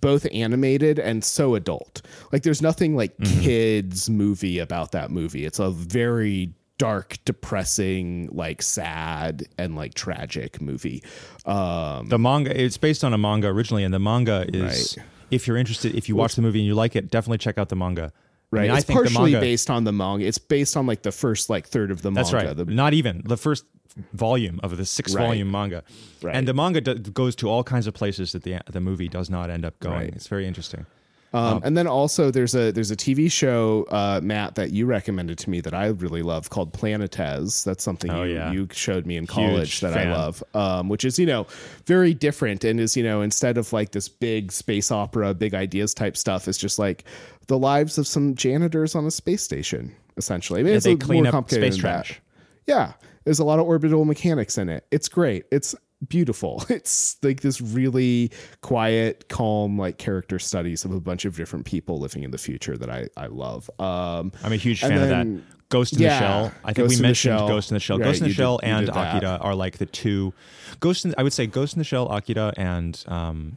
[0.00, 2.00] both animated and so adult.
[2.32, 3.12] Like there's nothing like
[3.42, 5.44] kids movie about that movie.
[5.44, 11.02] It's a very dark, depressing, like sad and like tragic movie.
[11.44, 15.06] Um The manga, it's based on a manga originally, and the manga is, Right.
[15.30, 17.68] if you're interested, if you watch the movie and you like it, definitely check out
[17.68, 18.12] the manga.
[18.52, 18.62] I right.
[18.62, 20.26] mean, I it's think the partially based on the manga.
[20.26, 22.48] It's based on like the first like third of the That's manga.
[22.48, 22.56] right.
[22.56, 23.64] The, Not even the first
[24.12, 25.26] volume of the six Right.
[25.26, 25.82] volume manga,
[26.22, 26.34] Right.
[26.34, 29.28] and the manga do, goes to all kinds of places that the the movie does
[29.30, 29.94] not end up going.
[29.98, 30.14] Right.
[30.14, 30.86] It's very interesting.
[31.34, 35.38] Um, and then also there's a there's a TV show, uh, Matt, that you recommended
[35.38, 37.64] to me that I really love called Planetes.
[37.64, 38.52] That's something Oh, you, yeah.
[38.52, 40.08] you showed me in college that fan.
[40.08, 41.46] I love, um, which is you know
[41.86, 45.94] very different and is you know instead of like this big space opera, big ideas
[45.94, 47.04] type stuff, it's just like
[47.46, 49.94] the lives of some janitors on a space station.
[50.18, 52.04] Essentially, I mean, it's they a clean more up complicated space than that.
[52.04, 52.20] trash.
[52.66, 52.92] Yeah,
[53.24, 54.84] there's a lot of orbital mechanics in it.
[54.90, 55.46] It's great.
[55.50, 55.74] It's
[56.06, 56.64] beautiful.
[56.70, 58.30] It's like this really
[58.60, 62.76] quiet, calm, like character studies of a bunch of different people living in the future
[62.76, 63.70] that I I love.
[63.78, 65.26] Um, I'm a huge fan of that.
[65.68, 66.52] Ghost in yeah, the Shell.
[66.64, 67.48] I think Ghost we mentioned Shell.
[67.48, 67.98] Ghost in the Shell.
[67.98, 68.88] Right, Ghost in the Shell did- and.
[68.90, 70.34] Akira are like the two.
[70.80, 71.04] Ghost.
[71.06, 73.56] In, I would say Ghost in the Shell, Akira, and um,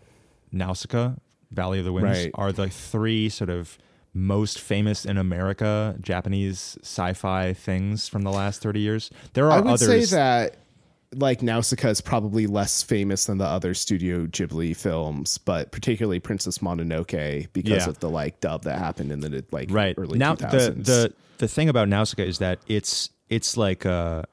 [0.53, 1.15] Nausicaa,
[1.51, 2.31] Valley of the Winds, Right.
[2.35, 3.77] are the three sort of
[4.13, 9.11] most famous in America Japanese sci-fi things from the last thirty years.
[9.33, 10.09] There are I would others.
[10.09, 10.55] say that
[11.17, 16.59] like Nausicaa is probably less famous than the other Studio Ghibli films, but particularly Princess
[16.59, 17.89] Mononoke because Yeah.
[17.89, 20.51] of the like dub that happened in the like right early now 2000s.
[20.51, 24.23] the the the thing about Nausicaa is that it's it's like uh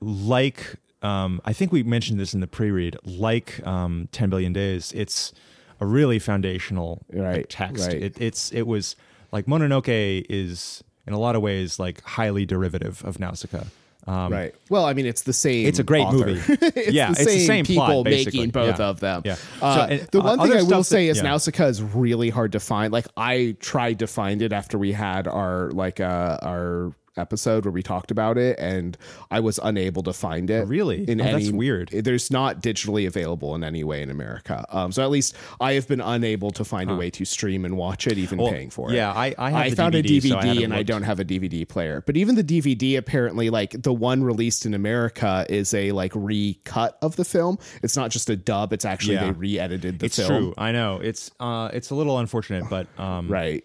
[0.00, 4.92] like um I think we mentioned this in the pre-read like um 10 billion days
[4.92, 5.32] it's
[5.80, 8.02] a really foundational Right, text right.
[8.02, 8.96] it, it's it was
[9.32, 13.64] like Mononoke is in a lot of ways like highly derivative of Nausicaa
[14.06, 14.54] um right.
[14.70, 15.66] Well, I mean, it's the same.
[15.66, 16.26] It's a great author.
[16.26, 16.40] movie.
[16.76, 18.86] it's Yeah, the it's the same, same people plot, making both Yeah.
[18.86, 19.22] of them.
[19.24, 19.36] Yeah.
[19.62, 21.22] Uh, So, and, the uh, one thing I will that- say is yeah.
[21.24, 22.92] Nausicaa is really hard to find.
[22.92, 27.72] Like I tried to find it after we had our like uh, our episode where
[27.72, 28.96] we talked about it, and
[29.30, 30.66] I was unable to find it.
[30.68, 31.08] Really?
[31.08, 31.88] In Oh, that's weird.
[31.90, 34.64] There's not digitally available in any way in America.
[34.70, 37.76] Um, so at least I have been unable to find a way to stream and
[37.76, 38.96] watch it, even Well, paying for it.
[38.96, 41.20] yeah, I- I have the found a DVD, DVD so I and I don't have
[41.20, 42.02] a DVD player.
[42.04, 46.96] But even the DVD, apparently, like the one released in America is a like recut
[47.02, 47.58] of the film.
[47.82, 48.72] It's not just a dub.
[48.72, 49.26] It's actually Yeah.
[49.26, 50.06] they re-edited the film.
[50.06, 50.28] it's film.
[50.28, 53.64] true I know it's uh it's a little unfortunate but um Right.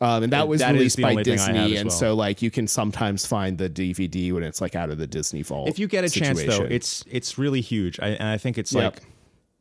[0.00, 1.98] Um, and that was That released by only thing I have Disney, and well.
[1.98, 5.42] so like you can sometimes find the DVD when it's like out of the Disney
[5.42, 5.68] vault.
[5.68, 8.72] if you get a chance though it's it's really huge I, and i think it's
[8.72, 8.94] Yep.
[8.94, 9.02] like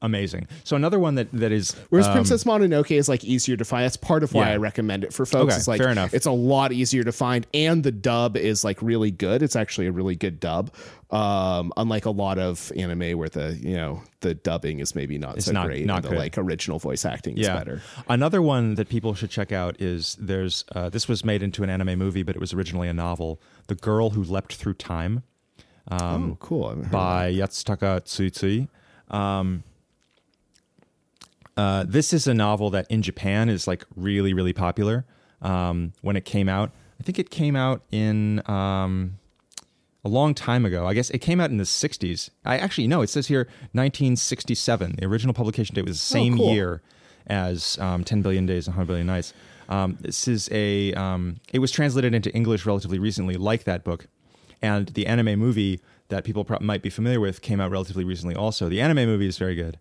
[0.03, 3.65] amazing so another one that that is Whereas um, Princess Mononoke is like easier to
[3.65, 3.83] find.
[3.83, 4.53] That's part of why Yeah.
[4.53, 5.53] I recommend it for folks.
[5.53, 6.13] Okay, it's like fair enough.
[6.13, 9.41] it's a lot easier to find, and the dub is like really good.
[9.41, 10.71] It's actually a really good dub.
[11.09, 15.41] Um, unlike a lot of anime where the you know the dubbing is maybe not
[15.41, 16.19] so not- great, not and the good.
[16.19, 17.81] like original voice acting is better.
[18.09, 21.69] another one that people should check out is there's uh, this was made into an
[21.69, 25.23] anime movie but it was originally a novel the girl who leapt through time
[25.89, 26.69] oh, cool!
[26.69, 28.67] Haven't heard of by Yasutaka Tsutsui.
[29.09, 29.63] Um,
[31.57, 35.05] uh, this is a novel that in Japan is like really, really popular.
[35.41, 39.17] Um, when it came out, I think it came out in um,
[40.05, 40.87] a long time ago.
[40.87, 42.29] I guess it came out in the 60s.
[42.45, 44.95] I actually no, it says here 1967.
[44.99, 46.53] The original publication date was the same cool.
[46.53, 46.81] year
[47.27, 49.33] as um, 10 Billion Days and 100 Billion Nights.
[49.69, 50.93] Um, this is a.
[50.93, 54.07] Um, it was translated into English relatively recently, like that book,
[54.61, 58.33] and the anime movie that people pro- might be familiar with came out relatively recently.
[58.33, 59.77] Also, the anime movie is very good.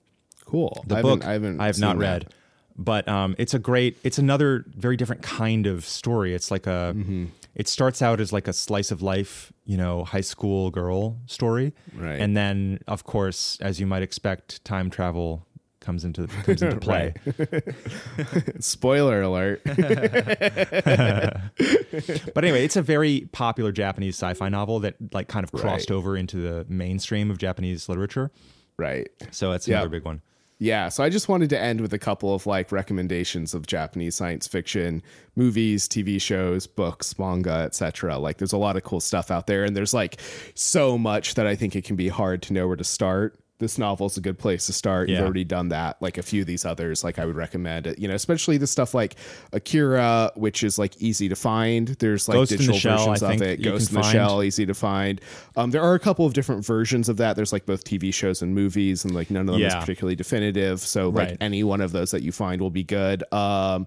[0.46, 0.82] Cool.
[0.86, 1.60] The I book haven't, I haven't.
[1.60, 2.02] I have not that.
[2.02, 2.34] read,
[2.78, 3.98] but um, it's a great.
[4.04, 6.34] It's another very different kind of story.
[6.34, 6.94] It's like a.
[6.96, 7.26] Mm-hmm.
[7.54, 11.72] It starts out as like a slice of life, you know, high school girl story,
[11.94, 12.20] Right.
[12.20, 15.46] and then of course, as you might expect, time travel
[15.80, 17.14] comes into comes into play.
[18.60, 19.62] Spoiler alert.
[22.34, 25.96] But anyway, it's a very popular Japanese sci-fi novel that like kind of crossed Right.
[25.96, 28.30] over into the mainstream of Japanese literature.
[28.76, 29.08] right.
[29.30, 30.20] So that's another big one.
[30.58, 34.14] Yeah, so I just wanted to end with a couple of like recommendations of Japanese
[34.14, 35.02] science fiction
[35.34, 38.18] movies, TV shows, books, manga, etc.
[38.18, 40.18] Like there's a lot of cool stuff out there and there's like
[40.54, 43.38] so much that I think it can be hard to know where to start.
[43.58, 45.08] This novel's a good place to start.
[45.08, 45.24] You've Yeah.
[45.24, 45.96] already done that.
[46.02, 47.98] Like a few of these others, like I would recommend it.
[47.98, 49.16] You know, especially the stuff like
[49.52, 51.88] Akira, which is like easy to find.
[51.98, 53.62] There's like Ghost digital Shell, versions I of it.
[53.62, 54.12] Ghost in the find.
[54.12, 55.20] Shell, easy to find.
[55.56, 57.36] Um, there are a couple of different versions of that.
[57.36, 60.80] There's like both TV shows and movies, and like none of them is particularly definitive.
[60.80, 61.38] So like Right.
[61.40, 63.24] any one of those that you find will be good.
[63.32, 63.86] Um,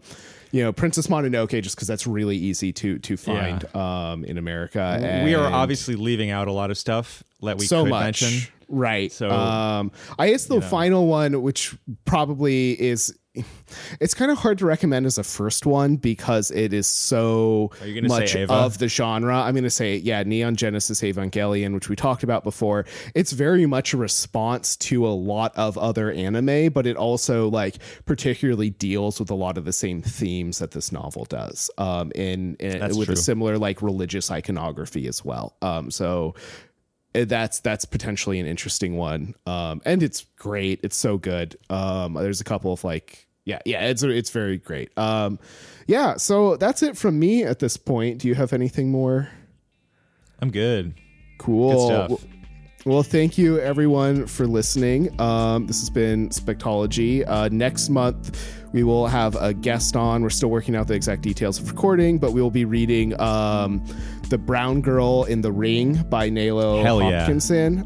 [0.51, 5.21] you know, Princess Mononoke, just because that's really easy to to find um, in America.
[5.23, 8.21] we are obviously leaving out a lot of stuff that we so could much.
[8.23, 8.51] mention.
[8.69, 9.11] Right.
[9.11, 11.75] So, um, I guess the final one, which
[12.05, 13.17] probably is,
[13.99, 17.87] it's kind of hard to recommend as a first one because it is so Are
[17.87, 19.35] you gonna say much of the genre.
[19.41, 22.85] I'm going to say, yeah, Neon Genesis Evangelion, which we talked about before.
[23.15, 27.77] It's very much a response to a lot of other anime, but it also like
[28.05, 31.71] particularly deals with a lot of the same themes that this novel does.
[31.79, 33.13] Um, in, in with true.
[33.13, 35.55] a similar like religious iconography as well.
[35.61, 36.35] Um, so
[37.13, 42.39] that's that's potentially an interesting one um and it's great it's so good um there's
[42.41, 45.39] a couple of like yeah yeah it's it's very great um
[45.87, 49.29] yeah so that's it from me at this point do you have anything more
[50.41, 50.93] I'm good.
[51.39, 52.09] cool Good.
[52.09, 52.19] Well-
[52.85, 55.19] well, thank you everyone for listening.
[55.19, 57.27] Um, this has been Spectology.
[57.27, 60.21] Uh, next month, we will have a guest on.
[60.21, 63.83] We're still working out the exact details of recording, but we will be reading um,
[64.29, 67.25] The Brown Girl in the Ring by Nalo Hell yeah.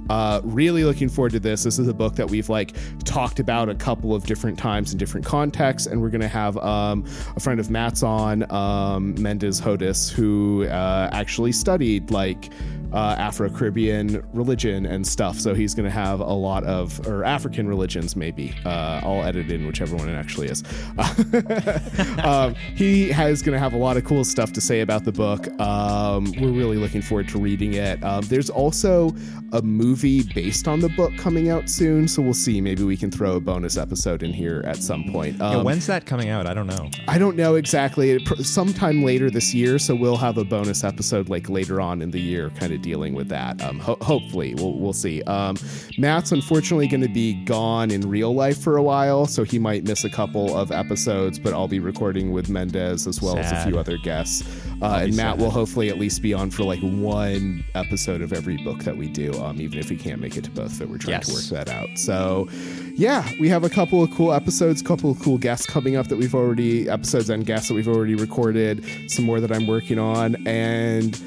[0.09, 1.63] Uh, really looking forward to this.
[1.63, 2.75] This is a book that we've like
[3.05, 6.57] talked about a couple of different times in different contexts, and we're going to have
[6.57, 7.05] um,
[7.35, 12.49] a friend of Matt's on, um, Mendes Hodis, who uh, actually studied like
[12.93, 15.39] uh, Afro Caribbean religion and stuff.
[15.39, 18.53] So he's going to have a lot of, or African religions maybe.
[18.65, 20.63] Uh, I'll edit in whichever one it actually is.
[22.23, 25.11] um, he has going to have a lot of cool stuff to say about the
[25.11, 25.47] book.
[25.59, 28.03] Um, we're really looking forward to reading it.
[28.03, 29.11] Um, there's also
[29.51, 32.59] a movie based on the book coming out soon, so we'll see.
[32.61, 35.37] Maybe we can throw a bonus episode in here at some point.
[35.37, 36.47] Yeah, Um, when's that coming out?
[36.47, 36.89] I don't know.
[37.07, 38.23] I don't know exactly.
[38.41, 42.19] Sometime later this year, so we'll have a bonus episode like later on in the
[42.19, 43.59] year, kind of dealing with that.
[43.63, 45.23] Um, ho- hopefully, we'll we'll see.
[45.23, 45.55] Um,
[45.97, 49.83] Matt's unfortunately going to be gone in real life for a while, so he might
[49.85, 51.39] miss a couple of episodes.
[51.39, 54.43] But I'll be recording with Mendez as well as a few other guests,
[54.81, 55.39] uh, and Matt sad.
[55.39, 59.07] will hopefully at least be on for like one episode of every book that we
[59.07, 60.77] do, um, even if we can't make it to both.
[60.77, 61.97] But we're trying to work that out.
[61.97, 62.47] So,
[62.95, 66.17] yeah, we have a couple of cool episodes, couple of cool guests coming up that
[66.17, 68.83] we've already episodes and guests that we've already recorded.
[69.07, 71.19] Some more that I'm working on, and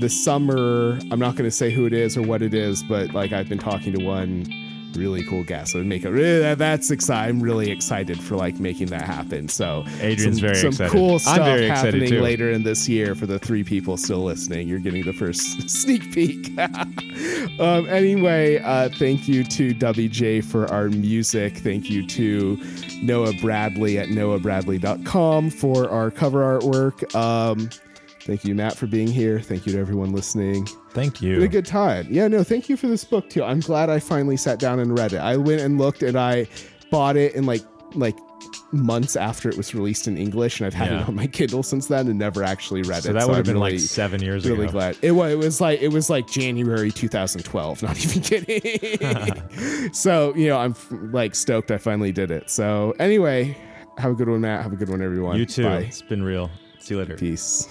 [0.00, 3.12] this summer I'm not going to say who it is or what it is, but
[3.12, 4.46] like I've been talking to one
[4.94, 5.72] really cool guest.
[5.72, 7.36] So make it that's exciting.
[7.36, 9.48] I'm really excited for like making that happen.
[9.48, 10.92] So Adrian's some, very some excited.
[10.92, 12.20] cool I'm stuff very excited, happening too.
[12.20, 14.68] later in this year for the three people still listening.
[14.68, 16.58] You're getting the first sneak peek.
[17.60, 21.58] um, anyway, uh, thank you to Dubby J for our music.
[21.58, 22.58] Thank you to
[23.02, 27.14] Noah Bradley at noahbradley.com for our cover artwork.
[27.14, 27.70] Um,
[28.28, 29.40] thank you, Matt, for being here.
[29.40, 30.66] Thank you to everyone listening.
[30.90, 31.34] Thank you.
[31.34, 32.06] Had a good time.
[32.08, 33.42] Yeah, no, thank you for this book too.
[33.42, 35.18] I'm glad I finally sat down and read it.
[35.18, 36.46] I went and looked and I
[36.90, 37.62] bought it in like
[37.94, 38.16] like
[38.70, 41.00] months after it was released in English, and I've had Yeah.
[41.02, 43.04] it on my Kindle since then and never actually read it.
[43.04, 43.12] So it.
[43.14, 44.72] that would have been really, like seven years really ago.
[44.72, 44.98] glad.
[45.02, 45.32] It was.
[45.32, 47.82] It was like it was like January 2012.
[47.82, 49.92] Not even kidding.
[49.92, 50.74] so you know, I'm
[51.12, 52.50] like stoked I finally did it.
[52.50, 53.56] So anyway,
[53.96, 54.62] have a good one, Matt.
[54.62, 55.38] Have a good one, everyone.
[55.38, 55.64] You too.
[55.64, 55.78] Bye.
[55.80, 56.50] It's been real.
[56.78, 57.16] See you later.
[57.16, 57.68] Peace.